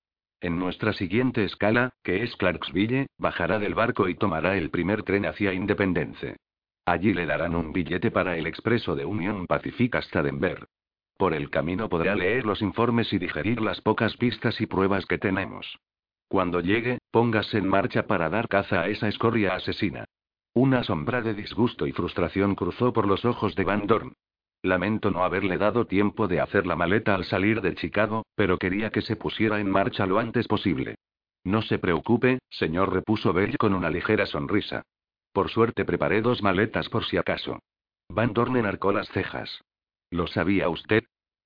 En 0.42 0.58
nuestra 0.58 0.94
siguiente 0.94 1.44
escala, 1.44 1.92
que 2.02 2.24
es 2.24 2.36
Clarksville, 2.36 3.06
bajará 3.20 3.60
del 3.60 3.76
barco 3.76 4.10
y 4.10 4.16
tomará 4.16 4.58
el 4.58 4.72
primer 4.72 5.04
tren 5.04 5.28
hacia 5.28 5.54
Independence. 5.54 6.38
Allí 6.84 7.14
le 7.14 7.28
darán 7.28 7.54
un 7.54 7.74
billete 7.74 8.10
para 8.10 8.36
el 8.38 8.48
expreso 8.48 8.96
de 8.96 9.06
Union 9.06 9.46
Pacific 9.46 9.94
hasta 9.94 10.24
Denver. 10.24 10.66
Por 11.20 11.34
el 11.34 11.50
camino 11.50 11.90
podrá 11.90 12.16
leer 12.16 12.46
los 12.46 12.62
informes 12.62 13.12
y 13.12 13.18
digerir 13.18 13.60
las 13.60 13.82
pocas 13.82 14.16
pistas 14.16 14.62
y 14.62 14.68
pruebas 14.68 15.06
que 15.06 15.18
tenemos. 15.18 15.78
Cuando 16.30 16.62
llegue, 16.62 17.00
póngase 17.12 17.58
en 17.58 17.68
marcha 17.68 18.08
para 18.08 18.30
dar 18.30 18.48
caza 18.48 18.80
a 18.80 18.88
esa 18.88 19.10
escoria 19.10 19.54
asesina. 19.54 20.06
Una 20.54 20.82
sombra 20.82 21.22
de 21.22 21.34
disgusto 21.34 21.88
y 21.88 21.92
frustración 21.92 22.56
cruzó 22.56 22.94
por 22.94 23.06
los 23.06 23.26
ojos 23.26 23.54
de 23.56 23.66
Van 23.66 23.86
Dorn. 23.86 24.14
Lamento 24.62 25.12
no 25.12 25.26
haberle 25.26 25.58
dado 25.58 25.88
tiempo 25.88 26.30
de 26.30 26.40
hacer 26.40 26.66
la 26.66 26.78
maleta 26.78 27.16
al 27.16 27.26
salir 27.26 27.60
de 27.60 27.76
Chicago, 27.76 28.24
pero 28.36 28.58
quería 28.58 28.90
que 28.90 29.02
se 29.02 29.18
pusiera 29.18 29.60
en 29.60 29.70
marcha 29.70 30.06
lo 30.06 30.20
antes 30.20 30.48
posible. 30.48 30.96
No 31.44 31.62
se 31.64 31.80
preocupe, 31.80 32.40
señor, 32.50 32.94
repuso 32.94 33.34
Bell 33.34 33.58
con 33.58 33.74
una 33.74 33.90
ligera 33.90 34.26
sonrisa. 34.26 34.84
Por 35.34 35.50
suerte 35.50 35.84
preparé 35.84 36.22
dos 36.22 36.42
maletas 36.42 36.88
por 36.88 37.04
si 37.04 37.18
acaso. 37.18 37.60
Van 38.08 38.32
Dorn 38.32 38.56
enarcó 38.56 38.94
las 38.94 39.10
cejas. 39.10 39.60
¿Lo 40.12 40.28
sabía 40.28 40.70
usted? 40.70 41.04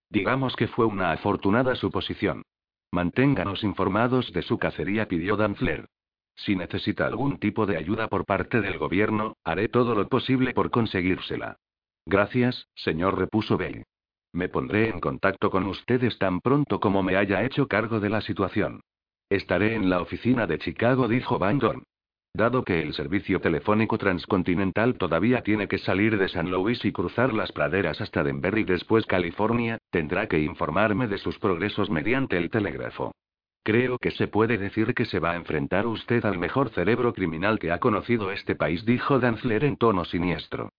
Digamos 0.09 0.55
que 0.55 0.67
fue 0.67 0.85
una 0.85 1.11
afortunada 1.11 1.75
suposición. 1.75 2.43
Manténganos 2.91 3.63
informados 3.63 4.31
de 4.33 4.43
su 4.43 4.59
cacería, 4.59 5.07
pidió 5.07 5.35
Danfler. 5.35 5.87
Si 6.35 6.55
necesita 6.55 7.05
algún 7.05 7.39
tipo 7.39 7.65
de 7.65 7.77
ayuda 7.77 8.07
por 8.07 8.25
parte 8.25 8.61
del 8.61 8.77
gobierno, 8.77 9.37
haré 9.43 9.69
todo 9.69 9.95
lo 9.95 10.07
posible 10.07 10.53
por 10.53 10.71
conseguírsela. 10.71 11.57
Gracias, 12.05 12.67
señor, 12.75 13.17
repuso 13.17 13.57
Bell. 13.57 13.85
Me 14.31 14.49
pondré 14.49 14.89
en 14.89 14.99
contacto 14.99 15.51
con 15.51 15.65
ustedes 15.67 16.17
tan 16.17 16.41
pronto 16.41 16.79
como 16.79 17.03
me 17.03 17.15
haya 17.15 17.43
hecho 17.43 17.67
cargo 17.67 17.99
de 17.99 18.09
la 18.09 18.21
situación. 18.21 18.81
Estaré 19.29 19.75
en 19.75 19.89
la 19.89 20.01
oficina 20.01 20.47
de 20.47 20.57
Chicago, 20.57 21.07
dijo 21.07 21.39
Van 21.39 21.59
Dorn. 21.59 21.83
Dado 22.35 22.63
que 22.63 22.81
el 22.81 22.95
servicio 22.95 23.39
telefónico 23.39 23.99
transcontinental 23.99 24.95
todavía 24.95 25.43
tiene 25.43 25.67
que 25.67 25.77
salir 25.77 26.17
de 26.17 26.27
San 26.29 26.49
Luis 26.49 26.83
y 26.83 26.91
cruzar 26.91 27.31
las 27.31 27.51
praderas 27.51 28.01
hasta 28.01 28.23
Denver 28.23 28.57
y 28.57 28.63
después 28.63 29.05
California, 29.05 29.77
tendrá 29.91 30.27
que 30.27 30.39
informarme 30.39 31.07
de 31.07 31.19
sus 31.19 31.37
progresos 31.37 31.91
mediante 31.91 32.37
el 32.37 32.49
telégrafo. 32.49 33.11
Creo 33.61 33.99
que 33.99 34.09
se 34.09 34.27
puede 34.27 34.57
decir 34.57 34.95
que 34.95 35.05
se 35.05 35.19
va 35.19 35.31
a 35.31 35.35
enfrentar 35.35 35.85
usted 35.85 36.25
al 36.25 36.39
mejor 36.39 36.69
cerebro 36.71 37.13
criminal 37.13 37.59
que 37.59 37.71
ha 37.71 37.79
conocido 37.79 38.31
este 38.31 38.55
país, 38.55 38.83
dijo 38.83 39.19
Danzler 39.19 39.63
en 39.63 39.77
tono 39.77 40.03
siniestro. 40.03 40.69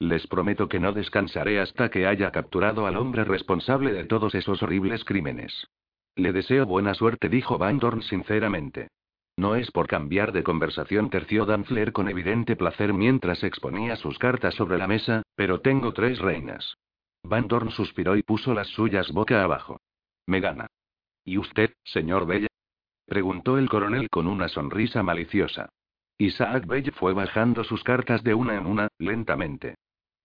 Les 0.00 0.26
prometo 0.26 0.68
que 0.68 0.80
no 0.80 0.92
descansaré 0.92 1.60
hasta 1.60 1.90
que 1.90 2.08
haya 2.08 2.32
capturado 2.32 2.86
al 2.86 2.96
hombre 2.96 3.22
responsable 3.22 3.92
de 3.92 4.04
todos 4.04 4.34
esos 4.34 4.64
horribles 4.64 5.04
crímenes. 5.04 5.68
Le 6.16 6.32
deseo 6.32 6.66
buena 6.66 6.92
suerte, 6.92 7.28
dijo 7.28 7.56
Van 7.56 7.78
Dorn 7.78 8.02
sinceramente. 8.02 8.88
No 9.36 9.56
es 9.56 9.70
por 9.70 9.88
cambiar 9.88 10.32
de 10.32 10.44
conversación, 10.44 11.10
terció 11.10 11.44
Danfler 11.44 11.92
con 11.92 12.08
evidente 12.08 12.54
placer 12.54 12.92
mientras 12.92 13.42
exponía 13.42 13.96
sus 13.96 14.18
cartas 14.18 14.54
sobre 14.54 14.78
la 14.78 14.86
mesa, 14.86 15.22
pero 15.34 15.60
tengo 15.60 15.92
tres 15.92 16.18
reinas. 16.20 16.76
Van 17.24 17.48
Dorn 17.48 17.70
suspiró 17.70 18.16
y 18.16 18.22
puso 18.22 18.54
las 18.54 18.68
suyas 18.68 19.10
boca 19.10 19.42
abajo. 19.42 19.80
Me 20.26 20.40
gana. 20.40 20.68
¿Y 21.24 21.38
usted, 21.38 21.72
señor 21.82 22.26
Bell? 22.26 22.46
preguntó 23.06 23.58
el 23.58 23.68
coronel 23.68 24.08
con 24.08 24.26
una 24.26 24.48
sonrisa 24.48 25.02
maliciosa. 25.02 25.68
Isaac 26.18 26.66
Bell 26.66 26.92
fue 26.92 27.12
bajando 27.12 27.64
sus 27.64 27.82
cartas 27.82 28.22
de 28.22 28.34
una 28.34 28.56
en 28.56 28.66
una, 28.66 28.88
lentamente. 28.98 29.74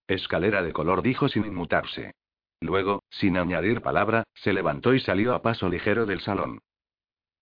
Escalera 0.07 0.62
de 0.62 0.72
color 0.72 1.01
dijo 1.01 1.30
sin 1.30 1.45
inmutarse. 1.45 2.14
Luego, 2.62 3.03
sin 3.10 3.38
añadir 3.38 3.82
palabra, 3.82 4.24
se 4.34 4.53
levantó 4.53 4.93
y 4.93 4.99
salió 4.99 5.34
a 5.34 5.41
paso 5.41 5.70
ligero 5.70 6.05
del 6.05 6.20
salón. 6.20 6.60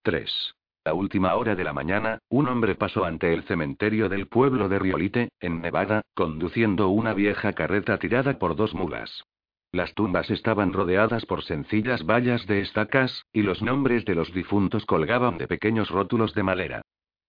3. 0.03 0.56
La 0.87 0.93
última 0.93 1.35
hora 1.35 1.53
de 1.53 1.65
la 1.65 1.73
mañana, 1.73 2.19
un 2.29 2.47
hombre 2.47 2.73
pasó 2.75 3.03
ante 3.03 3.33
el 3.33 3.43
cementerio 3.43 4.07
del 4.07 4.27
pueblo 4.27 4.69
de 4.69 4.79
Riolite, 4.79 5.27
en 5.41 5.59
Nevada, 5.61 6.01
conduciendo 6.15 6.87
una 6.87 7.13
vieja 7.13 7.51
carreta 7.51 7.97
tirada 7.97 8.39
por 8.39 8.55
dos 8.55 8.73
mulas. 8.73 9.25
Las 9.73 9.93
tumbas 9.95 10.31
estaban 10.31 10.71
rodeadas 10.71 11.25
por 11.25 11.43
sencillas 11.43 12.05
vallas 12.05 12.47
de 12.47 12.61
estacas, 12.61 13.25
y 13.33 13.41
los 13.41 13.61
nombres 13.61 14.05
de 14.05 14.15
los 14.15 14.33
difuntos 14.33 14.85
colgaban 14.85 15.37
de 15.37 15.49
pequeños 15.49 15.89
rótulos 15.89 16.33
de 16.33 16.43
madera. 16.43 16.81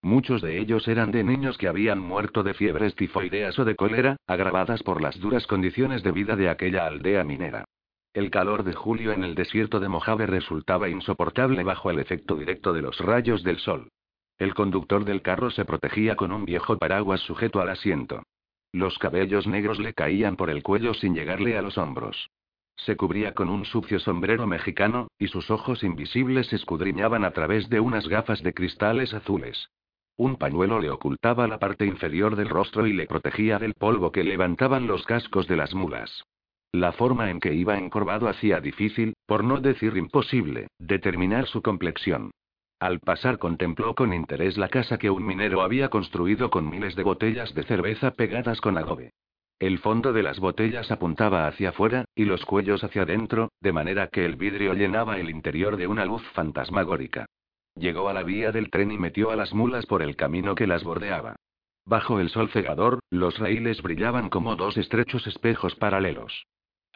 Muchos 0.03 0.41
de 0.41 0.61
ellos 0.61 0.87
eran 0.87 1.11
de 1.11 1.25
niños 1.25 1.59
que 1.59 1.67
habían 1.67 1.99
muerto 1.99 2.45
de 2.45 2.55
fiebres 2.55 2.95
tifoideas 2.95 3.59
o 3.59 3.65
de 3.65 3.75
cólera, 3.75 4.19
agravadas 4.29 4.85
por 4.85 5.03
las 5.03 5.19
duras 5.19 5.49
condiciones 5.49 6.05
de 6.05 6.13
vida 6.13 6.37
de 6.37 6.49
aquella 6.49 6.87
aldea 6.87 7.25
minera. 7.25 7.65
El 8.15 8.31
calor 8.31 8.65
de 8.65 8.75
julio 8.75 9.13
en 9.13 9.23
el 9.23 9.35
desierto 9.35 9.81
de 9.81 9.89
Mojave 9.89 10.27
resultaba 10.27 10.89
insoportable 10.89 11.63
bajo 11.63 11.91
el 11.91 11.99
efecto 11.99 12.37
directo 12.37 12.73
de 12.73 12.83
los 12.83 12.99
rayos 12.99 13.43
del 13.45 13.59
sol. 13.59 13.91
El 14.39 14.55
conductor 14.55 15.05
del 15.05 15.21
carro 15.21 15.51
se 15.51 15.65
protegía 15.65 16.17
con 16.17 16.33
un 16.33 16.45
viejo 16.45 16.79
paraguas 16.79 17.21
sujeto 17.21 17.61
al 17.61 17.69
asiento. 17.69 18.23
Los 18.73 18.99
cabellos 18.99 19.47
negros 19.47 19.79
le 19.79 19.95
caían 19.95 20.37
por 20.37 20.49
el 20.49 20.63
cuello 20.63 20.95
sin 20.95 21.15
llegarle 21.15 21.59
a 21.59 21.63
los 21.63 21.77
hombros. 21.77 22.31
Se 22.77 22.97
cubría 22.97 23.35
con 23.35 23.49
un 23.49 23.65
sucio 23.65 23.99
sombrero 23.99 24.47
mexicano, 24.47 25.09
y 25.19 25.29
sus 25.29 25.51
ojos 25.51 25.83
invisibles 25.83 26.53
escudriñaban 26.53 27.25
a 27.25 27.33
través 27.33 27.69
de 27.69 27.81
unas 27.81 28.09
gafas 28.09 28.43
de 28.43 28.55
cristales 28.55 29.13
azules. 29.13 29.69
Un 30.17 30.37
pañuelo 30.37 30.81
le 30.81 30.91
ocultaba 30.91 31.49
la 31.49 31.59
parte 31.59 31.87
inferior 31.87 32.37
del 32.37 32.49
rostro 32.49 32.87
y 32.87 32.93
le 32.93 33.07
protegía 33.07 33.59
del 33.59 33.75
polvo 33.75 34.13
que 34.13 34.25
levantaban 34.25 34.87
los 34.87 35.05
cascos 35.05 35.49
de 35.49 35.57
las 35.57 35.75
mulas. 35.75 36.25
La 36.73 36.93
forma 36.93 37.31
en 37.31 37.41
que 37.41 37.55
iba 37.55 37.79
encorvado 37.79 38.29
hacía 38.29 38.61
difícil, 38.61 39.15
por 39.27 39.43
no 39.43 39.59
decir 39.61 39.97
imposible, 39.97 40.69
determinar 40.79 41.47
su 41.47 41.63
complexión. 41.63 42.31
Al 42.79 43.01
pasar 43.01 43.39
contempló 43.39 43.95
con 43.95 44.13
interés 44.13 44.59
la 44.59 44.69
casa 44.69 44.99
que 44.99 45.11
un 45.11 45.25
minero 45.25 45.63
había 45.63 45.89
construido 45.89 46.51
con 46.51 46.69
miles 46.69 46.95
de 46.95 47.03
botellas 47.03 47.55
de 47.55 47.63
cerveza 47.63 48.11
pegadas 48.13 48.61
con 48.61 48.77
adobe. 48.77 49.13
El 49.59 49.79
fondo 49.79 50.13
de 50.13 50.23
las 50.23 50.39
botellas 50.39 50.91
apuntaba 50.91 51.49
hacia 51.49 51.71
afuera, 51.71 52.05
y 52.15 52.27
los 52.27 52.45
cuellos 52.45 52.85
hacia 52.85 53.03
adentro, 53.03 53.51
de 53.61 53.73
manera 53.73 54.09
que 54.09 54.25
el 54.25 54.37
vidrio 54.37 54.75
llenaba 54.75 55.19
el 55.19 55.31
interior 55.31 55.79
de 55.79 55.87
una 55.87 56.05
luz 56.05 56.23
fantasmagórica. 56.35 57.27
Llegó 57.75 58.11
a 58.11 58.13
la 58.13 58.23
vía 58.23 58.53
del 58.53 58.71
tren 58.71 58.93
y 58.93 58.99
metió 58.99 59.31
a 59.31 59.37
las 59.37 59.55
mulas 59.55 59.87
por 59.87 60.03
el 60.03 60.17
camino 60.17 60.55
que 60.55 60.67
las 60.67 60.85
bordeaba. 60.85 61.37
Bajo 61.87 62.21
el 62.21 62.29
sol 62.29 62.51
cegador, 62.51 63.01
los 63.09 63.39
raíles 63.39 63.81
brillaban 63.81 64.29
como 64.29 64.55
dos 64.55 64.77
estrechos 64.77 65.27
espejos 65.27 65.75
paralelos. 65.75 66.45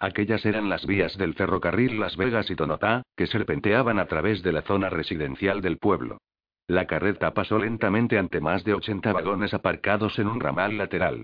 Aquellas 0.03 0.45
eran 0.45 0.69
las 0.69 0.85
vías 0.85 1.17
del 1.17 1.35
ferrocarril 1.35 2.01
Las 2.01 2.17
Vegas 2.17 2.51
y 2.51 2.57
Tonotá, 2.57 3.05
que 3.17 3.29
serpenteaban 3.29 4.01
a 4.01 4.07
través 4.07 4.43
de 4.43 4.51
la 4.51 4.63
zona 4.63 4.91
residencial 4.91 5.61
del 5.61 5.79
pueblo. 5.79 6.19
La 6.67 6.89
carreta 6.89 7.35
pasó 7.35 7.57
lentamente 7.61 8.19
ante 8.19 8.41
más 8.41 8.65
de 8.65 8.75
80 8.75 9.13
vagones 9.13 9.55
aparcados 9.55 10.19
en 10.19 10.27
un 10.27 10.41
ramal 10.41 10.77
lateral. 10.77 11.23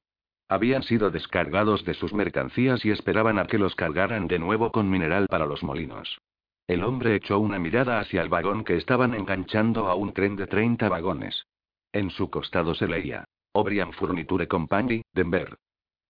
Habían 0.49 0.85
sido 0.85 1.11
descargados 1.11 1.85
de 1.85 1.95
sus 1.95 2.15
mercancías 2.15 2.85
y 2.85 2.93
esperaban 2.93 3.41
a 3.41 3.49
que 3.49 3.59
los 3.59 3.75
cargaran 3.75 4.29
de 4.29 4.39
nuevo 4.39 4.71
con 4.71 4.89
mineral 4.89 5.27
para 5.27 5.45
los 5.45 5.65
molinos. 5.65 6.17
El 6.69 6.85
hombre 6.85 7.17
echó 7.17 7.41
una 7.41 7.59
mirada 7.59 7.99
hacia 7.99 8.23
el 8.23 8.29
vagón 8.29 8.63
que 8.63 8.77
estaban 8.77 9.13
enganchando 9.13 9.89
a 9.89 9.97
un 9.97 10.13
tren 10.13 10.37
de 10.37 10.47
30 10.47 10.89
vagones. 10.89 11.47
En 11.93 12.11
su 12.11 12.31
costado 12.31 12.77
se 12.77 12.87
leía: 12.87 13.25
Obrian 13.51 13.93
Furniture 13.93 14.47
Company, 14.47 15.03
Denver. 15.13 15.57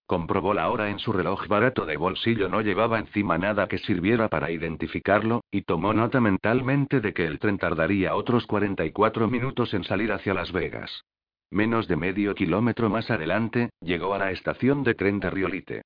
Comprobó 0.09 0.55
la 0.55 0.71
hora 0.71 0.89
en 0.89 0.97
su 0.97 1.13
reloj 1.13 1.47
barato 1.47 1.85
de 1.85 1.95
bolsillo, 1.95 2.49
no 2.49 2.61
llevaba 2.61 2.97
encima 2.97 3.37
nada 3.37 3.67
que 3.67 3.77
sirviera 3.77 4.27
para 4.27 4.49
identificarlo, 4.49 5.43
y 5.51 5.61
tomó 5.61 5.93
nota 5.93 6.19
mentalmente 6.19 6.99
de 6.99 7.13
que 7.13 7.25
el 7.25 7.37
tren 7.37 7.59
tardaría 7.59 8.15
otros 8.15 8.47
44 8.47 9.27
minutos 9.27 9.71
en 9.75 9.83
salir 9.83 10.11
hacia 10.11 10.33
Las 10.33 10.51
Vegas. 10.51 11.03
Menos 11.51 11.87
de 11.87 11.95
medio 11.95 12.33
kilómetro 12.33 12.89
más 12.89 13.11
adelante, 13.11 13.69
llegó 13.81 14.15
a 14.15 14.17
la 14.17 14.31
estación 14.31 14.83
de 14.83 14.95
tren 14.95 15.19
de 15.19 15.29
Riolite. 15.29 15.81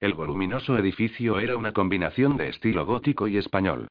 El 0.00 0.14
voluminoso 0.14 0.76
edificio 0.76 1.38
era 1.38 1.56
una 1.56 1.72
combinación 1.72 2.36
de 2.36 2.48
estilo 2.48 2.84
gótico 2.84 3.28
y 3.28 3.36
español. 3.36 3.86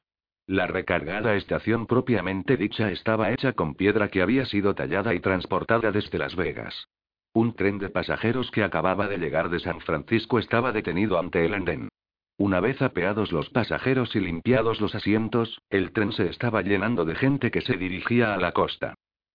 La 0.46 0.66
recargada 0.66 1.34
estación 1.34 1.86
propiamente 1.86 2.58
dicha 2.58 2.90
estaba 2.90 3.32
hecha 3.32 3.54
con 3.54 3.74
piedra 3.74 4.10
que 4.10 4.20
había 4.20 4.44
sido 4.44 4.74
tallada 4.74 5.14
y 5.14 5.20
transportada 5.20 5.90
desde 5.92 6.18
Las 6.18 6.36
Vegas. 6.36 6.88
Un 7.32 7.54
tren 7.54 7.78
de 7.78 7.90
pasajeros 7.90 8.50
que 8.50 8.64
acababa 8.64 9.06
de 9.06 9.18
llegar 9.18 9.50
de 9.50 9.60
San 9.60 9.80
Francisco 9.80 10.38
estaba 10.38 10.72
detenido 10.72 11.18
ante 11.18 11.44
el 11.44 11.54
andén. 11.54 11.88
Una 12.36 12.60
vez 12.60 12.80
apeados 12.82 13.32
los 13.32 13.50
pasajeros 13.50 14.14
y 14.14 14.20
limpiados 14.20 14.80
los 14.80 14.94
asientos, 14.94 15.60
el 15.70 15.92
tren 15.92 16.12
se 16.12 16.28
estaba 16.28 16.62
llenando 16.62 17.04
de 17.04 17.16
gente 17.16 17.50
que 17.50 17.60
se 17.60 17.76
dirigía 17.76 18.34
a 18.34 18.36
la 18.38 18.52
costa. 18.52 18.94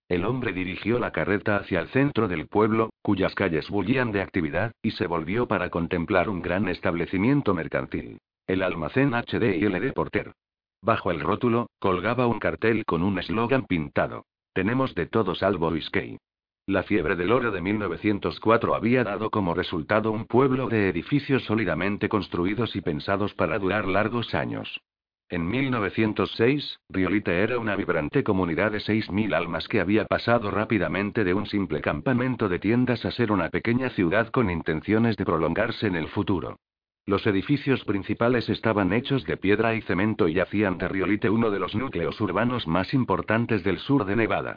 El 0.09 0.25
hombre 0.25 0.53
dirigió 0.53 0.99
la 0.99 1.11
carreta 1.11 1.57
hacia 1.57 1.79
el 1.79 1.87
centro 1.89 2.27
del 2.27 2.47
pueblo, 2.47 2.91
cuyas 3.01 3.35
calles 3.35 3.69
bullían 3.69 4.11
de 4.11 4.21
actividad, 4.21 4.71
y 4.81 4.91
se 4.91 5.07
volvió 5.07 5.47
para 5.47 5.69
contemplar 5.69 6.29
un 6.29 6.41
gran 6.41 6.67
establecimiento 6.67 7.53
mercantil. 7.53 8.19
El 8.47 8.63
almacén 8.63 9.13
HD 9.13 9.55
y 9.57 9.67
LD 9.67 9.93
Porter. 9.93 10.33
Bajo 10.81 11.11
el 11.11 11.21
rótulo, 11.21 11.67
colgaba 11.79 12.27
un 12.27 12.39
cartel 12.39 12.83
con 12.85 13.03
un 13.03 13.17
eslogan 13.17 13.65
pintado. 13.65 14.25
Tenemos 14.53 14.93
de 14.95 15.07
todo 15.07 15.33
salvo 15.33 15.69
whisky. 15.69 16.17
La 16.65 16.83
fiebre 16.83 17.17
del 17.17 17.33
oro 17.33 17.51
de 17.51 17.59
1904 17.59 18.73
había 18.73 19.03
dado 19.03 19.29
como 19.29 19.53
resultado 19.53 20.13
un 20.13 20.23
pueblo 20.23 20.69
de 20.69 20.87
edificios 20.87 21.43
sólidamente 21.43 22.07
construidos 22.07 22.77
y 22.77 22.81
pensados 22.81 23.33
para 23.33 23.59
durar 23.59 23.85
largos 23.85 24.33
años. 24.33 24.79
En 25.27 25.45
1906, 25.45 26.79
Riolite 26.87 27.43
era 27.43 27.59
una 27.59 27.75
vibrante 27.75 28.23
comunidad 28.23 28.71
de 28.71 28.77
6.000 28.77 29.35
almas 29.35 29.67
que 29.67 29.81
había 29.81 30.05
pasado 30.05 30.51
rápidamente 30.51 31.25
de 31.25 31.33
un 31.33 31.47
simple 31.47 31.81
campamento 31.81 32.47
de 32.47 32.59
tiendas 32.59 33.03
a 33.03 33.11
ser 33.11 33.33
una 33.33 33.49
pequeña 33.49 33.89
ciudad 33.89 34.29
con 34.29 34.49
intenciones 34.49 35.17
de 35.17 35.25
prolongarse 35.25 35.87
en 35.87 35.97
el 35.97 36.07
futuro. 36.07 36.59
Los 37.05 37.27
edificios 37.27 37.83
principales 37.83 38.47
estaban 38.47 38.93
hechos 38.93 39.25
de 39.25 39.35
piedra 39.35 39.75
y 39.75 39.81
cemento 39.81 40.29
y 40.29 40.39
hacían 40.39 40.77
de 40.77 40.87
Riolite 40.87 41.29
uno 41.29 41.51
de 41.51 41.59
los 41.59 41.75
núcleos 41.75 42.21
urbanos 42.21 42.67
más 42.67 42.93
importantes 42.93 43.65
del 43.65 43.79
sur 43.79 44.05
de 44.05 44.15
Nevada. 44.15 44.55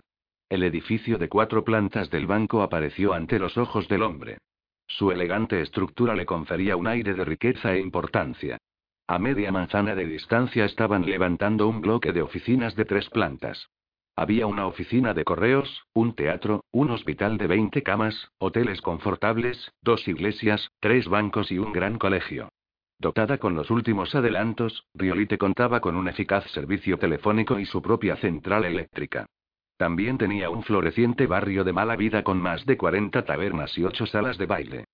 El 0.49 0.63
edificio 0.63 1.19
de 1.19 1.29
cuatro 1.29 1.65
plantas 1.65 2.09
del 2.09 2.29
banco 2.29 2.63
apareció 2.63 3.15
ante 3.15 3.41
los 3.41 3.59
ojos 3.59 3.89
del 3.89 4.03
hombre. 4.03 4.39
Su 4.87 5.11
elegante 5.11 5.61
estructura 5.61 6.15
le 6.15 6.25
confería 6.25 6.77
un 6.77 6.87
aire 6.87 7.15
de 7.15 7.25
riqueza 7.25 7.75
e 7.75 7.81
importancia. 7.81 8.57
A 9.09 9.19
media 9.19 9.51
manzana 9.51 9.97
de 9.97 10.07
distancia 10.07 10.65
estaban 10.65 11.05
levantando 11.05 11.67
un 11.67 11.81
bloque 11.81 12.13
de 12.13 12.23
oficinas 12.23 12.77
de 12.77 12.85
tres 12.85 13.11
plantas. 13.11 13.71
Había 14.15 14.47
una 14.47 14.69
oficina 14.69 15.15
de 15.15 15.25
correos, 15.25 15.85
un 15.93 16.15
teatro, 16.15 16.63
un 16.71 16.91
hospital 16.91 17.39
de 17.39 17.49
20 17.49 17.83
camas, 17.83 18.31
hoteles 18.39 18.81
confortables, 18.81 19.73
dos 19.83 20.07
iglesias, 20.07 20.71
tres 20.79 21.09
bancos 21.09 21.51
y 21.51 21.59
un 21.59 21.73
gran 21.73 21.99
colegio. 21.99 22.51
Dotada 23.01 23.39
con 23.39 23.57
los 23.57 23.69
últimos 23.71 24.15
adelantos, 24.15 24.87
Riolite 24.95 25.39
contaba 25.39 25.81
con 25.81 25.97
un 25.97 26.07
eficaz 26.07 26.45
servicio 26.53 26.99
telefónico 26.99 27.59
y 27.59 27.67
su 27.67 27.83
propia 27.83 28.15
central 28.17 28.65
eléctrica. 28.65 29.27
También 29.77 30.17
tenía 30.17 30.49
un 30.49 30.63
floreciente 30.63 31.27
barrio 31.27 31.63
de 31.65 31.73
mala 31.73 31.97
vida 31.97 32.23
con 32.23 32.41
más 32.41 32.65
de 32.65 32.77
40 32.77 33.25
tabernas 33.25 33.77
y 33.77 33.85
ocho 33.85 34.07
salas 34.07 34.39
de 34.39 34.47
baile. 34.47 34.85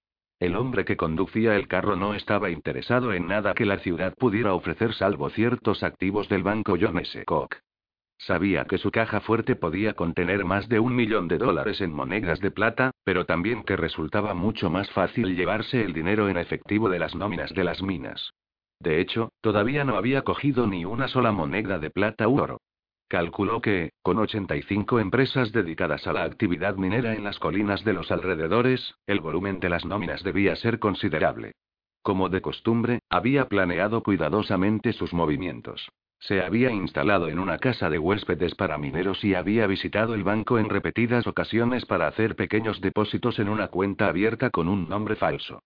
El 0.40 0.56
hombre 0.56 0.84
que 0.84 0.96
conducía 0.96 1.54
el 1.54 1.68
carro 1.68 1.94
no 1.94 2.14
estaba 2.14 2.50
interesado 2.50 3.12
en 3.12 3.28
nada 3.28 3.54
que 3.54 3.64
la 3.64 3.78
ciudad 3.78 4.12
pudiera 4.14 4.54
ofrecer 4.54 4.92
salvo 4.92 5.30
ciertos 5.30 5.84
activos 5.84 6.28
del 6.28 6.42
banco 6.42 6.76
John 6.80 6.98
S. 6.98 7.24
Koch. 7.24 7.54
Sabía 8.18 8.64
que 8.64 8.78
su 8.78 8.90
caja 8.90 9.20
fuerte 9.20 9.54
podía 9.54 9.94
contener 9.94 10.44
más 10.44 10.68
de 10.68 10.80
un 10.80 10.96
millón 10.96 11.28
de 11.28 11.38
dólares 11.38 11.80
en 11.80 11.92
monedas 11.92 12.40
de 12.40 12.50
plata, 12.50 12.90
pero 13.04 13.24
también 13.24 13.62
que 13.62 13.76
resultaba 13.76 14.34
mucho 14.34 14.68
más 14.68 14.90
fácil 14.90 15.36
llevarse 15.36 15.84
el 15.84 15.92
dinero 15.92 16.28
en 16.28 16.36
efectivo 16.36 16.88
de 16.88 16.98
las 16.98 17.14
nóminas 17.14 17.52
de 17.54 17.62
las 17.62 17.82
minas. 17.82 18.32
De 18.80 19.00
hecho, 19.00 19.30
todavía 19.40 19.84
no 19.84 19.96
había 19.96 20.22
cogido 20.22 20.66
ni 20.66 20.84
una 20.84 21.06
sola 21.06 21.30
moneda 21.30 21.78
de 21.78 21.90
plata 21.90 22.26
u 22.26 22.40
oro. 22.40 22.58
Calculó 23.12 23.60
que, 23.60 23.92
con 24.00 24.18
85 24.18 24.98
empresas 24.98 25.52
dedicadas 25.52 26.06
a 26.06 26.14
la 26.14 26.24
actividad 26.24 26.76
minera 26.76 27.12
en 27.12 27.24
las 27.24 27.38
colinas 27.38 27.84
de 27.84 27.92
los 27.92 28.10
alrededores, 28.10 28.94
el 29.06 29.20
volumen 29.20 29.60
de 29.60 29.68
las 29.68 29.84
nóminas 29.84 30.22
debía 30.22 30.56
ser 30.56 30.78
considerable. 30.78 31.52
Como 32.00 32.30
de 32.30 32.40
costumbre, 32.40 33.00
había 33.10 33.48
planeado 33.50 34.02
cuidadosamente 34.02 34.94
sus 34.94 35.12
movimientos. 35.12 35.90
Se 36.20 36.40
había 36.40 36.70
instalado 36.70 37.28
en 37.28 37.38
una 37.38 37.58
casa 37.58 37.90
de 37.90 37.98
huéspedes 37.98 38.54
para 38.54 38.78
mineros 38.78 39.22
y 39.24 39.34
había 39.34 39.66
visitado 39.66 40.14
el 40.14 40.24
banco 40.24 40.58
en 40.58 40.70
repetidas 40.70 41.26
ocasiones 41.26 41.84
para 41.84 42.06
hacer 42.06 42.34
pequeños 42.34 42.80
depósitos 42.80 43.38
en 43.38 43.50
una 43.50 43.68
cuenta 43.68 44.08
abierta 44.08 44.48
con 44.48 44.68
un 44.68 44.88
nombre 44.88 45.16
falso. 45.16 45.60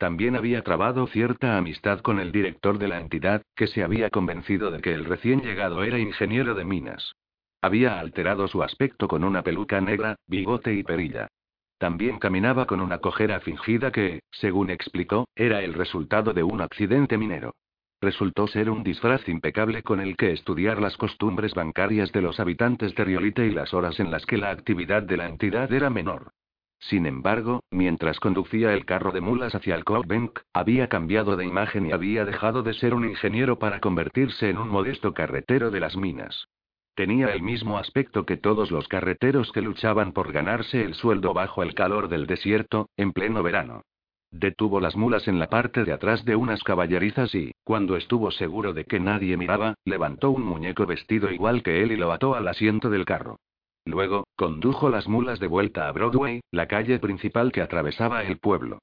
También 0.00 0.34
había 0.34 0.62
trabado 0.62 1.06
cierta 1.08 1.58
amistad 1.58 2.00
con 2.00 2.20
el 2.20 2.32
director 2.32 2.78
de 2.78 2.88
la 2.88 2.98
entidad, 2.98 3.42
que 3.54 3.66
se 3.66 3.82
había 3.82 4.08
convencido 4.08 4.70
de 4.70 4.80
que 4.80 4.94
el 4.94 5.04
recién 5.04 5.42
llegado 5.42 5.84
era 5.84 5.98
ingeniero 5.98 6.54
de 6.54 6.64
minas. 6.64 7.12
Había 7.60 8.00
alterado 8.00 8.48
su 8.48 8.62
aspecto 8.62 9.08
con 9.08 9.24
una 9.24 9.42
peluca 9.42 9.78
negra, 9.82 10.16
bigote 10.26 10.72
y 10.72 10.82
perilla. 10.82 11.28
También 11.76 12.18
caminaba 12.18 12.64
con 12.64 12.80
una 12.80 12.96
cojera 12.96 13.40
fingida 13.40 13.92
que, 13.92 14.20
según 14.30 14.70
explicó, 14.70 15.28
era 15.34 15.60
el 15.60 15.74
resultado 15.74 16.32
de 16.32 16.44
un 16.44 16.62
accidente 16.62 17.18
minero. 17.18 17.54
Resultó 18.00 18.46
ser 18.46 18.70
un 18.70 18.82
disfraz 18.82 19.28
impecable 19.28 19.82
con 19.82 20.00
el 20.00 20.16
que 20.16 20.32
estudiar 20.32 20.80
las 20.80 20.96
costumbres 20.96 21.52
bancarias 21.52 22.10
de 22.10 22.22
los 22.22 22.40
habitantes 22.40 22.94
de 22.94 23.04
Riolite 23.04 23.46
y 23.46 23.50
las 23.50 23.74
horas 23.74 24.00
en 24.00 24.10
las 24.10 24.24
que 24.24 24.38
la 24.38 24.50
actividad 24.50 25.02
de 25.02 25.18
la 25.18 25.28
entidad 25.28 25.70
era 25.70 25.90
menor. 25.90 26.32
Sin 26.80 27.04
embargo, 27.04 27.62
mientras 27.70 28.18
conducía 28.20 28.72
el 28.72 28.86
carro 28.86 29.12
de 29.12 29.20
mulas 29.20 29.54
hacia 29.54 29.74
el 29.74 29.84
Bank, 29.84 30.40
había 30.54 30.88
cambiado 30.88 31.36
de 31.36 31.44
imagen 31.44 31.86
y 31.86 31.92
había 31.92 32.24
dejado 32.24 32.62
de 32.62 32.72
ser 32.72 32.94
un 32.94 33.04
ingeniero 33.04 33.58
para 33.58 33.80
convertirse 33.80 34.48
en 34.48 34.56
un 34.56 34.68
modesto 34.68 35.12
carretero 35.12 35.70
de 35.70 35.80
las 35.80 35.96
minas. 35.96 36.48
Tenía 36.94 37.28
el 37.34 37.42
mismo 37.42 37.78
aspecto 37.78 38.24
que 38.24 38.38
todos 38.38 38.70
los 38.70 38.88
carreteros 38.88 39.52
que 39.52 39.60
luchaban 39.60 40.12
por 40.12 40.32
ganarse 40.32 40.82
el 40.82 40.94
sueldo 40.94 41.34
bajo 41.34 41.62
el 41.62 41.74
calor 41.74 42.08
del 42.08 42.26
desierto, 42.26 42.88
en 42.96 43.12
pleno 43.12 43.42
verano. 43.42 43.82
Detuvo 44.30 44.80
las 44.80 44.96
mulas 44.96 45.28
en 45.28 45.38
la 45.38 45.48
parte 45.48 45.84
de 45.84 45.92
atrás 45.92 46.24
de 46.24 46.36
unas 46.36 46.62
caballerizas 46.62 47.34
y, 47.34 47.52
cuando 47.62 47.96
estuvo 47.96 48.30
seguro 48.30 48.72
de 48.72 48.84
que 48.84 49.00
nadie 49.00 49.36
miraba, 49.36 49.74
levantó 49.84 50.30
un 50.30 50.44
muñeco 50.44 50.86
vestido 50.86 51.30
igual 51.30 51.62
que 51.62 51.82
él 51.82 51.92
y 51.92 51.96
lo 51.96 52.12
ató 52.12 52.34
al 52.34 52.48
asiento 52.48 52.90
del 52.90 53.04
carro. 53.04 53.38
Luego, 53.84 54.26
condujo 54.36 54.88
las 54.88 55.08
mulas 55.08 55.40
de 55.40 55.46
vuelta 55.46 55.88
a 55.88 55.92
Broadway, 55.92 56.40
la 56.50 56.66
calle 56.66 56.98
principal 56.98 57.52
que 57.52 57.62
atravesaba 57.62 58.22
el 58.22 58.38
pueblo. 58.38 58.78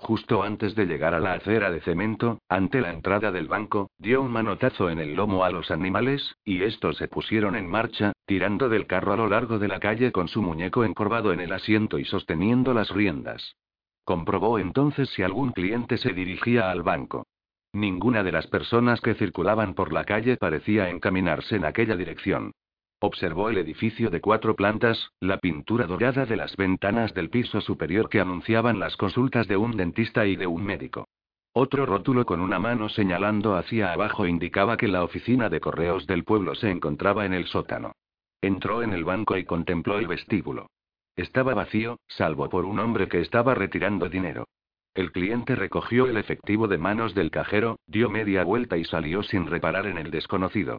Justo 0.00 0.44
antes 0.44 0.76
de 0.76 0.86
llegar 0.86 1.12
a 1.12 1.18
la 1.18 1.32
acera 1.32 1.72
de 1.72 1.80
cemento, 1.80 2.38
ante 2.48 2.80
la 2.80 2.92
entrada 2.92 3.32
del 3.32 3.48
banco, 3.48 3.90
dio 3.98 4.22
un 4.22 4.30
manotazo 4.30 4.90
en 4.90 5.00
el 5.00 5.14
lomo 5.14 5.42
a 5.42 5.50
los 5.50 5.72
animales, 5.72 6.36
y 6.44 6.62
estos 6.62 6.96
se 6.98 7.08
pusieron 7.08 7.56
en 7.56 7.68
marcha, 7.68 8.12
tirando 8.24 8.68
del 8.68 8.86
carro 8.86 9.14
a 9.14 9.16
lo 9.16 9.28
largo 9.28 9.58
de 9.58 9.66
la 9.66 9.80
calle 9.80 10.12
con 10.12 10.28
su 10.28 10.40
muñeco 10.40 10.84
encorvado 10.84 11.32
en 11.32 11.40
el 11.40 11.52
asiento 11.52 11.98
y 11.98 12.04
sosteniendo 12.04 12.74
las 12.74 12.90
riendas. 12.90 13.56
Comprobó 14.04 14.60
entonces 14.60 15.10
si 15.10 15.24
algún 15.24 15.50
cliente 15.50 15.98
se 15.98 16.12
dirigía 16.12 16.70
al 16.70 16.82
banco. 16.82 17.26
Ninguna 17.72 18.22
de 18.22 18.32
las 18.32 18.46
personas 18.46 19.00
que 19.00 19.14
circulaban 19.14 19.74
por 19.74 19.92
la 19.92 20.04
calle 20.04 20.36
parecía 20.36 20.90
encaminarse 20.90 21.56
en 21.56 21.64
aquella 21.64 21.96
dirección. 21.96 22.52
Observó 23.00 23.48
el 23.48 23.58
edificio 23.58 24.10
de 24.10 24.20
cuatro 24.20 24.56
plantas, 24.56 25.12
la 25.20 25.38
pintura 25.38 25.86
dorada 25.86 26.26
de 26.26 26.36
las 26.36 26.56
ventanas 26.56 27.14
del 27.14 27.30
piso 27.30 27.60
superior 27.60 28.08
que 28.08 28.20
anunciaban 28.20 28.80
las 28.80 28.96
consultas 28.96 29.46
de 29.46 29.56
un 29.56 29.76
dentista 29.76 30.26
y 30.26 30.34
de 30.34 30.48
un 30.48 30.64
médico. 30.64 31.06
Otro 31.52 31.86
rótulo 31.86 32.26
con 32.26 32.40
una 32.40 32.58
mano 32.58 32.88
señalando 32.88 33.56
hacia 33.56 33.92
abajo 33.92 34.26
indicaba 34.26 34.76
que 34.76 34.88
la 34.88 35.04
oficina 35.04 35.48
de 35.48 35.60
correos 35.60 36.06
del 36.08 36.24
pueblo 36.24 36.56
se 36.56 36.70
encontraba 36.70 37.24
en 37.24 37.34
el 37.34 37.46
sótano. 37.46 37.92
Entró 38.40 38.82
en 38.82 38.92
el 38.92 39.04
banco 39.04 39.36
y 39.36 39.44
contempló 39.44 39.98
el 39.98 40.08
vestíbulo. 40.08 40.66
Estaba 41.14 41.54
vacío, 41.54 41.98
salvo 42.08 42.48
por 42.48 42.64
un 42.64 42.80
hombre 42.80 43.08
que 43.08 43.20
estaba 43.20 43.54
retirando 43.54 44.08
dinero. 44.08 44.46
El 44.94 45.12
cliente 45.12 45.54
recogió 45.54 46.06
el 46.06 46.16
efectivo 46.16 46.66
de 46.66 46.78
manos 46.78 47.14
del 47.14 47.30
cajero, 47.30 47.78
dio 47.86 48.10
media 48.10 48.42
vuelta 48.42 48.76
y 48.76 48.84
salió 48.84 49.22
sin 49.22 49.46
reparar 49.46 49.86
en 49.86 49.98
el 49.98 50.10
desconocido. 50.10 50.77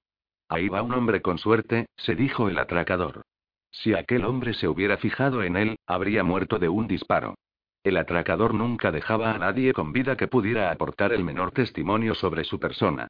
Ahí 0.50 0.68
va 0.68 0.82
un 0.82 0.94
hombre 0.94 1.22
con 1.22 1.38
suerte, 1.38 1.86
se 1.96 2.16
dijo 2.16 2.50
el 2.50 2.58
atracador. 2.58 3.22
Si 3.72 3.94
aquel 3.94 4.26
hombre 4.26 4.56
se 4.56 4.68
hubiera 4.68 4.98
fijado 4.98 5.44
en 5.44 5.56
él, 5.56 5.76
habría 5.86 6.24
muerto 6.24 6.58
de 6.58 6.70
un 6.70 6.88
disparo. 6.88 7.36
El 7.84 7.98
atracador 7.98 8.54
nunca 8.54 8.92
dejaba 8.92 9.32
a 9.32 9.38
nadie 9.38 9.74
con 9.74 9.94
vida 9.94 10.18
que 10.18 10.28
pudiera 10.28 10.72
aportar 10.72 11.14
el 11.14 11.24
menor 11.24 11.52
testimonio 11.52 12.16
sobre 12.16 12.44
su 12.44 12.60
persona. 12.60 13.08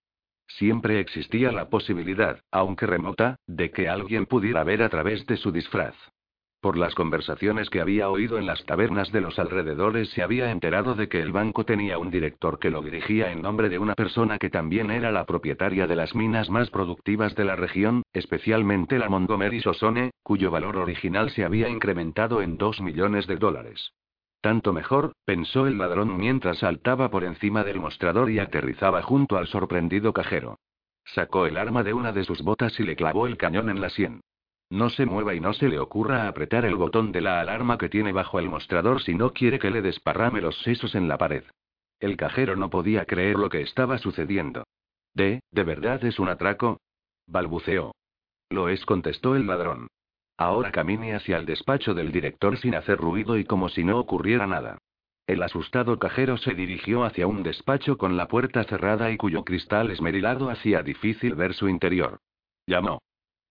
Siempre 0.47 0.99
existía 0.99 1.51
la 1.51 1.69
posibilidad, 1.69 2.41
aunque 2.51 2.85
remota, 2.85 3.37
de 3.47 3.71
que 3.71 3.87
alguien 3.87 4.25
pudiera 4.25 4.63
ver 4.63 4.83
a 4.83 4.89
través 4.89 5.25
de 5.25 5.37
su 5.37 5.51
disfraz. 5.51 5.95
Por 6.61 6.77
las 6.77 6.93
conversaciones 6.93 7.69
que 7.69 7.79
había 7.79 8.09
oído 8.09 8.37
en 8.37 8.45
las 8.45 8.65
tabernas 8.65 9.13
de 9.13 9.21
los 9.21 9.39
alrededores 9.39 10.09
se 10.09 10.21
había 10.21 10.51
enterado 10.51 10.93
de 10.93 11.07
que 11.07 11.21
el 11.21 11.31
banco 11.31 11.63
tenía 11.63 11.97
un 11.97 12.11
director 12.11 12.59
que 12.59 12.69
lo 12.69 12.81
dirigía 12.81 13.31
en 13.31 13.41
nombre 13.41 13.69
de 13.69 13.79
una 13.79 13.95
persona 13.95 14.37
que 14.37 14.49
también 14.49 14.91
era 14.91 15.09
la 15.09 15.25
propietaria 15.25 15.87
de 15.87 15.95
las 15.95 16.15
minas 16.15 16.49
más 16.49 16.69
productivas 16.69 17.33
de 17.35 17.45
la 17.45 17.55
región, 17.55 18.03
especialmente 18.11 18.99
la 18.99 19.07
Montgomery 19.07 19.61
Sosone, 19.61 20.11
cuyo 20.21 20.51
valor 20.51 20.75
original 20.75 21.29
se 21.29 21.45
había 21.45 21.69
incrementado 21.69 22.41
en 22.41 22.57
dos 22.57 22.81
millones 22.81 23.25
de 23.25 23.37
dólares. 23.37 23.93
Tanto 24.41 24.73
mejor, 24.73 25.13
pensó 25.23 25.65
el 25.65 25.77
ladrón 25.77 26.17
mientras 26.17 26.59
saltaba 26.59 27.09
por 27.09 27.23
encima 27.23 27.63
del 27.63 27.79
mostrador 27.79 28.29
y 28.31 28.39
aterrizaba 28.39 29.01
junto 29.01 29.37
al 29.37 29.47
sorprendido 29.47 30.11
cajero. 30.11 30.59
Sacó 31.05 31.45
el 31.45 31.55
arma 31.55 31.83
de 31.83 31.93
una 31.93 32.11
de 32.11 32.25
sus 32.25 32.41
botas 32.41 32.77
y 32.81 32.83
le 32.83 32.97
clavó 32.97 33.27
el 33.27 33.37
cañón 33.37 33.69
en 33.69 33.79
la 33.79 33.89
sien. 33.89 34.19
No 34.69 34.89
se 34.89 35.05
mueva 35.05 35.33
y 35.33 35.39
no 35.39 35.53
se 35.53 35.67
le 35.67 35.79
ocurra 35.79 36.27
apretar 36.27 36.63
el 36.65 36.75
botón 36.75 37.11
de 37.11 37.21
la 37.21 37.39
alarma 37.39 37.77
que 37.77 37.89
tiene 37.89 38.11
bajo 38.11 38.39
el 38.39 38.49
mostrador 38.49 39.01
si 39.01 39.15
no 39.15 39.33
quiere 39.33 39.57
que 39.57 39.71
le 39.71 39.81
desparrame 39.81 40.41
los 40.41 40.61
sesos 40.61 40.93
en 40.93 41.07
la 41.07 41.17
pared. 41.17 41.43
El 41.99 42.17
cajero 42.17 42.55
no 42.55 42.69
podía 42.69 43.05
creer 43.05 43.37
lo 43.37 43.49
que 43.49 43.61
estaba 43.61 43.97
sucediendo. 43.97 44.63
¿De, 45.13 45.41
de 45.51 45.63
verdad 45.63 46.03
es 46.05 46.19
un 46.19 46.29
atraco? 46.29 46.79
balbuceó. 47.27 47.93
Lo 48.49 48.69
es, 48.69 48.85
contestó 48.85 49.35
el 49.35 49.47
ladrón. 49.47 49.87
Ahora 50.37 50.71
camine 50.71 51.15
hacia 51.15 51.37
el 51.37 51.45
despacho 51.45 51.93
del 51.93 52.11
director 52.11 52.57
sin 52.57 52.75
hacer 52.75 52.97
ruido 52.97 53.37
y 53.37 53.45
como 53.45 53.69
si 53.69 53.83
no 53.83 53.99
ocurriera 53.99 54.47
nada. 54.47 54.77
El 55.27 55.43
asustado 55.43 55.99
cajero 55.99 56.37
se 56.37 56.53
dirigió 56.53 57.03
hacia 57.03 57.27
un 57.27 57.43
despacho 57.43 57.97
con 57.97 58.17
la 58.17 58.27
puerta 58.27 58.63
cerrada 58.63 59.11
y 59.11 59.17
cuyo 59.17 59.43
cristal 59.43 59.91
esmerilado 59.91 60.49
hacía 60.49 60.81
difícil 60.81 61.35
ver 61.35 61.53
su 61.53 61.67
interior. 61.69 62.19
Llamó. 62.65 62.99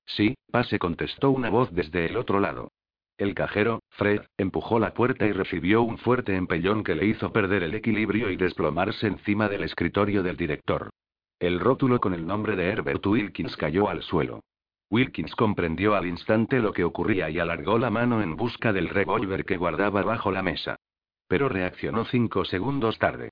Sí, 0.09 0.35
pase, 0.51 0.79
contestó 0.79 1.31
una 1.31 1.51
voz 1.51 1.71
desde 1.73 2.07
el 2.07 2.17
otro 2.17 2.41
lado. 2.41 2.73
El 3.19 3.35
cajero, 3.35 3.83
Fred, 3.91 4.23
empujó 4.39 4.79
la 4.79 4.95
puerta 4.95 5.27
y 5.27 5.33
recibió 5.33 5.83
un 5.83 5.99
fuerte 5.99 6.35
empellón 6.35 6.83
que 6.83 6.95
le 6.95 7.07
hizo 7.07 7.33
perder 7.33 7.63
el 7.63 7.75
equilibrio 7.75 8.31
y 8.31 8.37
desplomarse 8.37 9.07
encima 9.07 9.49
del 9.49 9.65
escritorio 9.65 10.23
del 10.23 10.37
director. 10.37 10.91
El 11.39 11.61
rótulo 11.61 12.01
con 12.01 12.15
el 12.15 12.27
nombre 12.27 12.57
de 12.57 12.69
Herbert 12.69 13.05
Wilkins 13.07 13.57
cayó 13.57 13.89
al 13.89 14.03
suelo. 14.03 14.41
Wilkins 14.91 15.35
comprendió 15.35 15.95
al 15.95 16.07
instante 16.07 16.61
lo 16.61 16.73
que 16.73 16.85
ocurría 16.85 17.29
y 17.29 17.39
alargó 17.39 17.79
la 17.79 17.91
mano 17.91 18.23
en 18.23 18.37
busca 18.37 18.73
del 18.73 18.89
revólver 18.89 19.45
que 19.45 19.59
guardaba 19.59 20.03
bajo 20.03 20.33
la 20.33 20.43
mesa. 20.43 20.77
Pero 21.27 21.49
reaccionó 21.49 22.07
cinco 22.07 22.45
segundos 22.45 22.99
tarde. 22.99 23.28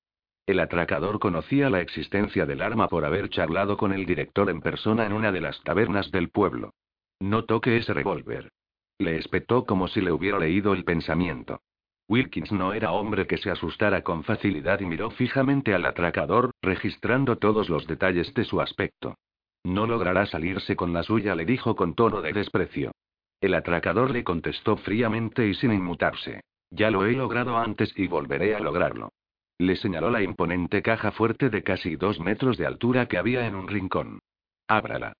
El 0.46 0.60
atracador 0.60 1.18
conocía 1.18 1.68
la 1.70 1.80
existencia 1.80 2.46
del 2.46 2.62
arma 2.62 2.86
por 2.86 3.04
haber 3.04 3.28
charlado 3.30 3.76
con 3.76 3.92
el 3.92 4.06
director 4.06 4.48
en 4.48 4.60
persona 4.60 5.04
en 5.04 5.12
una 5.12 5.32
de 5.32 5.40
las 5.40 5.60
tabernas 5.64 6.12
del 6.12 6.30
pueblo. 6.30 6.72
No 7.18 7.44
toque 7.44 7.76
ese 7.76 7.92
revólver. 7.92 8.52
Le 8.98 9.16
espetó 9.16 9.66
como 9.66 9.88
si 9.88 10.00
le 10.00 10.12
hubiera 10.12 10.38
leído 10.38 10.72
el 10.72 10.84
pensamiento. 10.84 11.60
Wilkins 12.08 12.52
no 12.52 12.72
era 12.72 12.92
hombre 12.92 13.26
que 13.26 13.38
se 13.38 13.50
asustara 13.50 14.02
con 14.02 14.22
facilidad 14.22 14.78
y 14.78 14.86
miró 14.86 15.10
fijamente 15.10 15.74
al 15.74 15.84
atracador, 15.84 16.52
registrando 16.62 17.36
todos 17.36 17.68
los 17.68 17.88
detalles 17.88 18.32
de 18.32 18.44
su 18.44 18.60
aspecto. 18.60 19.16
No 19.64 19.88
logrará 19.88 20.26
salirse 20.26 20.76
con 20.76 20.92
la 20.92 21.02
suya, 21.02 21.34
le 21.34 21.44
dijo 21.44 21.74
con 21.74 21.94
tono 21.94 22.22
de 22.22 22.32
desprecio. 22.32 22.92
El 23.40 23.54
atracador 23.54 24.12
le 24.12 24.22
contestó 24.22 24.76
fríamente 24.76 25.48
y 25.48 25.54
sin 25.54 25.72
inmutarse. 25.72 26.42
Ya 26.70 26.92
lo 26.92 27.04
he 27.04 27.12
logrado 27.12 27.56
antes 27.56 27.92
y 27.96 28.06
volveré 28.06 28.54
a 28.54 28.60
lograrlo. 28.60 29.10
Le 29.58 29.76
señaló 29.76 30.10
la 30.10 30.22
imponente 30.22 30.82
caja 30.82 31.12
fuerte 31.12 31.48
de 31.48 31.62
casi 31.62 31.96
dos 31.96 32.20
metros 32.20 32.58
de 32.58 32.66
altura 32.66 33.06
que 33.06 33.18
había 33.18 33.46
en 33.46 33.54
un 33.54 33.68
rincón. 33.68 34.20
Ábrala. 34.68 35.14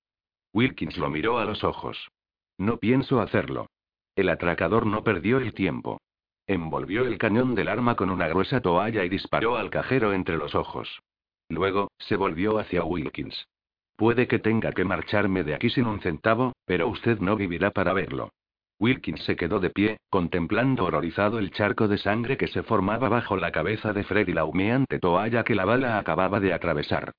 Wilkins 0.53 0.97
lo 0.97 1.09
miró 1.09 1.39
a 1.39 1.45
los 1.45 1.63
ojos. 1.63 2.09
No 2.57 2.77
pienso 2.77 3.19
hacerlo. 3.21 3.67
El 4.15 4.29
atracador 4.29 4.85
no 4.85 5.03
perdió 5.03 5.37
el 5.37 5.53
tiempo. 5.53 5.99
Envolvió 6.47 7.05
el 7.05 7.17
cañón 7.17 7.55
del 7.55 7.67
arma 7.67 7.95
con 7.95 8.09
una 8.09 8.27
gruesa 8.27 8.61
toalla 8.61 9.03
y 9.03 9.09
disparó 9.09 9.57
al 9.57 9.69
cajero 9.69 10.13
entre 10.13 10.37
los 10.37 10.55
ojos. 10.55 11.01
Luego, 11.49 11.91
se 11.97 12.15
volvió 12.15 12.57
hacia 12.57 12.83
Wilkins. 12.83 13.47
Puede 13.95 14.27
que 14.27 14.39
tenga 14.39 14.71
que 14.71 14.85
marcharme 14.85 15.43
de 15.43 15.55
aquí 15.55 15.69
sin 15.69 15.87
un 15.87 15.99
centavo, 15.99 16.53
pero 16.65 16.87
usted 16.87 17.19
no 17.19 17.35
vivirá 17.35 17.71
para 17.71 17.93
verlo. 17.93 18.31
Wilkins 18.79 19.23
se 19.23 19.35
quedó 19.35 19.59
de 19.59 19.71
pie, 19.71 19.97
contemplando 20.09 20.85
horrorizado 20.85 21.39
el 21.39 21.51
charco 21.51 21.87
de 21.87 21.97
sangre 21.97 22.37
que 22.37 22.47
se 22.47 22.63
formaba 22.63 23.09
bajo 23.09 23.35
la 23.35 23.51
cabeza 23.51 23.91
de 23.91 24.03
Fred 24.03 24.27
y 24.27 24.33
la 24.33 24.45
humeante 24.45 24.99
toalla 24.99 25.43
que 25.43 25.55
la 25.55 25.65
bala 25.65 25.97
acababa 25.97 26.39
de 26.39 26.53
atravesar. 26.53 27.11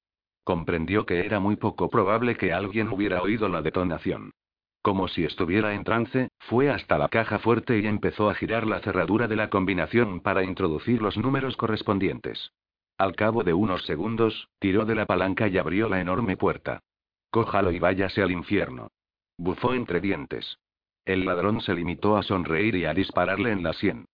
Comprendió 0.45 1.05
que 1.05 1.27
era 1.27 1.41
muy 1.41 1.57
poco 1.57 1.91
probable 1.91 2.37
que 2.37 2.53
alguien 2.53 2.89
hubiera 2.89 3.23
oído 3.23 3.49
la 3.49 3.61
detonación. 3.61 4.31
Como 4.83 5.09
si 5.09 5.25
estuviera 5.25 5.75
en 5.75 5.85
trance, 5.85 6.29
fue 6.39 6.71
hasta 6.71 6.97
la 6.97 7.09
caja 7.09 7.41
fuerte 7.41 7.79
y 7.79 7.87
empezó 7.87 8.31
a 8.31 8.35
girar 8.35 8.67
la 8.67 8.81
cerradura 8.81 9.27
de 9.27 9.37
la 9.37 9.51
combinación 9.51 10.21
para 10.21 10.45
introducir 10.45 11.03
los 11.03 11.19
números 11.19 11.57
correspondientes. 11.57 12.53
Al 12.97 13.15
cabo 13.15 13.43
de 13.43 13.53
unos 13.53 13.85
segundos, 13.85 14.49
tiró 14.59 14.85
de 14.85 14.95
la 14.95 15.07
palanca 15.07 15.49
y 15.49 15.59
abrió 15.59 15.89
la 15.89 16.01
enorme 16.01 16.37
puerta. 16.37 16.81
Cójalo 17.31 17.73
y 17.73 17.79
váyase 17.79 18.23
al 18.23 18.31
infierno. 18.31 18.89
Bufó 19.37 19.75
entre 19.75 20.01
dientes. 20.01 20.59
El 21.09 21.25
ladrón 21.25 21.63
se 21.63 21.75
limitó 21.75 22.19
a 22.19 22.23
sonreír 22.23 22.75
y 22.75 22.85
a 22.85 22.93
dispararle 22.93 23.51
en 23.51 23.63
la 23.63 23.73
sien. 23.73 24.05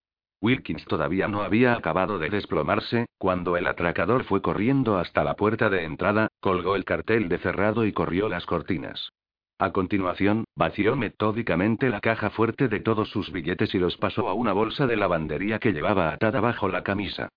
Wilkins 0.40 0.84
todavía 0.84 1.26
no 1.26 1.42
había 1.42 1.74
acabado 1.74 2.20
de 2.20 2.30
desplomarse, 2.30 3.06
cuando 3.18 3.56
el 3.56 3.66
atracador 3.66 4.22
fue 4.22 4.40
corriendo 4.40 4.96
hasta 4.96 5.24
la 5.24 5.34
puerta 5.34 5.68
de 5.68 5.82
entrada, 5.82 6.28
colgó 6.38 6.76
el 6.76 6.84
cartel 6.84 7.28
de 7.28 7.38
cerrado 7.38 7.84
y 7.84 7.92
corrió 7.92 8.28
las 8.28 8.46
cortinas. 8.46 9.10
A 9.58 9.72
continuación, 9.72 10.44
vació 10.54 10.94
metódicamente 10.94 11.90
la 11.90 11.98
caja 12.00 12.30
fuerte 12.30 12.68
de 12.68 12.78
todos 12.78 13.08
sus 13.08 13.32
billetes 13.32 13.74
y 13.74 13.80
los 13.80 13.96
pasó 13.96 14.28
a 14.28 14.34
una 14.34 14.52
bolsa 14.52 14.86
de 14.86 14.96
lavandería 14.96 15.58
que 15.58 15.72
llevaba 15.72 16.12
atada 16.12 16.38
bajo 16.38 16.68
la 16.68 16.84
camisa. 16.84 17.28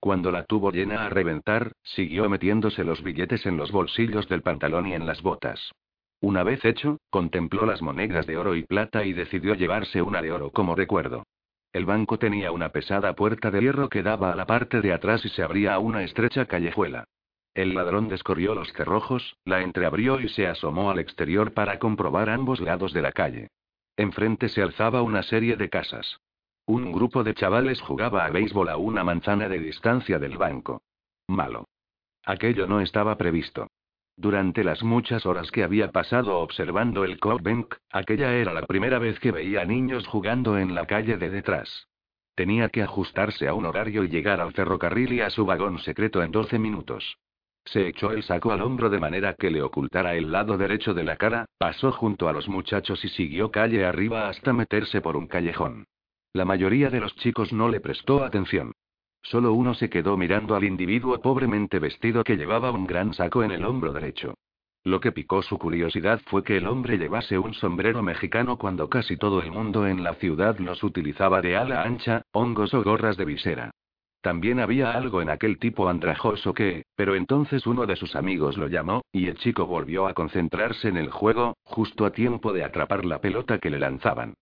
Cuando 0.00 0.32
la 0.32 0.42
tuvo 0.42 0.72
llena 0.72 1.06
a 1.06 1.08
reventar, 1.08 1.70
siguió 1.84 2.28
metiéndose 2.28 2.82
los 2.82 3.00
billetes 3.04 3.46
en 3.46 3.58
los 3.58 3.70
bolsillos 3.70 4.28
del 4.28 4.42
pantalón 4.42 4.88
y 4.88 4.94
en 4.94 5.06
las 5.06 5.22
botas. 5.22 5.70
Una 6.20 6.42
vez 6.42 6.64
hecho, 6.64 6.98
contempló 7.10 7.66
las 7.66 7.82
monedas 7.82 8.26
de 8.26 8.36
oro 8.36 8.54
y 8.54 8.62
plata 8.62 9.04
y 9.04 9.12
decidió 9.12 9.54
llevarse 9.54 10.00
una 10.02 10.22
de 10.22 10.32
oro 10.32 10.50
como 10.50 10.74
recuerdo. 10.74 11.24
El 11.72 11.86
banco 11.86 12.18
tenía 12.18 12.52
una 12.52 12.68
pesada 12.68 13.14
puerta 13.14 13.50
de 13.50 13.60
hierro 13.60 13.88
que 13.88 14.02
daba 14.02 14.32
a 14.32 14.36
la 14.36 14.46
parte 14.46 14.80
de 14.80 14.92
atrás 14.92 15.24
y 15.24 15.28
se 15.28 15.42
abría 15.42 15.74
a 15.74 15.80
una 15.80 16.04
estrecha 16.04 16.46
callejuela. 16.46 17.04
El 17.52 17.74
ladrón 17.74 18.08
descorrió 18.08 18.54
los 18.54 18.72
cerrojos, 18.72 19.36
la 19.44 19.60
entreabrió 19.60 20.20
y 20.20 20.28
se 20.28 20.46
asomó 20.46 20.90
al 20.90 20.98
exterior 20.98 21.52
para 21.52 21.78
comprobar 21.78 22.30
ambos 22.30 22.60
lados 22.60 22.92
de 22.92 23.02
la 23.02 23.12
calle. 23.12 23.48
Enfrente 23.96 24.48
se 24.48 24.62
alzaba 24.62 25.02
una 25.02 25.22
serie 25.22 25.56
de 25.56 25.68
casas. 25.68 26.20
Un 26.66 26.92
grupo 26.92 27.22
de 27.22 27.34
chavales 27.34 27.80
jugaba 27.80 28.24
a 28.24 28.30
béisbol 28.30 28.68
a 28.68 28.76
una 28.76 29.04
manzana 29.04 29.48
de 29.48 29.58
distancia 29.58 30.18
del 30.18 30.36
banco. 30.36 30.82
Malo. 31.28 31.66
Aquello 32.24 32.66
no 32.66 32.80
estaba 32.80 33.16
previsto. 33.16 33.68
Durante 34.16 34.62
las 34.62 34.84
muchas 34.84 35.26
horas 35.26 35.50
que 35.50 35.64
había 35.64 35.90
pasado 35.90 36.38
observando 36.38 37.04
el 37.04 37.18
Bank, 37.18 37.74
aquella 37.90 38.32
era 38.34 38.52
la 38.52 38.62
primera 38.62 38.98
vez 38.98 39.18
que 39.18 39.32
veía 39.32 39.64
niños 39.64 40.06
jugando 40.06 40.56
en 40.56 40.74
la 40.74 40.86
calle 40.86 41.16
de 41.16 41.30
detrás. 41.30 41.88
Tenía 42.36 42.68
que 42.68 42.82
ajustarse 42.82 43.48
a 43.48 43.54
un 43.54 43.66
horario 43.66 44.04
y 44.04 44.08
llegar 44.08 44.40
al 44.40 44.52
ferrocarril 44.52 45.12
y 45.12 45.20
a 45.20 45.30
su 45.30 45.44
vagón 45.44 45.78
secreto 45.80 46.22
en 46.22 46.30
12 46.30 46.58
minutos. 46.58 47.16
Se 47.64 47.88
echó 47.88 48.12
el 48.12 48.22
saco 48.22 48.52
al 48.52 48.62
hombro 48.62 48.90
de 48.90 49.00
manera 49.00 49.34
que 49.34 49.50
le 49.50 49.62
ocultara 49.62 50.14
el 50.14 50.30
lado 50.30 50.58
derecho 50.58 50.94
de 50.94 51.02
la 51.02 51.16
cara, 51.16 51.46
pasó 51.58 51.90
junto 51.92 52.28
a 52.28 52.32
los 52.32 52.48
muchachos 52.48 53.04
y 53.04 53.08
siguió 53.08 53.50
calle 53.50 53.84
arriba 53.84 54.28
hasta 54.28 54.52
meterse 54.52 55.00
por 55.00 55.16
un 55.16 55.26
callejón. 55.26 55.86
La 56.32 56.44
mayoría 56.44 56.90
de 56.90 57.00
los 57.00 57.14
chicos 57.16 57.52
no 57.52 57.68
le 57.68 57.80
prestó 57.80 58.22
atención. 58.22 58.73
Solo 59.24 59.54
uno 59.54 59.72
se 59.74 59.88
quedó 59.88 60.18
mirando 60.18 60.54
al 60.54 60.64
individuo 60.64 61.18
pobremente 61.20 61.78
vestido 61.78 62.22
que 62.22 62.36
llevaba 62.36 62.70
un 62.70 62.86
gran 62.86 63.14
saco 63.14 63.42
en 63.42 63.50
el 63.50 63.64
hombro 63.64 63.92
derecho. 63.92 64.34
Lo 64.84 65.00
que 65.00 65.12
picó 65.12 65.40
su 65.40 65.58
curiosidad 65.58 66.20
fue 66.26 66.44
que 66.44 66.58
el 66.58 66.66
hombre 66.66 66.98
llevase 66.98 67.38
un 67.38 67.54
sombrero 67.54 68.02
mexicano 68.02 68.58
cuando 68.58 68.90
casi 68.90 69.16
todo 69.16 69.40
el 69.40 69.50
mundo 69.50 69.86
en 69.86 70.04
la 70.04 70.14
ciudad 70.16 70.58
los 70.58 70.84
utilizaba 70.84 71.40
de 71.40 71.56
ala 71.56 71.82
ancha, 71.82 72.22
hongos 72.32 72.74
o 72.74 72.82
gorras 72.82 73.16
de 73.16 73.24
visera. 73.24 73.70
También 74.20 74.60
había 74.60 74.92
algo 74.92 75.22
en 75.22 75.30
aquel 75.30 75.58
tipo 75.58 75.88
andrajoso 75.88 76.52
que, 76.52 76.84
pero 76.94 77.14
entonces 77.14 77.66
uno 77.66 77.86
de 77.86 77.96
sus 77.96 78.16
amigos 78.16 78.58
lo 78.58 78.68
llamó, 78.68 79.02
y 79.10 79.28
el 79.28 79.36
chico 79.38 79.66
volvió 79.66 80.06
a 80.06 80.12
concentrarse 80.12 80.88
en 80.88 80.98
el 80.98 81.10
juego, 81.10 81.56
justo 81.64 82.04
a 82.04 82.10
tiempo 82.10 82.52
de 82.52 82.64
atrapar 82.64 83.06
la 83.06 83.22
pelota 83.22 83.58
que 83.58 83.70
le 83.70 83.78
lanzaban. 83.78 84.34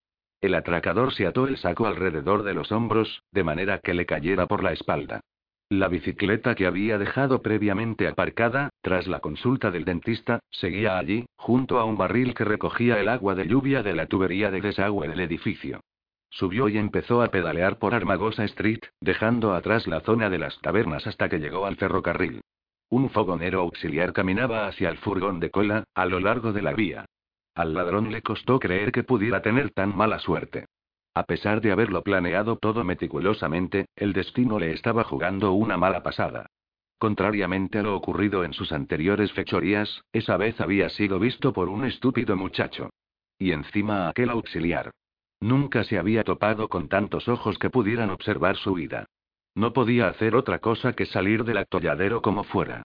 El 0.43 0.55
atracador 0.55 1.15
se 1.15 1.25
ató 1.25 1.47
el 1.47 1.57
saco 1.57 1.87
alrededor 1.87 2.43
de 2.43 2.53
los 2.53 2.73
hombros, 2.73 3.23
de 3.31 3.45
manera 3.45 3.79
que 3.79 3.95
le 3.95 4.07
cayera 4.07 4.47
por 4.47 4.65
la 4.65 4.73
espalda. 4.73 5.21
La 5.69 5.87
bicicleta 5.87 6.57
que 6.57 6.67
había 6.67 6.99
dejado 6.99 7.43
previamente 7.43 8.09
aparcada, 8.09 8.71
tras 8.83 9.07
la 9.07 9.21
consulta 9.21 9.71
del 9.71 9.85
dentista, 9.85 10.41
seguía 10.51 10.99
allí, 10.99 11.27
junto 11.37 11.79
a 11.79 11.85
un 11.85 11.97
barril 11.97 12.35
que 12.35 12.45
recogía 12.45 13.01
el 13.01 13.09
agua 13.09 13.37
de 13.37 13.47
lluvia 13.47 13.85
de 13.85 13.95
la 13.95 14.07
tubería 14.07 14.51
de 14.51 14.61
desagüe 14.61 15.07
del 15.07 15.21
edificio. 15.21 15.81
Subió 16.29 16.69
y 16.69 16.77
empezó 16.77 17.23
a 17.23 17.29
pedalear 17.29 17.79
por 17.79 17.95
Armagosa 17.95 18.45
Street, 18.45 18.81
dejando 19.01 19.55
atrás 19.55 19.87
la 19.87 20.01
zona 20.01 20.29
de 20.29 20.39
las 20.39 20.61
tabernas 20.61 21.07
hasta 21.07 21.29
que 21.29 21.39
llegó 21.39 21.67
al 21.67 21.77
ferrocarril. 21.77 22.41
Un 22.89 23.11
fogonero 23.11 23.61
auxiliar 23.61 24.13
caminaba 24.13 24.67
hacia 24.67 24.91
el 24.91 24.99
furgón 24.99 25.39
de 25.39 25.51
cola, 25.51 25.85
a 25.95 26.05
lo 26.05 26.19
largo 26.19 26.53
de 26.53 26.63
la 26.63 26.73
vía. 26.73 27.07
Al 27.55 27.75
ladrón 27.75 28.11
le 28.11 28.23
costó 28.23 28.59
creer 28.59 28.93
que 28.93 29.05
pudiera 29.05 29.43
tener 29.43 29.71
tan 29.71 29.97
mala 29.97 30.19
suerte. 30.19 30.67
A 31.15 31.25
pesar 31.25 31.61
de 31.61 31.73
haberlo 31.73 32.03
planeado 32.03 32.57
todo 32.57 32.85
meticulosamente, 32.85 33.87
el 33.97 34.15
destino 34.15 34.59
le 34.59 34.73
estaba 34.73 35.05
jugando 35.05 35.53
una 35.53 35.77
mala 35.77 36.03
pasada. 36.03 36.47
Contrariamente 36.99 37.81
a 37.81 37.83
lo 37.83 37.95
ocurrido 37.95 38.45
en 38.45 38.55
sus 38.55 38.73
anteriores 38.73 39.33
fechorías, 39.33 40.03
esa 40.13 40.37
vez 40.37 40.61
había 40.61 40.89
sido 40.89 41.19
visto 41.19 41.53
por 41.53 41.69
un 41.69 41.85
estúpido 41.85 42.37
muchacho. 42.37 42.91
Y 43.39 43.53
encima 43.53 44.09
aquel 44.09 44.31
auxiliar. 44.31 44.91
Nunca 45.41 45.85
se 45.85 45.99
había 45.99 46.23
topado 46.23 46.69
con 46.69 46.89
tantos 46.89 47.29
ojos 47.29 47.59
que 47.59 47.69
pudieran 47.69 48.11
observar 48.11 48.57
su 48.57 48.75
vida. 48.75 49.07
No 49.55 49.73
podía 49.73 50.09
hacer 50.09 50.37
otra 50.37 50.61
cosa 50.61 50.95
que 50.95 51.05
salir 51.05 51.45
del 51.45 51.59
atolladero 51.59 52.23
como 52.23 52.45
fuera. 52.45 52.85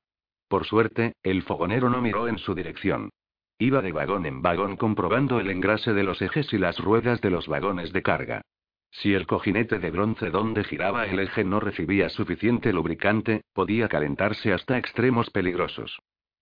Por 0.49 0.65
suerte, 0.65 1.13
el 1.23 1.43
fogonero 1.43 1.89
no 1.89 2.01
miró 2.01 2.27
en 2.27 2.39
su 2.39 2.55
dirección. 2.55 3.11
Iba 3.59 3.81
de 3.81 3.91
vagón 3.91 4.27
en 4.27 4.43
vagón 4.43 4.77
comprobando 4.77 5.39
el 5.39 5.49
engrase 5.49 5.93
de 5.93 6.03
los 6.03 6.21
ejes 6.21 6.53
y 6.53 6.59
las 6.59 6.77
ruedas 6.77 7.21
de 7.21 7.31
los 7.31 7.47
vagones 7.47 7.91
de 7.91 8.03
carga. 8.03 8.41
Si 8.91 9.13
el 9.13 9.25
cojinete 9.25 9.79
de 9.79 9.89
bronce 9.89 10.29
donde 10.29 10.63
giraba 10.63 11.07
el 11.07 11.19
eje 11.19 11.43
no 11.43 11.59
recibía 11.59 12.09
suficiente 12.09 12.71
lubricante, 12.71 13.41
podía 13.53 13.87
calentarse 13.87 14.53
hasta 14.53 14.77
extremos 14.77 15.31
peligrosos. 15.31 15.97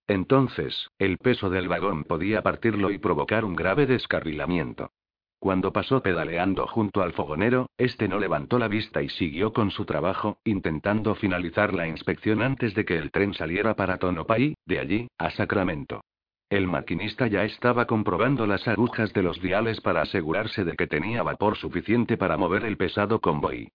Entonces, 0.06 0.90
el 0.98 1.18
peso 1.18 1.48
del 1.48 1.68
vagón 1.68 2.04
podía 2.04 2.42
partirlo 2.42 2.90
y 2.90 2.98
provocar 2.98 3.44
un 3.44 3.56
grave 3.56 3.86
descarrilamiento. 3.86 4.90
Cuando 5.38 5.72
pasó 5.72 6.02
pedaleando 6.02 6.66
junto 6.66 7.02
al 7.02 7.12
fogonero, 7.12 7.70
este 7.76 8.08
no 8.08 8.18
levantó 8.18 8.58
la 8.58 8.68
vista 8.68 9.02
y 9.02 9.08
siguió 9.08 9.52
con 9.52 9.70
su 9.70 9.84
trabajo, 9.84 10.38
intentando 10.44 11.14
finalizar 11.14 11.74
la 11.74 11.88
inspección 11.88 12.42
antes 12.42 12.74
de 12.74 12.84
que 12.84 12.96
el 12.96 13.10
tren 13.10 13.34
saliera 13.34 13.74
para 13.74 13.98
Tonopay, 13.98 14.54
de 14.64 14.78
allí, 14.78 15.08
a 15.18 15.30
Sacramento. 15.30 16.02
El 16.48 16.68
maquinista 16.68 17.26
ya 17.26 17.42
estaba 17.42 17.86
comprobando 17.86 18.46
las 18.46 18.68
agujas 18.68 19.12
de 19.12 19.22
los 19.22 19.40
diales 19.40 19.80
para 19.80 20.02
asegurarse 20.02 20.64
de 20.64 20.76
que 20.76 20.86
tenía 20.86 21.24
vapor 21.24 21.56
suficiente 21.56 22.16
para 22.16 22.36
mover 22.36 22.64
el 22.64 22.76
pesado 22.76 23.20
convoy. 23.20 23.68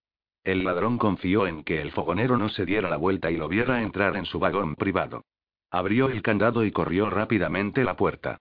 El 0.46 0.64
ladrón 0.64 0.98
confió 0.98 1.48
en 1.48 1.66
que 1.66 1.82
el 1.82 1.92
fogonero 1.92 2.38
no 2.38 2.48
se 2.48 2.66
diera 2.66 2.90
la 2.90 2.96
vuelta 2.96 3.30
y 3.30 3.36
lo 3.36 3.50
viera 3.50 3.82
entrar 3.82 4.16
en 4.16 4.26
su 4.26 4.40
vagón 4.40 4.76
privado. 4.76 5.26
Abrió 5.70 6.08
el 6.10 6.22
candado 6.22 6.64
y 6.64 6.72
corrió 6.72 7.10
rápidamente 7.10 7.84
la 7.84 7.98
puerta. 7.98 8.38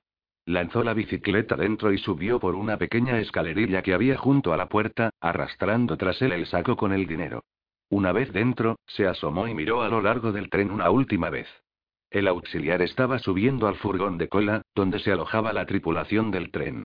Lanzó 0.46 0.84
la 0.84 0.94
bicicleta 0.94 1.56
dentro 1.56 1.92
y 1.92 1.98
subió 1.98 2.38
por 2.38 2.54
una 2.54 2.76
pequeña 2.76 3.18
escalerilla 3.18 3.82
que 3.82 3.94
había 3.94 4.16
junto 4.16 4.52
a 4.52 4.56
la 4.56 4.68
puerta, 4.68 5.10
arrastrando 5.20 5.96
tras 5.96 6.22
él 6.22 6.32
el 6.32 6.46
saco 6.46 6.76
con 6.76 6.92
el 6.92 7.06
dinero. 7.06 7.42
Una 7.88 8.12
vez 8.12 8.32
dentro, 8.32 8.78
se 8.86 9.08
asomó 9.08 9.48
y 9.48 9.54
miró 9.54 9.82
a 9.82 9.88
lo 9.88 10.00
largo 10.00 10.30
del 10.30 10.48
tren 10.50 10.70
una 10.70 10.90
última 10.90 11.30
vez. 11.30 11.48
El 12.10 12.26
auxiliar 12.26 12.82
estaba 12.82 13.20
subiendo 13.20 13.68
al 13.68 13.76
furgón 13.76 14.18
de 14.18 14.28
cola, 14.28 14.62
donde 14.74 14.98
se 14.98 15.12
alojaba 15.12 15.52
la 15.52 15.66
tripulación 15.66 16.32
del 16.32 16.50
tren. 16.50 16.82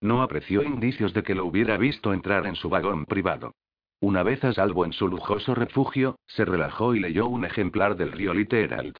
No 0.00 0.22
apreció 0.22 0.62
indicios 0.62 1.12
de 1.12 1.24
que 1.24 1.34
lo 1.34 1.44
hubiera 1.46 1.76
visto 1.76 2.12
entrar 2.12 2.46
en 2.46 2.54
su 2.54 2.68
vagón 2.68 3.04
privado. 3.04 3.54
Una 4.00 4.22
vez 4.22 4.44
a 4.44 4.52
salvo 4.52 4.84
en 4.84 4.92
su 4.92 5.08
lujoso 5.08 5.56
refugio, 5.56 6.20
se 6.26 6.44
relajó 6.44 6.94
y 6.94 7.00
leyó 7.00 7.26
un 7.26 7.44
ejemplar 7.44 7.96
del 7.96 8.12
Riolite 8.12 8.62
Herald. 8.62 8.96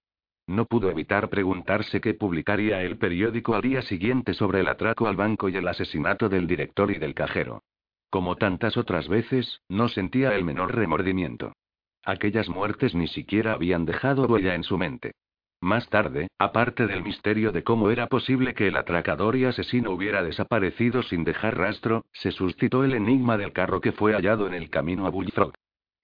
No 0.48 0.64
pudo 0.64 0.90
evitar 0.90 1.28
preguntarse 1.28 2.00
qué 2.00 2.14
publicaría 2.14 2.82
el 2.82 2.98
periódico 2.98 3.54
al 3.54 3.62
día 3.62 3.82
siguiente 3.82 4.34
sobre 4.34 4.60
el 4.60 4.68
atraco 4.68 5.06
al 5.06 5.14
banco 5.14 5.48
y 5.48 5.56
el 5.56 5.68
asesinato 5.68 6.28
del 6.28 6.48
director 6.48 6.90
y 6.90 6.98
del 6.98 7.14
cajero. 7.14 7.62
Como 8.10 8.34
tantas 8.34 8.76
otras 8.76 9.06
veces, 9.06 9.60
no 9.68 9.88
sentía 9.88 10.34
el 10.34 10.44
menor 10.44 10.74
remordimiento. 10.74 11.52
Aquellas 12.02 12.48
muertes 12.48 12.94
ni 12.96 13.06
siquiera 13.06 13.52
habían 13.52 13.84
dejado 13.84 14.26
huella 14.26 14.54
en 14.56 14.64
su 14.64 14.78
mente. 14.78 15.12
Más 15.60 15.88
tarde, 15.88 16.28
aparte 16.38 16.86
del 16.86 17.02
misterio 17.02 17.50
de 17.50 17.64
cómo 17.64 17.90
era 17.90 18.06
posible 18.06 18.54
que 18.54 18.68
el 18.68 18.76
atracador 18.76 19.34
y 19.34 19.44
asesino 19.44 19.90
hubiera 19.90 20.22
desaparecido 20.22 21.02
sin 21.02 21.24
dejar 21.24 21.58
rastro, 21.58 22.04
se 22.12 22.30
suscitó 22.30 22.84
el 22.84 22.94
enigma 22.94 23.36
del 23.36 23.52
carro 23.52 23.80
que 23.80 23.92
fue 23.92 24.12
hallado 24.12 24.46
en 24.46 24.54
el 24.54 24.70
camino 24.70 25.06
a 25.06 25.10
Bullfrog. 25.10 25.52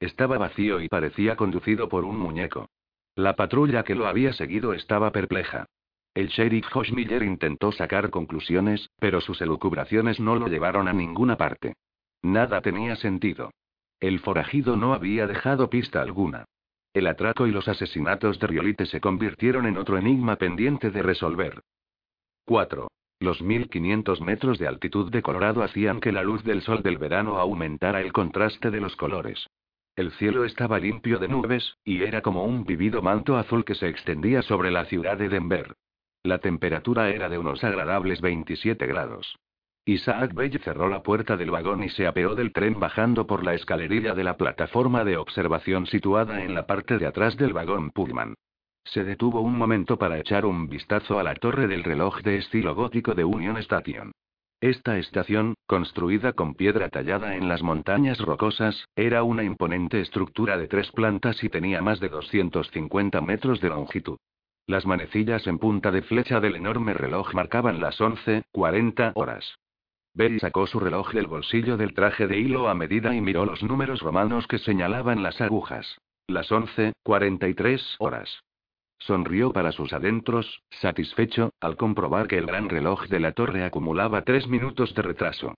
Estaba 0.01 0.39
vacío 0.39 0.81
y 0.81 0.89
parecía 0.89 1.37
conducido 1.37 1.89
por 1.89 2.05
un 2.05 2.19
muñeco. 2.19 2.69
La 3.15 3.37
patrulla 3.37 3.85
que 3.85 3.95
lo 3.95 4.09
había 4.09 4.33
seguido 4.33 4.75
estaba 4.75 5.13
perpleja. 5.13 5.67
El 6.15 6.29
sheriff 6.29 6.67
Miller 6.93 7.23
intentó 7.23 7.71
sacar 7.71 8.11
conclusiones, 8.11 8.91
pero 8.99 9.21
sus 9.21 9.41
elucubraciones 9.41 10.19
no 10.19 10.35
lo 10.35 10.49
llevaron 10.49 10.89
a 10.89 10.93
ninguna 10.93 11.37
parte. 11.37 11.75
Nada 12.23 12.61
tenía 12.61 12.97
sentido. 12.97 13.51
El 14.01 14.19
forajido 14.19 14.77
no 14.77 14.95
había 14.95 15.27
dejado 15.29 15.71
pista 15.71 16.03
alguna. 16.03 16.45
El 16.95 17.09
atraco 17.09 17.49
y 17.49 17.51
los 17.51 17.67
asesinatos 17.67 18.39
de 18.39 18.47
Riolite 18.47 18.87
se 18.87 19.01
convirtieron 19.01 19.67
en 19.67 19.77
otro 19.77 19.99
enigma 19.99 20.37
pendiente 20.37 20.93
de 20.93 21.03
resolver. 21.03 21.61
4. 22.47 22.89
Los 23.19 23.43
1500 23.43 24.21
metros 24.21 24.61
de 24.61 24.69
altitud 24.69 25.11
de 25.11 25.21
Colorado 25.21 25.65
hacían 25.65 26.01
que 26.01 26.13
la 26.13 26.23
luz 26.23 26.45
del 26.45 26.63
sol 26.63 26.83
del 26.85 26.99
verano 26.99 27.39
aumentara 27.39 28.01
el 28.01 28.13
contraste 28.13 28.71
de 28.71 28.81
los 28.81 28.95
colores. 28.95 29.49
El 29.97 30.13
cielo 30.13 30.45
estaba 30.45 30.79
limpio 30.79 31.19
de 31.19 31.27
nubes, 31.27 31.77
y 31.85 32.03
era 32.03 32.23
como 32.23 32.45
un 32.45 32.65
vivido 32.65 33.03
manto 33.03 33.37
azul 33.37 33.65
que 33.65 33.75
se 33.75 33.89
extendía 33.89 34.43
sobre 34.43 34.71
la 34.71 34.85
ciudad 34.85 35.17
de 35.17 35.29
Denver. 35.29 35.75
La 36.23 36.39
temperatura 36.39 37.11
era 37.11 37.29
de 37.29 37.39
unos 37.39 37.65
agradables 37.65 38.21
27 38.21 38.87
grados. 38.87 39.37
Isaac 39.87 40.33
Bell 40.33 40.59
cerró 40.61 40.89
la 40.89 41.03
puerta 41.03 41.37
del 41.37 41.51
vagón 41.51 41.85
y 41.85 41.91
se 41.91 42.07
apeó 42.07 42.35
del 42.35 42.55
tren 42.55 42.81
bajando 42.81 43.27
por 43.27 43.45
la 43.45 43.53
escalerilla 43.53 44.15
de 44.15 44.25
la 44.25 44.39
plataforma 44.39 45.05
de 45.05 45.19
observación 45.19 45.85
situada 45.87 46.43
en 46.43 46.55
la 46.55 46.67
parte 46.67 46.97
de 46.97 47.07
atrás 47.07 47.37
del 47.37 47.53
vagón 47.53 47.91
Pullman. 47.91 48.35
Se 48.85 49.05
detuvo 49.05 49.43
un 49.43 49.59
momento 49.59 49.99
para 49.99 50.19
echar 50.19 50.47
un 50.47 50.69
vistazo 50.69 51.19
a 51.19 51.23
la 51.23 51.35
torre 51.35 51.67
del 51.67 51.85
reloj 51.85 52.23
de 52.23 52.39
estilo 52.39 52.75
gótico 52.75 53.15
de 53.15 53.25
Union 53.25 53.59
Station. 53.59 54.13
Esta 54.59 54.97
estación, 54.97 55.53
construida 55.67 56.33
con 56.33 56.55
piedra 56.55 56.89
tallada 56.89 57.37
en 57.37 57.49
las 57.49 57.63
montañas 57.63 58.19
rocosas, 58.21 58.87
era 58.97 59.23
una 59.23 59.45
imponente 59.45 60.01
estructura 60.01 60.57
de 60.57 60.67
tres 60.67 60.91
plantas 60.93 61.45
y 61.45 61.51
tenía 61.51 61.83
más 61.83 62.01
de 62.01 62.09
250 62.09 63.21
metros 63.21 63.61
de 63.61 63.69
longitud. 63.69 64.17
Las 64.67 64.87
manecillas 64.87 65.47
en 65.47 65.59
punta 65.59 65.91
de 65.91 66.01
flecha 66.01 66.41
del 66.41 66.57
enorme 66.57 66.95
reloj 66.95 67.35
marcaban 67.35 67.81
las 67.81 68.01
11:40 68.01 69.13
horas. 69.15 69.59
Betty 70.15 70.39
sacó 70.39 70.69
su 70.69 70.79
reloj 70.79 71.13
del 71.13 71.27
bolsillo 71.27 71.77
del 71.77 71.93
traje 71.93 72.29
de 72.29 72.39
hilo 72.39 72.69
a 72.69 72.75
medida 72.75 73.15
y 73.17 73.21
miró 73.21 73.45
los 73.45 73.65
números 73.65 74.01
romanos 74.01 74.47
que 74.47 74.59
señalaban 74.59 75.25
las 75.25 75.41
agujas. 75.41 75.99
Las 76.29 76.53
11:43 76.53 77.97
horas. 77.99 78.45
Sonrió 78.99 79.53
para 79.53 79.73
sus 79.73 79.93
adentros, 79.93 80.63
satisfecho, 80.71 81.51
al 81.61 81.77
comprobar 81.77 82.29
que 82.29 82.39
el 82.39 82.47
gran 82.47 82.69
reloj 82.69 83.09
de 83.09 83.19
la 83.19 83.33
torre 83.33 83.65
acumulaba 83.65 84.23
tres 84.23 84.47
minutos 84.47 84.95
de 84.95 85.03
retraso. 85.03 85.55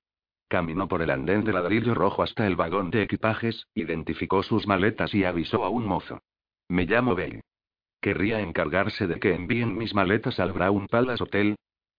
Caminó 0.49 0.89
por 0.89 1.03
el 1.03 1.11
andén 1.11 1.45
de 1.45 1.53
ladrillo 1.53 1.95
rojo 1.95 2.23
hasta 2.23 2.47
el 2.47 2.57
vagón 2.57 2.91
de 2.91 3.03
equipajes, 3.03 3.67
identificó 3.75 4.43
sus 4.43 4.67
maletas 4.67 5.15
y 5.15 5.25
avisó 5.25 5.65
a 5.65 5.69
un 5.69 5.87
mozo. 5.87 6.21
Me 6.69 6.87
llamo 6.87 7.15
Bell. 7.15 7.43
¿Querría 8.01 8.41
encargarse 8.41 9.07
de 9.07 9.21
que 9.21 9.35
envíen 9.35 9.77
mis 9.77 9.95
maletas 9.95 10.41
al 10.41 10.53
Brown 10.53 10.87
Palace 10.87 11.23
Hotel? 11.23 11.57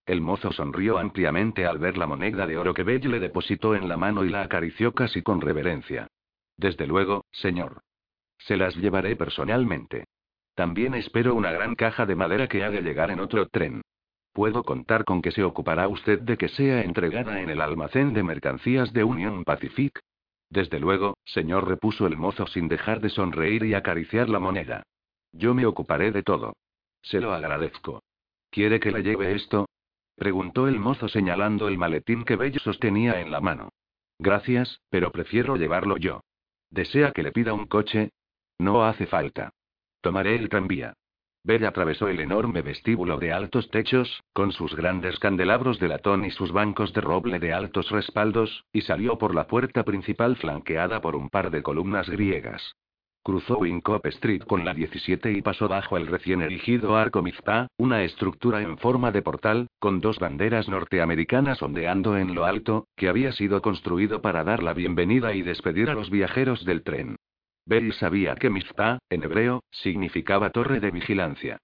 El 0.08 0.22
mozo 0.22 0.54
sonrió 0.54 0.98
ampliamente 1.00 1.66
al 1.66 1.80
ver 1.80 1.98
la 1.98 2.08
moneda 2.08 2.48
de 2.48 2.58
oro 2.58 2.74
que 2.74 2.84
Bell 2.84 3.12
le 3.12 3.20
depositó 3.20 3.76
en 3.76 3.90
la 3.90 3.98
mano 3.98 4.24
y 4.24 4.30
la 4.30 4.42
acarició 4.42 4.94
casi 4.94 5.22
con 5.22 5.42
reverencia. 5.42 6.08
Desde 6.56 6.88
luego, 6.88 7.26
señor. 7.30 7.82
Se 8.38 8.56
las 8.56 8.74
llevaré 8.78 9.18
personalmente. 9.18 10.06
También 10.56 10.94
espero 10.94 11.36
una 11.36 11.52
gran 11.52 11.76
caja 11.76 12.06
de 12.06 12.16
madera 12.16 12.48
que 12.48 12.64
ha 12.64 12.72
de 12.72 12.82
llegar 12.82 13.12
en 13.12 13.20
otro 13.20 13.50
tren. 13.50 13.82
¿Puedo 14.32 14.64
contar 14.64 15.04
con 15.04 15.22
que 15.22 15.32
se 15.32 15.44
ocupará 15.44 15.90
usted 15.90 16.22
de 16.22 16.38
que 16.38 16.48
sea 16.48 16.84
entregada 16.84 17.42
en 17.42 17.50
el 17.50 17.60
almacén 17.60 18.14
de 18.14 18.24
mercancías 18.24 18.94
de 18.94 19.04
Union 19.04 19.44
Pacific? 19.44 20.00
Desde 20.50 20.80
luego, 20.80 21.18
señor, 21.26 21.68
repuso 21.68 22.08
el 22.08 22.16
mozo 22.16 22.48
sin 22.48 22.70
dejar 22.70 23.02
de 23.02 23.10
sonreír 23.10 23.66
y 23.66 23.74
acariciar 23.74 24.30
la 24.30 24.40
moneda. 24.40 24.84
Yo 25.34 25.54
me 25.54 25.66
ocuparé 25.66 26.14
de 26.14 26.24
todo. 26.24 26.54
Se 27.02 27.20
lo 27.20 27.34
agradezco. 27.34 28.02
¿Quiere 28.50 28.80
que 28.80 28.92
le 28.92 29.04
lleve 29.04 29.36
esto? 29.36 29.68
Preguntó 30.18 30.68
el 30.68 30.80
mozo 30.80 31.08
señalando 31.08 31.68
el 31.68 31.78
maletín 31.78 32.26
que 32.26 32.36
Bello 32.36 32.60
sostenía 32.60 33.22
en 33.22 33.32
la 33.32 33.40
mano. 33.40 33.70
Gracias, 34.20 34.82
pero 34.90 35.12
prefiero 35.12 35.56
llevarlo 35.56 35.98
yo. 35.98 36.22
¿Desea 36.70 37.12
que 37.12 37.24
le 37.24 37.32
pida 37.32 37.54
un 37.54 37.68
coche? 37.68 38.10
No 38.60 38.84
hace 38.84 39.06
falta. 39.06 39.54
Tomaré 40.02 40.36
el 40.36 40.50
tranvía. 40.50 40.94
Bell 41.44 41.66
atravesó 41.66 42.10
el 42.10 42.20
enorme 42.20 42.62
vestíbulo 42.62 43.18
de 43.18 43.32
altos 43.32 43.70
techos, 43.70 44.22
con 44.34 44.52
sus 44.52 44.76
grandes 44.76 45.18
candelabros 45.20 45.80
de 45.80 45.88
latón 45.88 46.26
y 46.26 46.32
sus 46.32 46.52
bancos 46.52 46.92
de 46.94 47.00
roble 47.00 47.40
de 47.40 47.54
altos 47.54 47.90
respaldos, 47.90 48.66
y 48.74 48.82
salió 48.82 49.18
por 49.18 49.34
la 49.34 49.48
puerta 49.48 49.84
principal 49.84 50.36
flanqueada 50.36 51.00
por 51.00 51.16
un 51.16 51.30
par 51.30 51.50
de 51.52 51.64
columnas 51.64 52.10
griegas. 52.10 52.76
Cruzó 53.28 53.58
Wincop 53.58 54.06
Street 54.06 54.44
con 54.44 54.64
la 54.64 54.74
17 54.74 55.34
y 55.34 55.42
pasó 55.42 55.68
bajo 55.68 55.98
el 55.98 56.08
recién 56.08 56.42
erigido 56.42 56.96
Arco 56.96 57.22
Mizpah, 57.22 57.68
una 57.78 58.06
estructura 58.06 58.62
en 58.62 58.78
forma 58.78 59.12
de 59.12 59.22
portal, 59.22 59.68
con 59.80 60.00
dos 60.00 60.18
banderas 60.18 60.70
norteamericanas 60.70 61.62
ondeando 61.62 62.18
en 62.18 62.34
lo 62.34 62.46
alto, 62.46 62.88
que 62.96 63.10
había 63.10 63.34
sido 63.34 63.62
construido 63.62 64.22
para 64.22 64.46
dar 64.46 64.64
la 64.64 64.74
bienvenida 64.74 65.34
y 65.34 65.42
despedir 65.42 65.90
a 65.90 65.94
los 65.94 66.10
viajeros 66.10 66.64
del 66.64 66.84
tren. 66.84 67.18
Bell 67.66 67.92
sabía 67.92 68.34
que 68.36 68.50
Mizpah, 68.50 69.00
en 69.10 69.22
hebreo, 69.22 69.62
significaba 69.72 70.52
torre 70.52 70.80
de 70.80 70.92
vigilancia. 70.92 71.58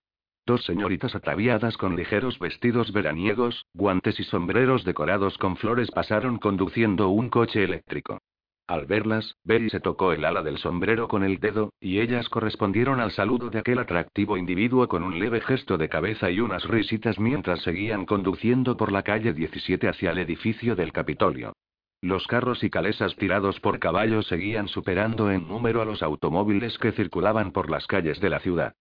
Dos 0.45 0.65
señoritas 0.65 1.15
ataviadas 1.15 1.77
con 1.77 1.95
ligeros 1.95 2.39
vestidos 2.39 2.91
veraniegos, 2.91 3.67
guantes 3.73 4.19
y 4.19 4.25
sombreros 4.25 4.83
decorados 4.83 5.37
con 5.37 5.55
flores 5.55 5.89
pasaron 5.91 6.39
conduciendo 6.39 7.07
un 7.07 7.29
coche 7.29 7.63
eléctrico. 7.63 8.19
Al 8.67 8.85
verlas, 8.85 9.35
Bell 9.43 9.69
se 9.69 9.81
tocó 9.81 10.13
el 10.13 10.23
ala 10.23 10.41
del 10.41 10.57
sombrero 10.57 11.09
con 11.09 11.23
el 11.23 11.39
dedo, 11.39 11.73
y 11.81 11.99
ellas 11.99 12.29
correspondieron 12.29 13.01
al 13.01 13.11
saludo 13.11 13.49
de 13.49 13.59
aquel 13.59 13.79
atractivo 13.79 14.37
individuo 14.37 14.87
con 14.87 15.03
un 15.03 15.19
leve 15.19 15.41
gesto 15.41 15.77
de 15.77 15.89
cabeza 15.89 16.31
y 16.31 16.39
unas 16.39 16.63
risitas 16.63 17.19
mientras 17.19 17.61
seguían 17.61 18.05
conduciendo 18.05 18.77
por 18.77 18.93
la 18.93 19.03
calle 19.03 19.33
17 19.33 19.89
hacia 19.89 20.11
el 20.11 20.19
edificio 20.19 20.77
del 20.77 20.93
Capitolio. 20.93 21.53
Los 22.01 22.25
carros 22.27 22.63
y 22.63 22.69
calesas 22.69 23.15
tirados 23.17 23.59
por 23.59 23.79
caballos 23.79 24.27
seguían 24.27 24.69
superando 24.69 25.29
en 25.29 25.47
número 25.47 25.81
a 25.81 25.85
los 25.85 26.01
automóviles 26.01 26.77
que 26.77 26.93
circulaban 26.93 27.51
por 27.51 27.69
las 27.69 27.85
calles 27.87 28.19
de 28.21 28.29
la 28.29 28.39
ciudad. 28.39 28.75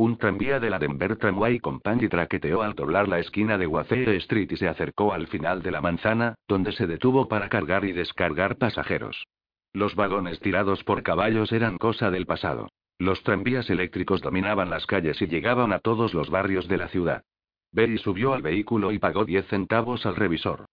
Un 0.00 0.16
tranvía 0.16 0.60
de 0.60 0.70
la 0.70 0.78
Denver 0.78 1.16
Tramway 1.16 1.58
Company 1.58 2.08
traqueteó 2.08 2.62
al 2.62 2.74
doblar 2.74 3.08
la 3.08 3.18
esquina 3.18 3.58
de 3.58 3.66
Wazee 3.66 4.14
Street 4.18 4.52
y 4.52 4.56
se 4.56 4.68
acercó 4.68 5.12
al 5.12 5.26
final 5.26 5.60
de 5.60 5.72
la 5.72 5.80
manzana, 5.80 6.36
donde 6.46 6.70
se 6.70 6.86
detuvo 6.86 7.26
para 7.26 7.48
cargar 7.48 7.84
y 7.84 7.90
descargar 7.90 8.58
pasajeros. 8.58 9.26
Los 9.72 9.96
vagones 9.96 10.38
tirados 10.38 10.84
por 10.84 11.02
caballos 11.02 11.50
eran 11.50 11.78
cosa 11.78 12.12
del 12.12 12.26
pasado. 12.26 12.68
Los 13.00 13.24
tranvías 13.24 13.70
eléctricos 13.70 14.22
dominaban 14.22 14.70
las 14.70 14.86
calles 14.86 15.20
y 15.20 15.26
llegaban 15.26 15.72
a 15.72 15.80
todos 15.80 16.14
los 16.14 16.30
barrios 16.30 16.68
de 16.68 16.76
la 16.76 16.86
ciudad. 16.86 17.24
Berry 17.72 17.98
subió 17.98 18.34
al 18.34 18.42
vehículo 18.42 18.92
y 18.92 19.00
pagó 19.00 19.24
10 19.24 19.48
centavos 19.48 20.06
al 20.06 20.14
revisor. 20.14 20.66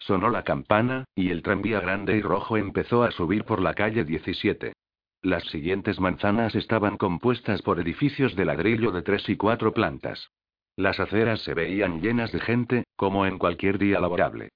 Sonó 0.00 0.28
la 0.28 0.42
campana, 0.42 1.04
y 1.14 1.30
el 1.30 1.42
tranvía 1.42 1.78
grande 1.78 2.16
y 2.16 2.20
rojo 2.20 2.56
empezó 2.56 3.04
a 3.04 3.12
subir 3.12 3.44
por 3.44 3.62
la 3.62 3.74
calle 3.74 4.04
17. 4.04 4.72
Las 5.22 5.44
siguientes 5.44 6.00
manzanas 6.00 6.56
estaban 6.56 6.96
compuestas 6.96 7.62
por 7.62 7.78
edificios 7.78 8.34
de 8.34 8.44
ladrillo 8.44 8.90
de 8.90 9.02
tres 9.02 9.28
y 9.28 9.36
cuatro 9.36 9.72
plantas. 9.72 10.32
Las 10.74 10.98
aceras 10.98 11.40
se 11.42 11.54
veían 11.54 12.00
llenas 12.00 12.32
de 12.32 12.40
gente, 12.40 12.84
como 12.96 13.24
en 13.24 13.38
cualquier 13.38 13.78
día 13.78 14.00
laborable. 14.00 14.48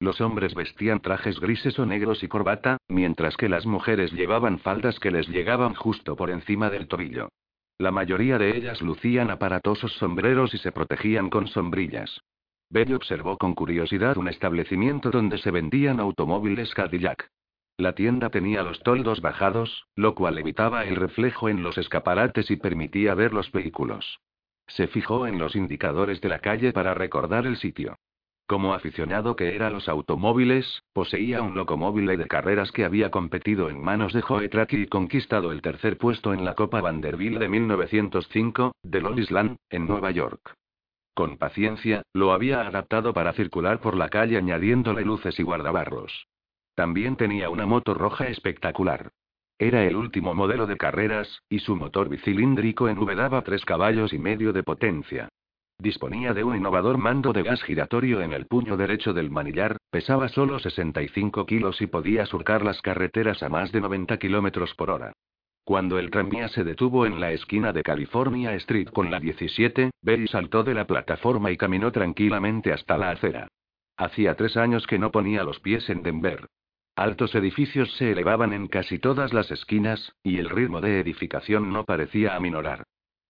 Los 0.00 0.22
hombres 0.22 0.54
vestían 0.54 1.00
trajes 1.00 1.38
grises 1.38 1.78
o 1.78 1.84
negros 1.84 2.22
y 2.22 2.28
corbata, 2.28 2.78
mientras 2.88 3.36
que 3.36 3.50
las 3.50 3.66
mujeres 3.66 4.12
llevaban 4.12 4.60
faldas 4.60 4.98
que 4.98 5.10
les 5.10 5.28
llegaban 5.28 5.74
justo 5.74 6.16
por 6.16 6.30
encima 6.30 6.70
del 6.70 6.88
tobillo. 6.88 7.28
La 7.76 7.90
mayoría 7.90 8.38
de 8.38 8.56
ellas 8.56 8.80
lucían 8.80 9.30
aparatosos 9.30 9.92
sombreros 9.94 10.54
y 10.54 10.58
se 10.58 10.72
protegían 10.72 11.28
con 11.28 11.48
sombrillas. 11.48 12.22
Bell 12.70 12.94
observó 12.94 13.36
con 13.36 13.54
curiosidad 13.54 14.16
un 14.16 14.28
establecimiento 14.28 15.10
donde 15.10 15.36
se 15.36 15.50
vendían 15.50 16.00
automóviles 16.00 16.72
Cadillac. 16.72 17.28
La 17.76 17.94
tienda 17.94 18.30
tenía 18.30 18.62
los 18.62 18.80
toldos 18.84 19.20
bajados, 19.20 19.86
lo 19.96 20.14
cual 20.14 20.38
evitaba 20.38 20.84
el 20.84 20.94
reflejo 20.94 21.48
en 21.48 21.64
los 21.64 21.76
escaparates 21.76 22.48
y 22.52 22.56
permitía 22.56 23.14
ver 23.14 23.32
los 23.32 23.50
vehículos. 23.50 24.20
Se 24.68 24.86
fijó 24.86 25.26
en 25.26 25.38
los 25.38 25.56
indicadores 25.56 26.20
de 26.20 26.28
la 26.28 26.38
calle 26.38 26.72
para 26.72 26.94
recordar 26.94 27.46
el 27.46 27.56
sitio. 27.56 27.96
Como 28.46 28.74
aficionado 28.74 29.34
que 29.34 29.56
era 29.56 29.66
a 29.66 29.70
los 29.70 29.88
automóviles, 29.88 30.84
poseía 30.92 31.42
un 31.42 31.56
locomóvil 31.56 32.06
de 32.06 32.26
carreras 32.28 32.70
que 32.70 32.84
había 32.84 33.10
competido 33.10 33.70
en 33.70 33.82
manos 33.82 34.12
de 34.12 34.20
Joe 34.20 34.48
Track 34.48 34.74
y 34.74 34.86
conquistado 34.86 35.50
el 35.50 35.60
tercer 35.60 35.98
puesto 35.98 36.32
en 36.32 36.44
la 36.44 36.54
Copa 36.54 36.80
Vanderbilt 36.80 37.38
de 37.38 37.48
1905, 37.48 38.72
de 38.82 39.00
Lolisland, 39.00 39.56
en 39.70 39.86
Nueva 39.86 40.12
York. 40.12 40.54
Con 41.14 41.38
paciencia, 41.38 42.02
lo 42.12 42.32
había 42.32 42.60
adaptado 42.60 43.14
para 43.14 43.32
circular 43.32 43.80
por 43.80 43.96
la 43.96 44.10
calle 44.10 44.36
añadiéndole 44.36 45.04
luces 45.04 45.40
y 45.40 45.42
guardabarros. 45.42 46.26
También 46.74 47.16
tenía 47.16 47.50
una 47.50 47.66
moto 47.66 47.94
roja 47.94 48.26
espectacular. 48.26 49.10
Era 49.58 49.84
el 49.84 49.94
último 49.94 50.34
modelo 50.34 50.66
de 50.66 50.76
carreras, 50.76 51.42
y 51.48 51.60
su 51.60 51.76
motor 51.76 52.08
bicilíndrico 52.08 52.88
en 52.88 52.98
V 52.98 53.14
daba 53.14 53.42
tres 53.42 53.64
caballos 53.64 54.12
y 54.12 54.18
medio 54.18 54.52
de 54.52 54.64
potencia. 54.64 55.28
Disponía 55.78 56.34
de 56.34 56.42
un 56.42 56.56
innovador 56.56 56.98
mando 56.98 57.32
de 57.32 57.42
gas 57.42 57.62
giratorio 57.62 58.20
en 58.20 58.32
el 58.32 58.46
puño 58.46 58.76
derecho 58.76 59.12
del 59.12 59.30
manillar, 59.30 59.76
pesaba 59.90 60.28
solo 60.28 60.58
65 60.58 61.46
kilos 61.46 61.80
y 61.80 61.86
podía 61.86 62.26
surcar 62.26 62.64
las 62.64 62.80
carreteras 62.80 63.42
a 63.42 63.48
más 63.48 63.70
de 63.70 63.80
90 63.80 64.18
kilómetros 64.18 64.74
por 64.74 64.90
hora. 64.90 65.12
Cuando 65.64 65.98
el 65.98 66.10
tranvía 66.10 66.48
se 66.48 66.62
detuvo 66.62 67.06
en 67.06 67.20
la 67.20 67.32
esquina 67.32 67.72
de 67.72 67.82
California 67.82 68.54
Street 68.54 68.88
con 68.88 69.10
la 69.10 69.18
17, 69.18 69.90
Bell 70.02 70.28
saltó 70.28 70.62
de 70.62 70.74
la 70.74 70.86
plataforma 70.86 71.50
y 71.50 71.56
caminó 71.56 71.90
tranquilamente 71.90 72.72
hasta 72.72 72.98
la 72.98 73.10
acera. 73.10 73.48
Hacía 73.96 74.34
tres 74.34 74.56
años 74.56 74.86
que 74.86 74.98
no 74.98 75.10
ponía 75.10 75.44
los 75.44 75.60
pies 75.60 75.88
en 75.88 76.02
Denver. 76.02 76.48
Altos 76.96 77.34
edificios 77.34 77.92
se 77.96 78.12
elevaban 78.12 78.52
en 78.52 78.68
casi 78.68 79.00
todas 79.00 79.32
las 79.32 79.50
esquinas, 79.50 80.14
y 80.22 80.38
el 80.38 80.48
ritmo 80.48 80.80
de 80.80 81.00
edificación 81.00 81.72
no 81.72 81.84
parecía 81.84 82.36
aminorar. 82.36 82.84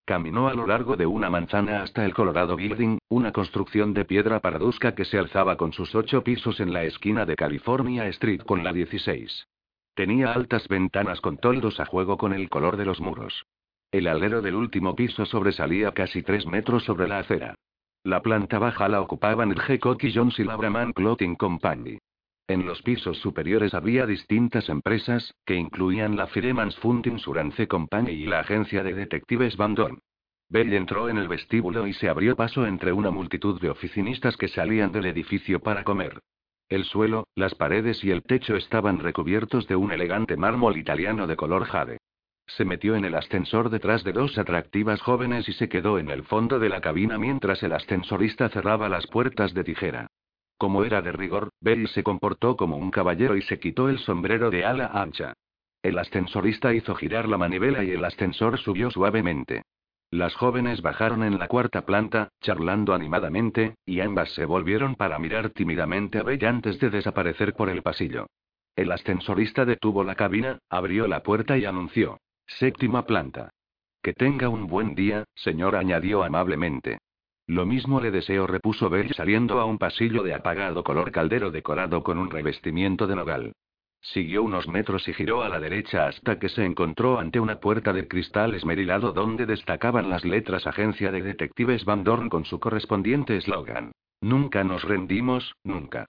Caminó 0.04 0.48
a 0.48 0.54
lo 0.54 0.66
largo 0.66 0.96
de 0.96 1.06
una 1.06 1.30
manzana 1.30 1.82
hasta 1.82 2.04
el 2.04 2.12
Colorado 2.12 2.56
Building, 2.56 2.98
una 3.08 3.32
construcción 3.32 3.94
de 3.94 4.04
piedra 4.04 4.40
paradusca 4.40 4.94
que 4.94 5.06
se 5.06 5.18
alzaba 5.18 5.56
con 5.56 5.72
sus 5.72 5.94
ocho 5.94 6.22
pisos 6.22 6.60
en 6.60 6.74
la 6.74 6.84
esquina 6.84 7.24
de 7.24 7.36
California 7.36 8.06
Street 8.08 8.42
con 8.42 8.62
la 8.62 8.74
16. 8.74 9.46
Tenía 9.94 10.32
altas 10.32 10.68
ventanas 10.68 11.22
con 11.22 11.38
toldos 11.38 11.80
a 11.80 11.86
juego 11.86 12.18
con 12.18 12.34
el 12.34 12.50
color 12.50 12.76
de 12.76 12.84
los 12.84 13.00
muros. 13.00 13.46
El 13.90 14.08
alero 14.08 14.42
del 14.42 14.56
último 14.56 14.94
piso 14.94 15.24
sobresalía 15.24 15.92
casi 15.92 16.22
tres 16.22 16.46
metros 16.46 16.84
sobre 16.84 17.08
la 17.08 17.20
acera. 17.20 17.54
La 18.02 18.20
planta 18.20 18.58
baja 18.58 18.88
la 18.88 19.00
ocupaban 19.00 19.52
el 19.52 19.58
G. 19.58 19.96
y 20.02 20.12
Jones 20.12 20.38
y 20.38 20.44
la 20.44 20.56
Braman 20.56 20.92
Clothing 20.92 21.36
Company. 21.36 21.96
En 22.46 22.66
los 22.66 22.82
pisos 22.82 23.16
superiores 23.18 23.72
había 23.72 24.04
distintas 24.04 24.68
empresas, 24.68 25.34
que 25.46 25.54
incluían 25.54 26.14
la 26.14 26.26
Firemans 26.26 26.76
Fund 26.76 27.06
Insurance 27.06 27.66
Company 27.66 28.10
y 28.10 28.26
la 28.26 28.40
agencia 28.40 28.82
de 28.82 28.92
detectives 28.92 29.56
Van 29.56 29.74
Dorn. 29.74 30.00
Bell 30.50 30.74
entró 30.74 31.08
en 31.08 31.16
el 31.16 31.26
vestíbulo 31.26 31.86
y 31.86 31.94
se 31.94 32.10
abrió 32.10 32.36
paso 32.36 32.66
entre 32.66 32.92
una 32.92 33.10
multitud 33.10 33.58
de 33.62 33.70
oficinistas 33.70 34.36
que 34.36 34.48
salían 34.48 34.92
del 34.92 35.06
edificio 35.06 35.60
para 35.60 35.84
comer. 35.84 36.20
El 36.68 36.84
suelo, 36.84 37.26
las 37.34 37.54
paredes 37.54 38.04
y 38.04 38.10
el 38.10 38.22
techo 38.22 38.56
estaban 38.56 38.98
recubiertos 38.98 39.66
de 39.66 39.76
un 39.76 39.92
elegante 39.92 40.36
mármol 40.36 40.76
italiano 40.76 41.26
de 41.26 41.36
color 41.36 41.64
jade. 41.64 41.98
Se 42.46 42.66
metió 42.66 42.94
en 42.94 43.06
el 43.06 43.14
ascensor 43.14 43.70
detrás 43.70 44.04
de 44.04 44.12
dos 44.12 44.36
atractivas 44.36 45.00
jóvenes 45.00 45.48
y 45.48 45.54
se 45.54 45.70
quedó 45.70 45.98
en 45.98 46.10
el 46.10 46.24
fondo 46.24 46.58
de 46.58 46.68
la 46.68 46.82
cabina 46.82 47.16
mientras 47.16 47.62
el 47.62 47.72
ascensorista 47.72 48.50
cerraba 48.50 48.90
las 48.90 49.06
puertas 49.06 49.54
de 49.54 49.64
tijera. 49.64 50.08
Como 50.56 50.84
era 50.84 51.02
de 51.02 51.12
rigor, 51.12 51.50
Bell 51.60 51.88
se 51.88 52.02
comportó 52.02 52.56
como 52.56 52.76
un 52.76 52.90
caballero 52.90 53.36
y 53.36 53.42
se 53.42 53.58
quitó 53.58 53.88
el 53.88 53.98
sombrero 53.98 54.50
de 54.50 54.64
ala 54.64 54.86
ancha. 54.86 55.34
El 55.82 55.98
ascensorista 55.98 56.72
hizo 56.72 56.94
girar 56.94 57.28
la 57.28 57.36
manivela 57.36 57.84
y 57.84 57.90
el 57.90 58.04
ascensor 58.04 58.58
subió 58.58 58.90
suavemente. 58.90 59.62
Las 60.10 60.34
jóvenes 60.34 60.80
bajaron 60.80 61.24
en 61.24 61.38
la 61.38 61.48
cuarta 61.48 61.84
planta, 61.84 62.28
charlando 62.40 62.94
animadamente, 62.94 63.74
y 63.84 64.00
ambas 64.00 64.30
se 64.30 64.44
volvieron 64.44 64.94
para 64.94 65.18
mirar 65.18 65.50
tímidamente 65.50 66.18
a 66.18 66.22
Bell 66.22 66.44
antes 66.46 66.78
de 66.78 66.90
desaparecer 66.90 67.54
por 67.54 67.68
el 67.68 67.82
pasillo. 67.82 68.26
El 68.76 68.92
ascensorista 68.92 69.64
detuvo 69.64 70.04
la 70.04 70.14
cabina, 70.14 70.58
abrió 70.68 71.06
la 71.06 71.22
puerta 71.22 71.58
y 71.58 71.64
anunció. 71.64 72.18
Séptima 72.46 73.06
planta. 73.06 73.50
Que 74.02 74.12
tenga 74.12 74.48
un 74.48 74.66
buen 74.66 74.94
día, 74.94 75.24
señor, 75.34 75.76
añadió 75.76 76.22
amablemente. 76.22 76.98
Lo 77.46 77.66
mismo 77.66 78.00
le 78.00 78.10
deseo, 78.10 78.46
repuso 78.46 78.88
Bell 78.88 79.12
saliendo 79.14 79.60
a 79.60 79.66
un 79.66 79.78
pasillo 79.78 80.22
de 80.22 80.34
apagado 80.34 80.82
color 80.82 81.12
caldero 81.12 81.50
decorado 81.50 82.02
con 82.02 82.18
un 82.18 82.30
revestimiento 82.30 83.06
de 83.06 83.16
nogal. 83.16 83.52
Siguió 84.00 84.42
unos 84.42 84.68
metros 84.68 85.08
y 85.08 85.14
giró 85.14 85.42
a 85.42 85.48
la 85.48 85.60
derecha 85.60 86.06
hasta 86.06 86.38
que 86.38 86.48
se 86.48 86.64
encontró 86.64 87.18
ante 87.18 87.40
una 87.40 87.60
puerta 87.60 87.92
de 87.92 88.06
cristal 88.08 88.54
esmerilado 88.54 89.12
donde 89.12 89.46
destacaban 89.46 90.10
las 90.10 90.24
letras 90.24 90.66
Agencia 90.66 91.10
de 91.10 91.22
Detectives 91.22 91.84
Van 91.84 92.04
Dorn 92.04 92.28
con 92.28 92.44
su 92.44 92.60
correspondiente 92.60 93.36
eslogan. 93.36 93.92
Nunca 94.20 94.64
nos 94.64 94.82
rendimos, 94.84 95.54
nunca. 95.64 96.06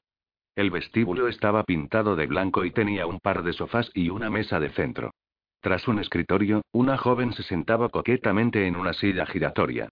El 0.56 0.72
vestíbulo 0.72 1.28
estaba 1.28 1.64
pintado 1.64 2.16
de 2.16 2.28
blanco 2.28 2.64
y 2.64 2.72
tenía 2.72 3.08
un 3.08 3.20
par 3.20 3.44
de 3.44 3.52
sofás 3.52 3.92
y 3.94 4.10
una 4.10 4.30
mesa 4.30 4.60
de 4.60 4.70
centro. 4.70 5.12
Tras 5.60 5.88
un 5.88 6.00
escritorio, 6.00 6.62
una 6.72 6.98
joven 6.98 7.34
se 7.34 7.44
sentaba 7.44 7.90
coquetamente 7.90 8.68
en 8.68 8.76
una 8.76 8.94
silla 8.94 9.26
giratoria. 9.26 9.90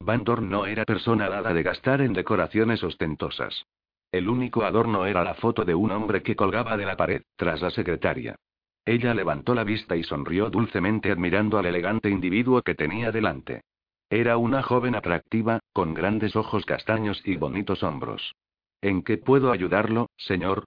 Van 0.00 0.24
Dorn 0.24 0.48
no 0.48 0.66
era 0.66 0.84
persona 0.84 1.28
dada 1.28 1.52
de 1.52 1.62
gastar 1.62 2.00
en 2.00 2.12
decoraciones 2.12 2.82
ostentosas. 2.84 3.66
El 4.12 4.28
único 4.28 4.64
adorno 4.64 5.06
era 5.06 5.24
la 5.24 5.34
foto 5.34 5.64
de 5.64 5.74
un 5.74 5.90
hombre 5.90 6.22
que 6.22 6.36
colgaba 6.36 6.76
de 6.76 6.86
la 6.86 6.96
pared, 6.96 7.22
tras 7.36 7.60
la 7.60 7.70
secretaria. 7.70 8.36
Ella 8.84 9.14
levantó 9.14 9.54
la 9.54 9.64
vista 9.64 9.96
y 9.96 10.04
sonrió 10.04 10.48
dulcemente 10.48 11.10
admirando 11.10 11.58
al 11.58 11.66
elegante 11.66 12.08
individuo 12.08 12.62
que 12.62 12.76
tenía 12.76 13.10
delante. 13.10 13.62
Era 14.08 14.36
una 14.36 14.62
joven 14.62 14.94
atractiva, 14.94 15.58
con 15.72 15.92
grandes 15.92 16.36
ojos 16.36 16.64
castaños 16.64 17.20
y 17.24 17.36
bonitos 17.36 17.82
hombros. 17.82 18.36
¿En 18.80 19.02
qué 19.02 19.18
puedo 19.18 19.50
ayudarlo, 19.50 20.10
señor? 20.16 20.64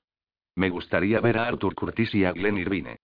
Me 0.56 0.70
gustaría 0.70 1.22
ver 1.22 1.38
a 1.38 1.48
Arthur 1.48 1.76
Curtis 1.76 2.14
y 2.14 2.26
a 2.26 2.34
Glenn 2.34 2.58
Irvine. 2.58 2.98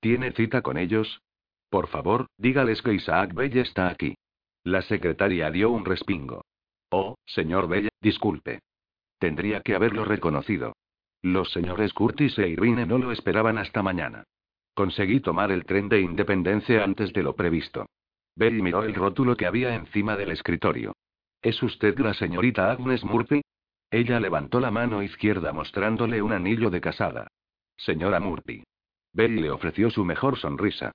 ¿Tiene 0.00 0.32
cita 0.32 0.62
con 0.62 0.78
ellos? 0.78 1.20
Por 1.68 1.88
favor, 1.88 2.26
dígales 2.38 2.80
que 2.80 2.94
Isaac 2.94 3.34
Bell 3.34 3.58
está 3.58 3.88
aquí. 3.88 4.14
La 4.64 4.82
secretaria 4.82 5.50
dio 5.50 5.70
un 5.70 5.84
respingo. 5.84 6.44
Oh, 6.90 7.16
señor 7.26 7.68
Bell, 7.68 7.88
disculpe. 8.00 8.60
Tendría 9.18 9.60
que 9.60 9.74
haberlo 9.74 10.04
reconocido. 10.04 10.74
Los 11.22 11.50
señores 11.52 11.92
Curtis 11.92 12.38
e 12.38 12.48
Irvine 12.48 12.86
no 12.86 12.98
lo 12.98 13.12
esperaban 13.12 13.58
hasta 13.58 13.82
mañana. 13.82 14.24
Conseguí 14.74 15.20
tomar 15.20 15.52
el 15.52 15.64
tren 15.64 15.88
de 15.88 16.00
Independencia 16.00 16.84
antes 16.84 17.12
de 17.12 17.22
lo 17.22 17.34
previsto. 17.34 17.86
Bell 18.36 18.62
miró 18.62 18.84
el 18.84 18.94
rótulo 18.94 19.36
que 19.36 19.46
había 19.46 19.74
encima 19.74 20.16
del 20.16 20.30
escritorio. 20.30 20.94
¿Es 21.42 21.62
usted 21.62 21.98
la 21.98 22.14
señorita 22.14 22.70
Agnes 22.70 23.04
Murphy? 23.04 23.42
Ella 23.90 24.20
levantó 24.20 24.60
la 24.60 24.70
mano 24.70 25.02
izquierda 25.02 25.52
mostrándole 25.52 26.22
un 26.22 26.32
anillo 26.32 26.70
de 26.70 26.80
casada. 26.80 27.28
Señora 27.76 28.20
Murphy. 28.20 28.62
Bell 29.12 29.36
le 29.36 29.50
ofreció 29.50 29.90
su 29.90 30.04
mejor 30.04 30.38
sonrisa. 30.38 30.92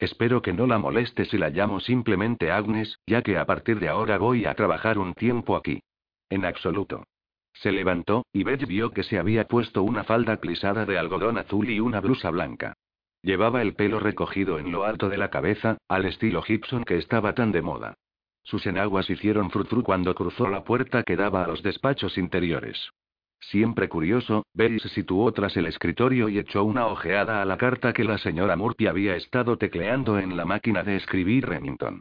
Espero 0.00 0.40
que 0.40 0.54
no 0.54 0.66
la 0.66 0.78
moleste 0.78 1.26
si 1.26 1.36
la 1.36 1.50
llamo 1.50 1.78
simplemente 1.78 2.50
Agnes, 2.50 2.98
ya 3.06 3.20
que 3.20 3.36
a 3.36 3.44
partir 3.44 3.78
de 3.78 3.90
ahora 3.90 4.16
voy 4.16 4.46
a 4.46 4.54
trabajar 4.54 4.98
un 4.98 5.12
tiempo 5.12 5.56
aquí. 5.56 5.82
En 6.30 6.46
absoluto. 6.46 7.04
Se 7.52 7.70
levantó, 7.70 8.24
y 8.32 8.42
Beth 8.42 8.66
vio 8.66 8.92
que 8.92 9.02
se 9.02 9.18
había 9.18 9.44
puesto 9.44 9.82
una 9.82 10.02
falda 10.04 10.38
clisada 10.38 10.86
de 10.86 10.98
algodón 10.98 11.36
azul 11.36 11.68
y 11.68 11.80
una 11.80 12.00
blusa 12.00 12.30
blanca. 12.30 12.72
Llevaba 13.22 13.60
el 13.60 13.74
pelo 13.74 14.00
recogido 14.00 14.58
en 14.58 14.72
lo 14.72 14.84
alto 14.84 15.10
de 15.10 15.18
la 15.18 15.28
cabeza, 15.28 15.76
al 15.86 16.06
estilo 16.06 16.40
Gibson 16.40 16.84
que 16.84 16.96
estaba 16.96 17.34
tan 17.34 17.52
de 17.52 17.60
moda. 17.60 17.94
Sus 18.42 18.64
enaguas 18.66 19.10
hicieron 19.10 19.50
frutru 19.50 19.82
cuando 19.82 20.14
cruzó 20.14 20.48
la 20.48 20.64
puerta 20.64 21.02
que 21.02 21.16
daba 21.16 21.44
a 21.44 21.46
los 21.46 21.62
despachos 21.62 22.16
interiores. 22.16 22.90
Siempre 23.40 23.88
curioso, 23.88 24.44
Bell 24.54 24.80
se 24.80 24.90
situó 24.90 25.32
tras 25.32 25.56
el 25.56 25.66
escritorio 25.66 26.28
y 26.28 26.38
echó 26.38 26.62
una 26.62 26.86
ojeada 26.86 27.40
a 27.40 27.44
la 27.44 27.56
carta 27.56 27.92
que 27.92 28.04
la 28.04 28.18
señora 28.18 28.56
Murphy 28.56 28.86
había 28.86 29.16
estado 29.16 29.56
tecleando 29.56 30.18
en 30.18 30.36
la 30.36 30.44
máquina 30.44 30.82
de 30.82 30.96
escribir 30.96 31.46
Remington. 31.46 32.00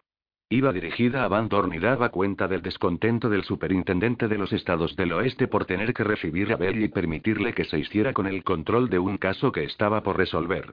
Iba 0.52 0.74
dirigida 0.74 1.24
a 1.24 1.28
Van 1.28 1.48
Dorn 1.48 1.74
y 1.74 1.80
daba 1.80 2.10
cuenta 2.10 2.48
del 2.48 2.64
descontento 2.64 3.30
del 3.30 3.44
superintendente 3.44 4.28
de 4.28 4.38
los 4.38 4.52
estados 4.52 4.96
del 4.96 5.14
oeste 5.14 5.48
por 5.48 5.66
tener 5.66 5.94
que 5.94 6.04
recibir 6.04 6.52
a 6.52 6.58
Bell 6.58 6.84
y 6.84 6.90
permitirle 6.90 7.54
que 7.54 7.66
se 7.66 7.78
hiciera 7.78 8.14
con 8.14 8.26
el 8.26 8.44
control 8.44 8.90
de 8.90 9.00
un 9.00 9.18
caso 9.18 9.52
que 9.52 9.64
estaba 9.64 10.02
por 10.02 10.18
resolver. 10.18 10.72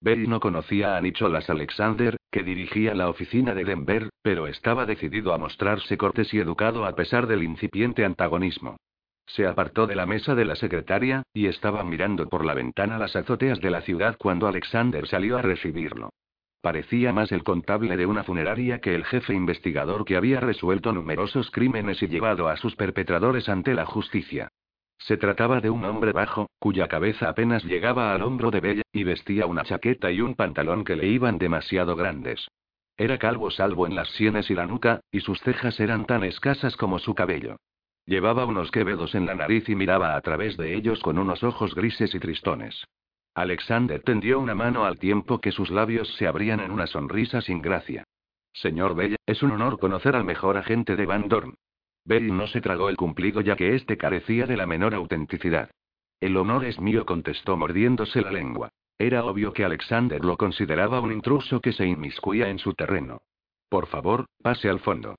Bell 0.00 0.28
no 0.28 0.40
conocía 0.40 0.96
a 0.96 1.00
Nicholas 1.00 1.50
Alexander, 1.50 2.16
que 2.30 2.42
dirigía 2.42 2.94
la 2.94 3.08
oficina 3.08 3.54
de 3.54 3.64
Denver, 3.64 4.08
pero 4.22 4.46
estaba 4.46 4.86
decidido 4.86 5.34
a 5.34 5.38
mostrarse 5.38 5.98
cortés 5.98 6.32
y 6.32 6.38
educado 6.38 6.86
a 6.86 6.94
pesar 6.94 7.26
del 7.26 7.42
incipiente 7.42 8.04
antagonismo. 8.04 8.78
Se 9.28 9.46
apartó 9.46 9.86
de 9.86 9.94
la 9.94 10.06
mesa 10.06 10.34
de 10.34 10.46
la 10.46 10.56
secretaria, 10.56 11.22
y 11.34 11.46
estaba 11.46 11.84
mirando 11.84 12.28
por 12.28 12.44
la 12.44 12.54
ventana 12.54 12.98
las 12.98 13.14
azoteas 13.14 13.60
de 13.60 13.70
la 13.70 13.82
ciudad 13.82 14.16
cuando 14.18 14.48
Alexander 14.48 15.06
salió 15.06 15.36
a 15.36 15.42
recibirlo. 15.42 16.10
Parecía 16.62 17.12
más 17.12 17.30
el 17.30 17.44
contable 17.44 17.96
de 17.96 18.06
una 18.06 18.24
funeraria 18.24 18.80
que 18.80 18.94
el 18.94 19.04
jefe 19.04 19.34
investigador 19.34 20.04
que 20.04 20.16
había 20.16 20.40
resuelto 20.40 20.92
numerosos 20.92 21.50
crímenes 21.50 22.02
y 22.02 22.08
llevado 22.08 22.48
a 22.48 22.56
sus 22.56 22.74
perpetradores 22.74 23.48
ante 23.48 23.74
la 23.74 23.84
justicia. 23.84 24.48
Se 24.98 25.16
trataba 25.16 25.60
de 25.60 25.70
un 25.70 25.84
hombre 25.84 26.12
bajo, 26.12 26.48
cuya 26.58 26.88
cabeza 26.88 27.28
apenas 27.28 27.64
llegaba 27.64 28.14
al 28.14 28.22
hombro 28.22 28.50
de 28.50 28.60
Bella, 28.60 28.82
y 28.92 29.04
vestía 29.04 29.46
una 29.46 29.62
chaqueta 29.62 30.10
y 30.10 30.20
un 30.20 30.34
pantalón 30.34 30.84
que 30.84 30.96
le 30.96 31.06
iban 31.06 31.38
demasiado 31.38 31.94
grandes. 31.94 32.48
Era 32.96 33.18
calvo 33.18 33.50
salvo 33.50 33.86
en 33.86 33.94
las 33.94 34.08
sienes 34.10 34.50
y 34.50 34.54
la 34.54 34.66
nuca, 34.66 35.00
y 35.12 35.20
sus 35.20 35.38
cejas 35.40 35.78
eran 35.78 36.06
tan 36.06 36.24
escasas 36.24 36.76
como 36.76 36.98
su 36.98 37.14
cabello. 37.14 37.58
Llevaba 38.08 38.46
unos 38.46 38.70
quevedos 38.70 39.14
en 39.14 39.26
la 39.26 39.34
nariz 39.34 39.68
y 39.68 39.74
miraba 39.74 40.16
a 40.16 40.20
través 40.22 40.56
de 40.56 40.74
ellos 40.74 40.98
con 41.00 41.18
unos 41.18 41.44
ojos 41.44 41.74
grises 41.74 42.14
y 42.14 42.18
tristones. 42.18 42.86
Alexander 43.34 44.00
tendió 44.00 44.40
una 44.40 44.54
mano 44.54 44.86
al 44.86 44.98
tiempo 44.98 45.42
que 45.42 45.52
sus 45.52 45.68
labios 45.68 46.08
se 46.14 46.26
abrían 46.26 46.60
en 46.60 46.70
una 46.70 46.86
sonrisa 46.86 47.42
sin 47.42 47.60
gracia. 47.60 48.04
Señor 48.54 48.94
Bell, 48.94 49.16
es 49.26 49.42
un 49.42 49.50
honor 49.50 49.78
conocer 49.78 50.16
al 50.16 50.24
mejor 50.24 50.56
agente 50.56 50.96
de 50.96 51.04
Van 51.04 51.28
Dorn. 51.28 51.56
Bell 52.06 52.34
no 52.34 52.46
se 52.46 52.62
tragó 52.62 52.88
el 52.88 52.96
cumplido 52.96 53.42
ya 53.42 53.56
que 53.56 53.74
éste 53.74 53.98
carecía 53.98 54.46
de 54.46 54.56
la 54.56 54.66
menor 54.66 54.94
autenticidad. 54.94 55.70
El 56.18 56.38
honor 56.38 56.64
es 56.64 56.80
mío, 56.80 57.04
contestó 57.04 57.58
mordiéndose 57.58 58.22
la 58.22 58.32
lengua. 58.32 58.70
Era 58.96 59.22
obvio 59.22 59.52
que 59.52 59.66
Alexander 59.66 60.24
lo 60.24 60.38
consideraba 60.38 61.00
un 61.00 61.12
intruso 61.12 61.60
que 61.60 61.74
se 61.74 61.84
inmiscuía 61.84 62.48
en 62.48 62.58
su 62.58 62.72
terreno. 62.72 63.20
Por 63.68 63.86
favor, 63.86 64.24
pase 64.42 64.70
al 64.70 64.80
fondo. 64.80 65.16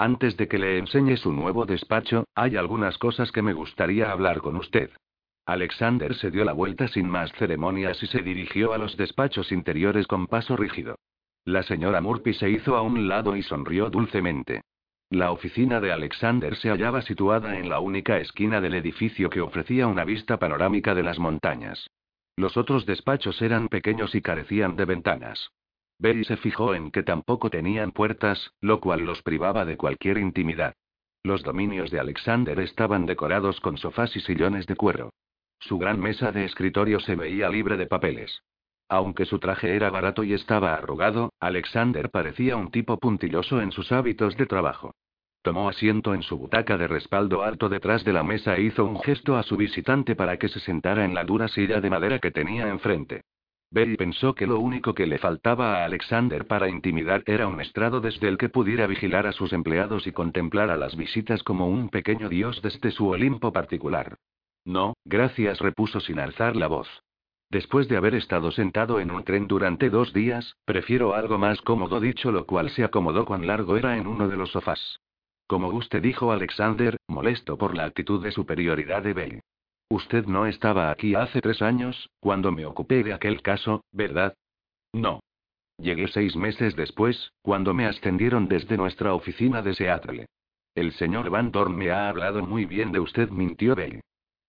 Antes 0.00 0.34
de 0.38 0.48
que 0.48 0.58
le 0.58 0.78
enseñe 0.78 1.18
su 1.18 1.30
nuevo 1.30 1.66
despacho, 1.66 2.24
hay 2.34 2.56
algunas 2.56 2.96
cosas 2.96 3.30
que 3.32 3.42
me 3.42 3.52
gustaría 3.52 4.10
hablar 4.10 4.38
con 4.38 4.56
usted. 4.56 4.90
Alexander 5.44 6.14
se 6.14 6.30
dio 6.30 6.42
la 6.46 6.54
vuelta 6.54 6.88
sin 6.88 7.06
más 7.06 7.30
ceremonias 7.32 8.02
y 8.02 8.06
se 8.06 8.22
dirigió 8.22 8.72
a 8.72 8.78
los 8.78 8.96
despachos 8.96 9.52
interiores 9.52 10.06
con 10.06 10.26
paso 10.26 10.56
rígido. 10.56 10.96
La 11.44 11.62
señora 11.64 12.00
Murphy 12.00 12.32
se 12.32 12.48
hizo 12.48 12.78
a 12.78 12.80
un 12.80 13.08
lado 13.08 13.36
y 13.36 13.42
sonrió 13.42 13.90
dulcemente. 13.90 14.62
La 15.10 15.32
oficina 15.32 15.82
de 15.82 15.92
Alexander 15.92 16.56
se 16.56 16.70
hallaba 16.70 17.02
situada 17.02 17.58
en 17.58 17.68
la 17.68 17.80
única 17.80 18.16
esquina 18.20 18.62
del 18.62 18.76
edificio 18.76 19.28
que 19.28 19.42
ofrecía 19.42 19.86
una 19.86 20.06
vista 20.06 20.38
panorámica 20.38 20.94
de 20.94 21.02
las 21.02 21.18
montañas. 21.18 21.90
Los 22.36 22.56
otros 22.56 22.86
despachos 22.86 23.42
eran 23.42 23.68
pequeños 23.68 24.14
y 24.14 24.22
carecían 24.22 24.76
de 24.76 24.86
ventanas. 24.86 25.50
Belly 26.00 26.24
se 26.24 26.38
fijó 26.38 26.74
en 26.74 26.90
que 26.90 27.02
tampoco 27.02 27.50
tenían 27.50 27.92
puertas, 27.92 28.52
lo 28.62 28.80
cual 28.80 29.00
los 29.00 29.20
privaba 29.22 29.66
de 29.66 29.76
cualquier 29.76 30.16
intimidad. 30.16 30.74
Los 31.22 31.42
dominios 31.42 31.90
de 31.90 32.00
Alexander 32.00 32.58
estaban 32.58 33.04
decorados 33.04 33.60
con 33.60 33.76
sofás 33.76 34.16
y 34.16 34.20
sillones 34.20 34.66
de 34.66 34.76
cuero. 34.76 35.12
Su 35.58 35.76
gran 35.76 36.00
mesa 36.00 36.32
de 36.32 36.46
escritorio 36.46 37.00
se 37.00 37.16
veía 37.16 37.50
libre 37.50 37.76
de 37.76 37.84
papeles. 37.84 38.42
Aunque 38.88 39.26
su 39.26 39.38
traje 39.38 39.76
era 39.76 39.90
barato 39.90 40.24
y 40.24 40.32
estaba 40.32 40.72
arrugado, 40.72 41.34
Alexander 41.38 42.08
parecía 42.08 42.56
un 42.56 42.70
tipo 42.70 42.98
puntilloso 42.98 43.60
en 43.60 43.70
sus 43.70 43.92
hábitos 43.92 44.38
de 44.38 44.46
trabajo. 44.46 44.94
Tomó 45.42 45.68
asiento 45.68 46.14
en 46.14 46.22
su 46.22 46.38
butaca 46.38 46.78
de 46.78 46.88
respaldo 46.88 47.42
alto 47.42 47.68
detrás 47.68 48.04
de 48.04 48.14
la 48.14 48.22
mesa 48.22 48.56
e 48.56 48.62
hizo 48.62 48.86
un 48.86 49.00
gesto 49.02 49.36
a 49.36 49.42
su 49.42 49.58
visitante 49.58 50.16
para 50.16 50.38
que 50.38 50.48
se 50.48 50.60
sentara 50.60 51.04
en 51.04 51.14
la 51.14 51.24
dura 51.24 51.48
silla 51.48 51.82
de 51.82 51.90
madera 51.90 52.18
que 52.18 52.30
tenía 52.30 52.68
enfrente. 52.68 53.22
Bell 53.72 53.96
pensó 53.96 54.34
que 54.34 54.48
lo 54.48 54.58
único 54.58 54.94
que 54.94 55.06
le 55.06 55.18
faltaba 55.18 55.76
a 55.76 55.84
Alexander 55.84 56.46
para 56.46 56.68
intimidar 56.68 57.22
era 57.26 57.46
un 57.46 57.60
estrado 57.60 58.00
desde 58.00 58.26
el 58.26 58.36
que 58.36 58.48
pudiera 58.48 58.88
vigilar 58.88 59.28
a 59.28 59.32
sus 59.32 59.52
empleados 59.52 60.08
y 60.08 60.12
contemplar 60.12 60.70
a 60.70 60.76
las 60.76 60.96
visitas 60.96 61.44
como 61.44 61.68
un 61.68 61.88
pequeño 61.88 62.28
dios 62.28 62.60
desde 62.62 62.90
su 62.90 63.08
Olimpo 63.08 63.52
particular. 63.52 64.16
No, 64.64 64.94
gracias, 65.04 65.60
repuso 65.60 66.00
sin 66.00 66.18
alzar 66.18 66.56
la 66.56 66.66
voz. 66.66 66.88
Después 67.48 67.88
de 67.88 67.96
haber 67.96 68.14
estado 68.16 68.50
sentado 68.50 68.98
en 68.98 69.12
un 69.12 69.22
tren 69.22 69.46
durante 69.46 69.88
dos 69.88 70.12
días, 70.12 70.56
prefiero 70.64 71.14
algo 71.14 71.38
más 71.38 71.62
cómodo 71.62 72.00
dicho 72.00 72.32
lo 72.32 72.46
cual 72.46 72.70
se 72.70 72.82
acomodó 72.82 73.24
cuán 73.24 73.46
largo 73.46 73.76
era 73.76 73.96
en 73.96 74.08
uno 74.08 74.28
de 74.28 74.36
los 74.36 74.50
sofás. 74.50 75.00
Como 75.46 75.68
usted 75.68 76.02
dijo 76.02 76.32
Alexander, 76.32 76.96
molesto 77.08 77.56
por 77.56 77.76
la 77.76 77.84
actitud 77.84 78.22
de 78.22 78.32
superioridad 78.32 79.02
de 79.02 79.12
Bell. 79.14 79.40
Usted 79.90 80.26
no 80.26 80.46
estaba 80.46 80.92
aquí 80.92 81.16
hace 81.16 81.40
tres 81.40 81.60
años, 81.60 82.08
cuando 82.20 82.52
me 82.52 82.64
ocupé 82.64 83.02
de 83.02 83.12
aquel 83.12 83.42
caso, 83.42 83.82
¿verdad? 83.90 84.34
No. 84.92 85.20
Llegué 85.78 86.06
seis 86.06 86.36
meses 86.36 86.76
después, 86.76 87.32
cuando 87.42 87.74
me 87.74 87.86
ascendieron 87.86 88.46
desde 88.46 88.76
nuestra 88.76 89.14
oficina 89.14 89.62
de 89.62 89.74
Seattle. 89.74 90.26
El 90.76 90.92
señor 90.92 91.28
Van 91.28 91.50
Dorn 91.50 91.74
me 91.74 91.90
ha 91.90 92.08
hablado 92.08 92.46
muy 92.46 92.66
bien 92.66 92.92
de 92.92 93.00
usted, 93.00 93.30
mintió 93.30 93.74
Bell. 93.74 94.00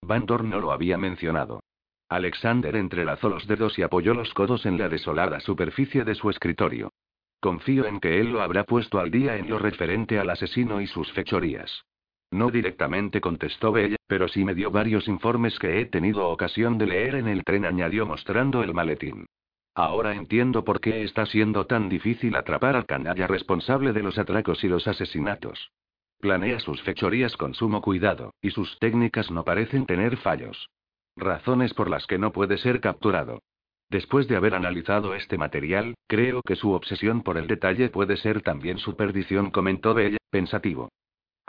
Van 0.04 0.28
Dorn 0.28 0.52
no 0.52 0.60
lo 0.60 0.72
había 0.72 1.00
mencionado. 1.00 1.62
Alexander 2.08 2.76
entrelazó 2.76 3.28
los 3.28 3.48
dedos 3.48 3.80
y 3.80 3.82
apoyó 3.82 4.14
los 4.14 4.34
codos 4.36 4.68
en 4.68 4.78
la 4.78 4.90
desolada 4.90 5.40
superficie 5.40 6.04
de 6.04 6.14
su 6.14 6.30
escritorio. 6.30 6.92
Confío 7.40 7.88
en 7.88 8.00
que 8.00 8.20
él 8.20 8.32
lo 8.32 8.44
habrá 8.44 8.66
puesto 8.66 9.00
al 9.00 9.10
día 9.10 9.38
en 9.38 9.50
lo 9.50 9.58
referente 9.58 10.20
al 10.20 10.30
asesino 10.30 10.82
y 10.82 10.88
sus 10.88 11.12
fechorías. 11.14 11.84
No 12.32 12.50
directamente 12.50 13.20
contestó 13.20 13.74
Bell, 13.74 13.98
pero 14.08 14.30
sí 14.30 14.46
me 14.46 14.56
dio 14.56 14.72
varios 14.72 15.08
informes 15.10 15.60
que 15.60 15.82
he 15.82 15.86
tenido 15.86 16.30
ocasión 16.30 16.78
de 16.78 16.88
leer 16.88 17.16
en 17.16 17.28
el 17.28 17.44
tren, 17.44 17.66
añadió 17.66 18.06
mostrando 18.06 18.64
el 18.64 18.74
maletín. 18.74 19.26
Ahora 19.76 20.16
entiendo 20.16 20.64
por 20.64 20.80
qué 20.80 21.04
está 21.04 21.26
siendo 21.26 21.66
tan 21.66 21.90
difícil 21.90 22.36
atrapar 22.36 22.76
al 22.76 22.86
canalla 22.86 23.28
responsable 23.28 23.94
de 23.94 24.04
los 24.04 24.18
atracos 24.18 24.64
y 24.64 24.70
los 24.70 24.88
asesinatos. 24.88 25.72
Planea 26.20 26.60
sus 26.60 26.82
fechorías 26.84 27.36
con 27.36 27.54
sumo 27.54 27.82
cuidado, 27.82 28.34
y 28.42 28.52
sus 28.52 28.78
técnicas 28.80 29.30
no 29.32 29.44
parecen 29.44 29.86
tener 29.86 30.18
fallos. 30.18 30.70
Razones 31.18 31.74
por 31.74 31.90
las 31.90 32.06
que 32.06 32.18
no 32.18 32.32
puede 32.32 32.58
ser 32.58 32.80
capturado. 32.80 33.42
Después 33.90 34.28
de 34.30 34.38
haber 34.38 34.56
analizado 34.56 35.16
este 35.16 35.38
material, 35.38 35.96
creo 36.08 36.42
que 36.44 36.56
su 36.56 36.72
obsesión 36.72 37.24
por 37.24 37.38
el 37.38 37.48
detalle 37.48 37.90
puede 37.90 38.16
ser 38.16 38.42
también 38.42 38.78
su 38.78 38.96
perdición, 38.96 39.52
comentó 39.52 39.94
Bella, 39.94 40.18
pensativo. 40.30 40.90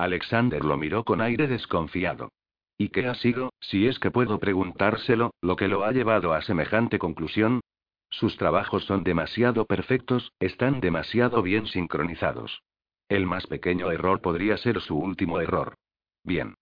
Alexander 0.02 0.64
lo 0.64 0.76
miró 0.76 1.04
con 1.04 1.20
aire 1.20 1.46
desconfiado. 1.46 2.32
¿Y 2.76 2.88
qué 2.88 3.06
ha 3.06 3.14
sido, 3.14 3.52
si 3.60 3.86
es 3.86 4.00
que 4.00 4.10
puedo 4.10 4.40
preguntárselo, 4.40 5.30
lo 5.40 5.54
que 5.54 5.68
lo 5.68 5.84
ha 5.84 5.92
llevado 5.92 6.32
a 6.32 6.42
semejante 6.42 6.98
conclusión? 6.98 7.60
Sus 8.10 8.36
trabajos 8.36 8.84
son 8.84 9.04
demasiado 9.04 9.64
perfectos, 9.64 10.32
están 10.40 10.80
demasiado 10.80 11.40
bien 11.40 11.68
sincronizados. 11.68 12.62
El 13.08 13.26
más 13.26 13.46
pequeño 13.46 13.92
error 13.92 14.20
podría 14.20 14.56
ser 14.56 14.80
su 14.80 14.98
último 14.98 15.40
error. 15.40 15.76
Bien. 16.24 16.56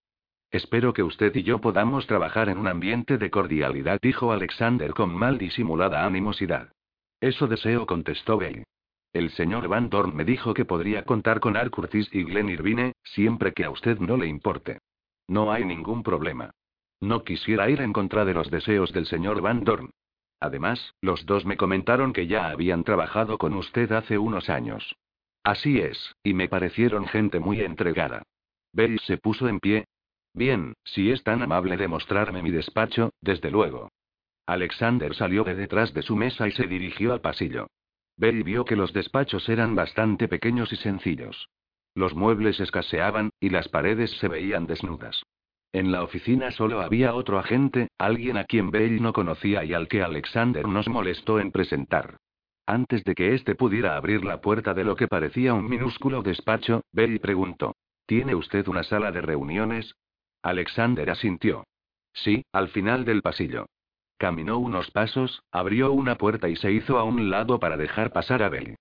Espero 0.51 0.93
que 0.93 1.01
usted 1.01 1.35
y 1.35 1.41
yo 1.41 1.61
podamos 1.61 2.05
trabajar 2.05 2.47
en 2.47 2.59
un 2.59 2.67
ambiente 2.67 3.17
de 3.17 3.31
cordialidad, 3.31 3.97
dijo 4.03 4.31
Alexander 4.31 4.93
con 4.93 5.15
mal 5.15 5.39
disimulada 5.39 6.05
animosidad. 6.05 6.71
Eso 7.19 7.47
deseo, 7.47 7.87
contestó 7.87 8.37
Bell. 8.37 8.65
El 9.13 9.29
señor 9.31 9.67
Van 9.67 9.89
Dorn 9.89 10.15
me 10.15 10.23
dijo 10.23 10.53
que 10.53 10.63
podría 10.63 11.03
contar 11.03 11.39
con 11.41 11.57
Al 11.57 11.69
Curtis 11.69 12.09
y 12.13 12.23
Glenn 12.23 12.49
Irvine, 12.49 12.93
siempre 13.03 13.51
que 13.51 13.65
a 13.65 13.69
usted 13.69 13.99
no 13.99 14.15
le 14.15 14.27
importe. 14.27 14.79
No 15.27 15.51
hay 15.51 15.65
ningún 15.65 16.01
problema. 16.01 16.51
No 17.01 17.23
quisiera 17.23 17.69
ir 17.69 17.81
en 17.81 17.93
contra 17.93 18.25
de 18.25 18.33
los 18.33 18.49
deseos 18.49 18.93
del 18.93 19.05
señor 19.05 19.41
Van 19.41 19.63
Dorn. 19.63 19.89
Además, 20.39 20.95
los 21.01 21.25
dos 21.25 21.45
me 21.45 21.57
comentaron 21.57 22.13
que 22.13 22.27
ya 22.27 22.49
habían 22.49 22.83
trabajado 22.83 23.37
con 23.37 23.53
usted 23.53 23.91
hace 23.91 24.17
unos 24.17 24.49
años. 24.49 24.95
Así 25.43 25.79
es, 25.79 26.15
y 26.23 26.33
me 26.33 26.47
parecieron 26.47 27.07
gente 27.07 27.39
muy 27.39 27.61
entregada. 27.61 28.23
Bell 28.71 28.99
se 28.99 29.17
puso 29.17 29.47
en 29.47 29.59
pie. 29.59 29.85
Bien, 30.33 30.73
si 30.83 31.11
es 31.11 31.23
tan 31.23 31.41
amable 31.41 31.75
de 31.75 31.87
mostrarme 31.87 32.41
mi 32.41 32.51
despacho, 32.51 33.11
desde 33.19 33.51
luego. 33.51 33.89
Alexander 34.45 35.13
salió 35.15 35.43
de 35.43 35.55
detrás 35.55 35.93
de 35.93 36.01
su 36.01 36.15
mesa 36.15 36.47
y 36.47 36.51
se 36.51 36.67
dirigió 36.67 37.13
al 37.13 37.21
pasillo. 37.21 37.67
Bell 38.21 38.43
vio 38.43 38.65
que 38.65 38.75
los 38.75 38.93
despachos 38.93 39.49
eran 39.49 39.73
bastante 39.73 40.27
pequeños 40.27 40.71
y 40.71 40.75
sencillos. 40.75 41.49
Los 41.95 42.13
muebles 42.13 42.59
escaseaban, 42.59 43.31
y 43.39 43.49
las 43.49 43.67
paredes 43.67 44.11
se 44.19 44.27
veían 44.27 44.67
desnudas. 44.67 45.23
En 45.73 45.91
la 45.91 46.03
oficina 46.03 46.51
solo 46.51 46.81
había 46.81 47.15
otro 47.15 47.39
agente, 47.39 47.87
alguien 47.97 48.37
a 48.37 48.43
quien 48.43 48.69
Bell 48.69 49.01
no 49.01 49.11
conocía 49.11 49.65
y 49.65 49.73
al 49.73 49.87
que 49.87 50.03
Alexander 50.03 50.67
nos 50.67 50.87
molestó 50.87 51.39
en 51.39 51.51
presentar. 51.51 52.17
Antes 52.67 53.03
de 53.05 53.15
que 53.15 53.33
éste 53.33 53.55
pudiera 53.55 53.97
abrir 53.97 54.23
la 54.23 54.39
puerta 54.39 54.75
de 54.75 54.83
lo 54.83 54.95
que 54.95 55.07
parecía 55.07 55.55
un 55.55 55.67
minúsculo 55.67 56.21
despacho, 56.21 56.83
Bell 56.91 57.19
preguntó: 57.21 57.75
¿Tiene 58.05 58.35
usted 58.35 58.67
una 58.67 58.83
sala 58.83 59.11
de 59.11 59.21
reuniones? 59.21 59.95
Alexander 60.43 61.09
asintió. 61.09 61.63
Sí, 62.13 62.45
al 62.51 62.67
final 62.67 63.03
del 63.03 63.23
pasillo. 63.23 63.65
Caminó 64.21 64.59
unos 64.59 64.91
pasos, 64.91 65.41
abrió 65.51 65.91
una 65.91 66.13
puerta 66.13 66.47
y 66.47 66.55
se 66.55 66.71
hizo 66.71 66.99
a 66.99 67.03
un 67.03 67.31
lado 67.31 67.59
para 67.59 67.75
dejar 67.75 68.11
pasar 68.11 68.43
a 68.43 68.49
Bell. 68.49 68.75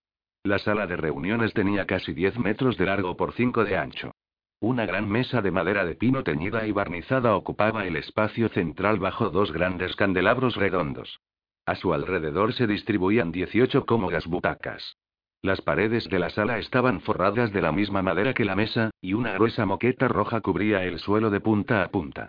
La 0.44 0.58
sala 0.58 0.86
de 0.86 0.96
reuniones 0.96 1.54
tenía 1.54 1.86
casi 1.86 2.12
10 2.12 2.38
metros 2.38 2.76
de 2.76 2.84
largo 2.84 3.16
por 3.16 3.32
5 3.32 3.64
de 3.64 3.78
ancho. 3.78 4.12
Una 4.60 4.84
gran 4.84 5.08
mesa 5.08 5.40
de 5.40 5.50
madera 5.50 5.86
de 5.86 5.94
pino 5.94 6.22
teñida 6.24 6.66
y 6.66 6.72
barnizada 6.72 7.34
ocupaba 7.36 7.86
el 7.86 7.96
espacio 7.96 8.50
central 8.50 8.98
bajo 8.98 9.30
dos 9.30 9.50
grandes 9.50 9.96
candelabros 9.96 10.56
redondos. 10.56 11.20
A 11.64 11.74
su 11.74 11.94
alrededor 11.94 12.52
se 12.52 12.66
distribuían 12.66 13.32
18 13.32 13.86
cómodas 13.86 14.26
butacas. 14.26 14.98
Las 15.40 15.62
paredes 15.62 16.06
de 16.10 16.18
la 16.18 16.28
sala 16.28 16.58
estaban 16.58 17.00
forradas 17.00 17.50
de 17.50 17.62
la 17.62 17.72
misma 17.72 18.02
madera 18.02 18.34
que 18.34 18.44
la 18.44 18.56
mesa, 18.56 18.90
y 19.00 19.14
una 19.14 19.32
gruesa 19.32 19.64
moqueta 19.64 20.06
roja 20.06 20.42
cubría 20.42 20.84
el 20.84 20.98
suelo 20.98 21.30
de 21.30 21.40
punta 21.40 21.82
a 21.82 21.88
punta. 21.88 22.28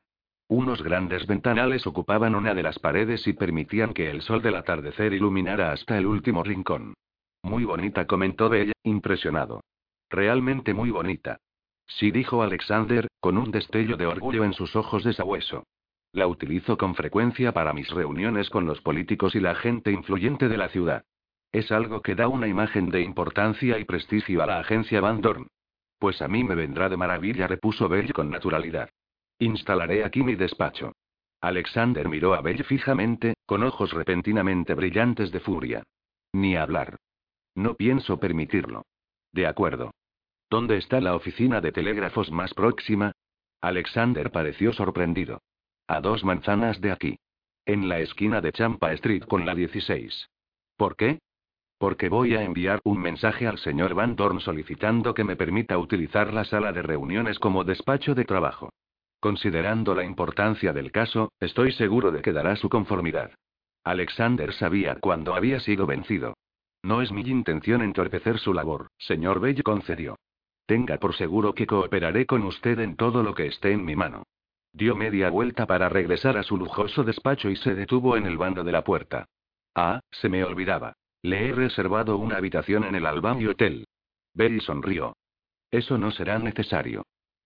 Unos 0.52 0.84
grandes 0.84 1.26
ventanales 1.28 1.88
ocupaban 1.88 2.36
una 2.36 2.54
de 2.54 2.62
las 2.62 2.78
paredes 2.78 3.26
y 3.26 3.32
permitían 3.32 3.94
que 3.94 4.10
el 4.10 4.22
sol 4.22 4.42
del 4.42 4.58
atardecer 4.58 5.14
iluminara 5.14 5.72
hasta 5.72 5.98
el 5.98 6.06
último 6.06 6.44
rincón. 6.44 6.94
Muy 7.42 7.64
bonita, 7.64 8.06
comentó 8.06 8.50
Bell, 8.50 8.74
impresionado. 8.84 9.62
Realmente 10.10 10.74
muy 10.74 10.92
bonita. 10.92 11.38
Sí, 11.88 12.12
dijo 12.12 12.44
Alexander, 12.44 13.08
con 13.22 13.38
un 13.38 13.50
destello 13.50 13.96
de 13.96 14.08
orgullo 14.08 14.44
en 14.44 14.52
sus 14.52 14.76
ojos 14.76 15.06
de 15.06 15.14
sabueso. 15.14 15.64
La 16.12 16.28
utilizo 16.28 16.78
con 16.78 16.96
frecuencia 16.96 17.54
para 17.54 17.72
mis 17.72 17.90
reuniones 17.90 18.50
con 18.50 18.66
los 18.66 18.82
políticos 18.82 19.36
y 19.36 19.40
la 19.40 19.56
gente 19.56 19.94
influyente 19.94 20.50
de 20.50 20.58
la 20.58 20.68
ciudad. 20.68 21.06
Es 21.54 21.72
algo 21.72 22.02
que 22.02 22.16
da 22.16 22.28
una 22.28 22.50
imagen 22.50 22.90
de 22.90 23.04
importancia 23.04 23.80
y 23.80 23.86
prestigio 23.86 24.44
a 24.44 24.48
la 24.48 24.60
agencia 24.60 25.00
Van 25.00 25.22
Dorn. 25.22 25.48
Pues 25.98 26.22
a 26.22 26.28
mí 26.28 26.44
me 26.44 26.56
vendrá 26.56 26.90
de 26.90 26.98
maravilla, 26.98 27.48
repuso 27.48 27.88
Bell 27.88 28.12
con 28.12 28.30
naturalidad. 28.30 28.90
Instalaré 29.42 30.04
aquí 30.04 30.22
mi 30.22 30.36
despacho. 30.36 30.94
Alexander 31.42 32.08
miró 32.08 32.36
a 32.36 32.42
Bell 32.42 32.64
fijamente, 32.64 33.34
con 33.48 33.64
ojos 33.64 33.92
repentinamente 33.92 34.76
brillantes 34.76 35.32
de 35.32 35.40
furia. 35.40 35.84
Ni 36.32 36.56
hablar. 36.56 36.98
No 37.56 37.74
pienso 37.74 38.20
permitirlo. 38.20 38.84
De 39.34 39.48
acuerdo. 39.48 39.96
¿Dónde 40.48 40.78
está 40.78 41.02
la 41.02 41.16
oficina 41.16 41.60
de 41.60 41.72
telégrafos 41.72 42.32
más 42.32 42.54
próxima? 42.54 43.14
Alexander 43.62 44.32
pareció 44.32 44.74
sorprendido. 44.74 45.42
A 45.88 46.02
dos 46.02 46.24
manzanas 46.24 46.80
de 46.80 46.92
aquí. 46.92 47.18
En 47.66 47.90
la 47.90 48.00
esquina 48.00 48.42
de 48.42 48.52
Champa 48.52 48.94
Street 48.94 49.24
con 49.24 49.48
la 49.48 49.56
16. 49.56 50.30
¿Por 50.78 50.96
qué? 50.96 51.18
Porque 51.80 52.10
voy 52.10 52.36
a 52.36 52.44
enviar 52.44 52.80
un 52.84 53.02
mensaje 53.02 53.48
al 53.48 53.58
señor 53.58 53.96
Van 53.96 54.16
Dorn 54.16 54.40
solicitando 54.40 55.16
que 55.16 55.24
me 55.24 55.36
permita 55.36 55.80
utilizar 55.80 56.32
la 56.32 56.44
sala 56.44 56.72
de 56.74 56.84
reuniones 56.84 57.40
como 57.40 57.64
despacho 57.64 58.14
de 58.14 58.26
trabajo. 58.26 58.70
Considerando 59.22 59.94
la 59.94 60.04
importancia 60.04 60.74
del 60.74 60.92
caso, 60.92 61.32
estoy 61.40 61.72
seguro 61.74 62.12
de 62.12 62.24
que 62.24 62.34
dará 62.34 62.56
su 62.56 62.70
conformidad. 62.70 63.32
Alexander 63.84 64.52
sabía 64.52 64.96
cuándo 64.96 65.36
había 65.36 65.60
sido 65.60 65.86
vencido. 65.86 66.34
No 66.82 67.04
es 67.04 67.12
mi 67.12 67.22
intención 67.22 67.84
entorpecer 67.84 68.40
su 68.40 68.52
labor, 68.52 68.88
señor 68.98 69.40
Bell 69.40 69.62
concedió. 69.62 70.18
Tenga 70.66 70.98
por 70.98 71.14
seguro 71.14 71.54
que 71.54 71.68
cooperaré 71.68 72.26
con 72.26 72.42
usted 72.44 72.80
en 72.80 72.96
todo 72.96 73.22
lo 73.22 73.36
que 73.36 73.46
esté 73.46 73.74
en 73.74 73.86
mi 73.86 73.96
mano. 73.96 74.24
Dio 74.74 74.96
media 74.96 75.30
vuelta 75.30 75.68
para 75.68 75.88
regresar 75.88 76.36
a 76.36 76.44
su 76.44 76.58
lujoso 76.58 77.04
despacho 77.04 77.52
y 77.52 77.58
se 77.58 77.76
detuvo 77.76 78.18
en 78.18 78.26
el 78.26 78.38
bando 78.38 78.64
de 78.64 78.72
la 78.72 78.84
puerta. 78.84 79.26
Ah, 79.76 80.00
se 80.10 80.30
me 80.30 80.44
olvidaba. 80.44 80.94
Le 81.22 81.48
he 81.48 81.52
reservado 81.54 82.18
una 82.18 82.38
habitación 82.38 82.86
en 82.86 82.96
el 82.96 83.06
Albany 83.06 83.46
Hotel. 83.46 83.86
Bell 84.34 84.62
sonrió. 84.62 85.16
Eso 85.70 86.00
no 86.00 86.10
será 86.10 86.40
necesario. 86.40 87.04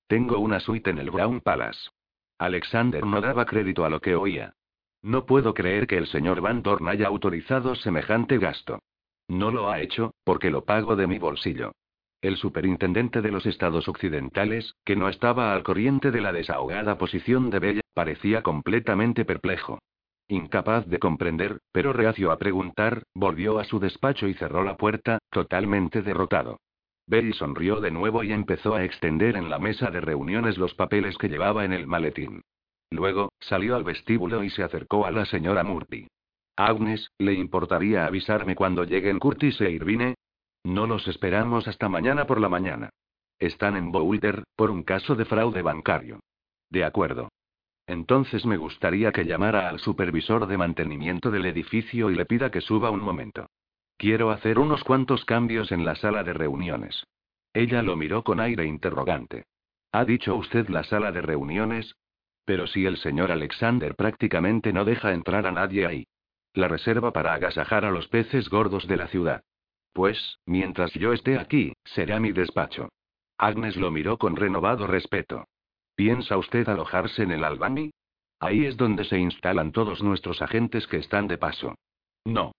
Tengo 0.07 0.37
una 0.37 0.59
suite 0.59 0.91
en 0.91 0.99
el 0.99 1.09
Brown 1.09 1.41
Palace. 1.41 1.89
Alexander 2.37 3.05
no 3.05 3.21
daba 3.21 3.45
crédito 3.45 3.85
a 3.85 3.89
lo 3.89 3.99
que 4.01 4.15
oía. 4.15 4.53
No 5.01 5.25
puedo 5.25 5.53
creer 5.53 5.87
que 5.87 5.97
el 5.97 6.05
señor 6.07 6.41
Van 6.41 6.61
Dorn 6.61 6.87
haya 6.87 7.07
autorizado 7.07 7.73
semejante 7.75 8.37
gasto. 8.37 8.79
No 9.27 9.49
lo 9.49 9.69
ha 9.69 9.81
hecho, 9.81 10.13
porque 10.23 10.51
lo 10.51 10.63
pago 10.63 10.95
de 10.95 11.07
mi 11.07 11.17
bolsillo. 11.17 11.71
El 12.21 12.37
superintendente 12.37 13.21
de 13.21 13.31
los 13.31 13.45
estados 13.47 13.87
occidentales, 13.87 14.75
que 14.83 14.95
no 14.95 15.09
estaba 15.09 15.53
al 15.53 15.63
corriente 15.63 16.11
de 16.11 16.21
la 16.21 16.31
desahogada 16.31 16.97
posición 16.97 17.49
de 17.49 17.59
Bella, 17.59 17.81
parecía 17.93 18.43
completamente 18.43 19.25
perplejo. 19.25 19.79
Incapaz 20.27 20.87
de 20.87 20.99
comprender, 20.99 21.59
pero 21.71 21.93
reacio 21.93 22.31
a 22.31 22.37
preguntar, 22.37 23.03
volvió 23.13 23.59
a 23.59 23.63
su 23.63 23.79
despacho 23.79 24.27
y 24.27 24.33
cerró 24.35 24.63
la 24.63 24.77
puerta, 24.77 25.19
totalmente 25.29 26.01
derrotado. 26.01 26.59
Bell 27.07 27.33
sonrió 27.33 27.79
de 27.81 27.91
nuevo 27.91 28.23
y 28.23 28.31
empezó 28.31 28.75
a 28.75 28.83
extender 28.83 29.37
en 29.37 29.49
la 29.49 29.59
mesa 29.59 29.91
de 29.91 30.01
reuniones 30.01 30.57
los 30.57 30.73
papeles 30.73 31.17
que 31.17 31.29
llevaba 31.29 31.65
en 31.65 31.73
el 31.73 31.85
maletín. 31.85 32.41
Luego, 32.89 33.31
salió 33.39 33.75
al 33.75 33.83
vestíbulo 33.83 34.43
y 34.43 34.49
se 34.49 34.63
acercó 34.63 35.05
a 35.05 35.11
la 35.11 35.25
señora 35.25 35.63
Murphy. 35.63 36.07
Agnes, 36.55 37.11
¿le 37.19 37.33
importaría 37.33 38.05
avisarme 38.05 38.55
cuando 38.55 38.85
lleguen 38.85 39.19
Curtis 39.19 39.59
e 39.61 39.71
Irvine? 39.71 40.15
No 40.63 40.87
los 40.87 41.07
esperamos 41.07 41.67
hasta 41.67 41.89
mañana 41.89 42.25
por 42.25 42.39
la 42.39 42.49
mañana. 42.49 42.89
Están 43.37 43.75
en 43.75 43.91
Boulder, 43.91 44.43
por 44.55 44.71
un 44.71 44.83
caso 44.83 45.15
de 45.15 45.25
fraude 45.25 45.61
bancario. 45.61 46.21
De 46.69 46.83
acuerdo. 46.83 47.29
Entonces 47.85 48.45
me 48.45 48.57
gustaría 48.57 49.11
que 49.11 49.25
llamara 49.25 49.69
al 49.69 49.79
supervisor 49.79 50.47
de 50.47 50.57
mantenimiento 50.57 51.29
del 51.29 51.45
edificio 51.45 52.09
y 52.09 52.15
le 52.15 52.25
pida 52.25 52.49
que 52.49 52.61
suba 52.61 52.89
un 52.89 53.01
momento. 53.01 53.47
Quiero 53.97 54.31
hacer 54.31 54.59
unos 54.59 54.83
cuantos 54.83 55.25
cambios 55.25 55.71
en 55.71 55.85
la 55.85 55.95
sala 55.95 56.23
de 56.23 56.33
reuniones. 56.33 57.05
Ella 57.53 57.81
lo 57.81 57.95
miró 57.95 58.23
con 58.23 58.39
aire 58.39 58.65
interrogante. 58.65 59.45
¿Ha 59.91 60.03
dicho 60.03 60.35
usted 60.35 60.67
la 60.67 60.83
sala 60.83 61.11
de 61.11 61.21
reuniones? 61.21 61.95
Pero 62.43 62.67
si 62.67 62.85
el 62.85 62.97
señor 62.97 63.31
Alexander 63.31 63.95
prácticamente 63.95 64.73
no 64.73 64.83
deja 64.83 65.13
entrar 65.13 65.47
a 65.47 65.51
nadie 65.51 65.85
ahí. 65.85 66.07
La 66.53 66.67
reserva 66.67 67.11
para 67.11 67.33
agasajar 67.33 67.85
a 67.85 67.91
los 67.91 68.07
peces 68.07 68.49
gordos 68.49 68.87
de 68.87 68.97
la 68.97 69.07
ciudad. 69.07 69.43
Pues, 69.93 70.39
mientras 70.45 70.91
yo 70.93 71.13
esté 71.13 71.39
aquí, 71.39 71.73
será 71.85 72.19
mi 72.19 72.33
despacho. 72.33 72.89
Agnes 73.37 73.77
lo 73.77 73.91
miró 73.91 74.17
con 74.17 74.35
renovado 74.35 74.87
respeto. 74.87 75.45
¿Piensa 75.95 76.37
usted 76.37 76.67
alojarse 76.67 77.23
en 77.23 77.31
el 77.31 77.45
Albany? 77.45 77.91
Ahí 78.39 78.65
es 78.65 78.75
donde 78.75 79.05
se 79.05 79.17
instalan 79.17 79.71
todos 79.71 80.03
nuestros 80.03 80.41
agentes 80.41 80.87
que 80.87 80.97
están 80.97 81.27
de 81.27 81.37
paso. 81.37 81.75
No. 82.25 82.51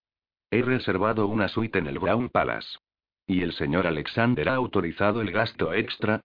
He 0.51 0.63
reservado 0.63 1.27
una 1.27 1.49
suite 1.49 1.79
en 1.79 1.87
el 1.87 1.99
Brown 1.99 2.29
Palace. 2.29 2.79
¿Y 3.27 3.43
el 3.43 3.53
señor 3.53 3.87
Alexander 3.87 4.49
ha 4.49 4.55
autorizado 4.55 5.21
el 5.21 5.33
gasto 5.33 5.75
extra? 5.75 6.21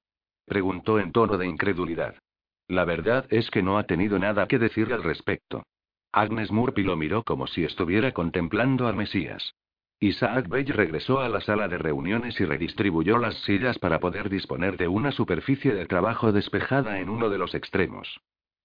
Preguntó 0.45 0.99
en 0.99 1.11
tono 1.11 1.37
de 1.37 1.47
incredulidad. 1.47 2.15
La 2.67 2.85
verdad 2.85 3.25
es 3.29 3.49
que 3.49 3.63
no 3.63 3.77
ha 3.77 3.83
tenido 3.83 4.19
nada 4.19 4.47
que 4.47 4.59
decir 4.59 4.93
al 4.93 5.03
respecto. 5.03 5.63
Agnes 6.11 6.51
Murphy 6.51 6.83
lo 6.83 6.95
miró 6.95 7.23
como 7.23 7.47
si 7.47 7.63
estuviera 7.63 8.11
contemplando 8.11 8.87
al 8.87 8.95
Mesías. 8.95 9.55
Isaac 9.99 10.47
Bell 10.49 10.67
regresó 10.67 11.19
a 11.19 11.29
la 11.29 11.41
sala 11.41 11.67
de 11.67 11.77
reuniones 11.77 12.39
y 12.39 12.45
redistribuyó 12.45 13.17
las 13.17 13.35
sillas 13.43 13.77
para 13.79 13.99
poder 13.99 14.29
disponer 14.29 14.77
de 14.77 14.87
una 14.87 15.11
superficie 15.11 15.73
de 15.73 15.85
trabajo 15.85 16.31
despejada 16.31 16.99
en 16.99 17.09
uno 17.09 17.29
de 17.29 17.37
los 17.37 17.53
extremos. 17.55 18.19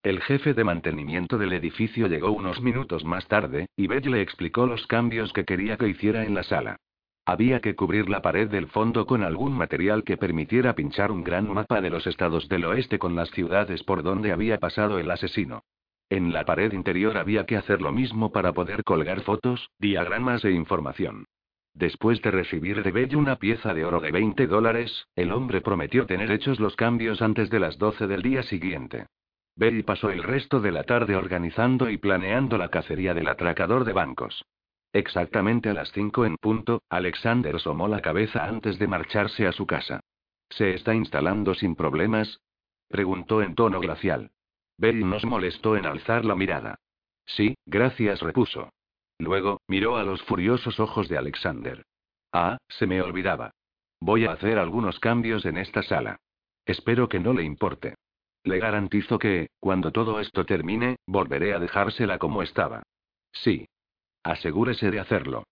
El 0.07 0.21
jefe 0.21 0.55
de 0.55 0.63
mantenimiento 0.63 1.37
del 1.37 1.53
edificio 1.53 2.07
llegó 2.07 2.31
unos 2.31 2.63
minutos 2.63 3.05
más 3.05 3.27
tarde, 3.27 3.67
y 3.75 3.89
Bell 3.89 4.09
le 4.09 4.23
explicó 4.23 4.65
los 4.65 4.87
cambios 4.87 5.33
que 5.33 5.45
quería 5.45 5.77
que 5.77 5.89
hiciera 5.89 6.25
en 6.25 6.33
la 6.33 6.45
sala. 6.45 6.77
Había 7.25 7.59
que 7.59 7.75
cubrir 7.75 8.09
la 8.09 8.23
pared 8.23 8.49
del 8.49 8.69
fondo 8.69 9.05
con 9.05 9.25
algún 9.25 9.59
material 9.59 10.05
que 10.05 10.17
permitiera 10.17 10.77
pinchar 10.77 11.11
un 11.11 11.25
gran 11.25 11.53
mapa 11.53 11.81
de 11.81 11.91
los 11.91 12.07
estados 12.07 12.49
del 12.49 12.67
oeste 12.67 13.01
con 13.01 13.17
las 13.17 13.33
ciudades 13.33 13.83
por 13.83 14.05
donde 14.05 14.31
había 14.31 14.59
pasado 14.59 15.01
el 15.01 15.11
asesino. 15.11 15.65
En 16.09 16.33
la 16.33 16.45
pared 16.45 16.73
interior 16.73 17.17
había 17.17 17.45
que 17.45 17.57
hacer 17.57 17.83
lo 17.83 17.91
mismo 17.91 18.31
para 18.31 18.53
poder 18.53 18.85
colgar 18.85 19.23
fotos, 19.23 19.71
diagramas 19.81 20.45
e 20.45 20.53
información. 20.53 21.25
Después 21.75 22.23
de 22.23 22.31
recibir 22.31 22.85
de 22.85 22.93
Bell 22.93 23.17
una 23.17 23.41
pieza 23.41 23.75
de 23.75 23.85
oro 23.85 23.99
de 23.99 24.13
20 24.13 24.47
dólares, 24.47 25.09
el 25.17 25.33
hombre 25.33 25.63
prometió 25.63 26.07
tener 26.07 26.31
hechos 26.31 26.61
los 26.61 26.77
cambios 26.77 27.23
antes 27.23 27.51
de 27.51 27.59
las 27.59 27.77
12 27.77 28.07
del 28.07 28.23
día 28.23 28.45
siguiente. 28.45 29.07
Bell 29.57 29.85
pasó 29.85 30.11
el 30.11 30.23
resto 30.23 30.61
de 30.61 30.71
la 30.71 30.85
tarde 30.85 31.17
organizando 31.17 31.89
y 31.89 31.97
planeando 31.97 32.59
la 32.59 32.69
cacería 32.69 33.15
del 33.15 33.29
atracador 33.29 33.85
de 33.85 33.95
bancos. 33.95 34.45
Exactamente 34.93 35.71
a 35.71 35.75
las 35.75 35.91
5 35.93 36.27
en 36.27 36.37
punto, 36.37 36.83
Alexander 36.91 37.57
asomó 37.57 37.89
la 37.89 38.01
cabeza 38.01 38.45
antes 38.45 38.79
de 38.79 38.87
marcharse 38.87 39.47
a 39.47 39.53
su 39.53 39.67
casa. 39.67 40.01
¿Se 40.51 40.75
está 40.75 40.95
instalando 40.95 41.55
sin 41.55 41.75
problemas? 41.75 42.39
preguntó 42.89 43.43
en 43.43 43.55
tono 43.55 43.81
glacial. 43.81 44.31
Bell 44.79 45.09
nos 45.09 45.25
molestó 45.25 45.77
en 45.77 45.87
alzar 45.87 46.25
la 46.25 46.35
mirada. 46.35 46.77
Sí, 47.25 47.57
gracias, 47.67 48.21
repuso. 48.21 48.71
Luego, 49.19 49.61
miró 49.67 49.97
a 49.97 50.05
los 50.05 50.23
furiosos 50.23 50.79
ojos 50.79 51.09
de 51.09 51.17
Alexander. 51.17 51.85
Ah, 52.33 52.59
se 52.69 52.87
me 52.87 53.01
olvidaba. 53.01 53.51
Voy 54.01 54.27
a 54.27 54.33
hacer 54.33 54.59
algunos 54.59 55.01
cambios 55.01 55.47
en 55.47 55.57
esta 55.57 55.83
sala. 55.83 56.21
Espero 56.67 57.09
que 57.09 57.19
no 57.19 57.33
le 57.33 57.43
importe. 57.43 57.95
Le 58.47 58.61
garantizo 58.61 59.19
que, 59.19 59.49
cuando 59.59 59.91
todo 59.91 60.21
esto 60.21 60.47
termine, 60.47 60.99
volveré 61.05 61.53
a 61.53 61.59
dejársela 61.59 62.19
como 62.19 62.43
estaba. 62.43 62.85
Sí. 63.33 63.67
Asegúrese 64.23 64.93
de 64.93 65.01
hacerlo. 65.01 65.43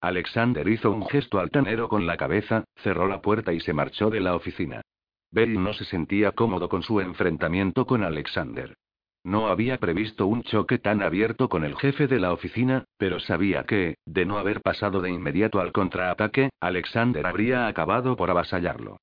Alexander 0.00 0.66
hizo 0.68 0.92
un 0.92 1.04
gesto 1.08 1.40
altanero 1.40 1.88
con 1.88 2.06
la 2.06 2.16
cabeza, 2.16 2.62
cerró 2.76 3.08
la 3.08 3.20
puerta 3.20 3.52
y 3.52 3.58
se 3.58 3.72
marchó 3.72 4.08
de 4.08 4.20
la 4.20 4.36
oficina. 4.36 4.82
Bell 5.32 5.60
no 5.60 5.72
se 5.72 5.84
sentía 5.84 6.30
cómodo 6.30 6.68
con 6.68 6.84
su 6.84 7.00
enfrentamiento 7.00 7.86
con 7.86 8.04
Alexander. 8.04 8.76
No 9.24 9.48
había 9.48 9.78
previsto 9.78 10.28
un 10.28 10.44
choque 10.44 10.78
tan 10.78 11.02
abierto 11.02 11.48
con 11.48 11.64
el 11.64 11.74
jefe 11.74 12.06
de 12.06 12.20
la 12.20 12.32
oficina, 12.32 12.84
pero 12.98 13.18
sabía 13.18 13.64
que, 13.64 13.96
de 14.06 14.26
no 14.26 14.38
haber 14.38 14.60
pasado 14.60 15.00
de 15.00 15.10
inmediato 15.10 15.58
al 15.58 15.72
contraataque, 15.72 16.50
Alexander 16.60 17.26
habría 17.26 17.66
acabado 17.66 18.14
por 18.14 18.30
avasallarlo. 18.30 18.98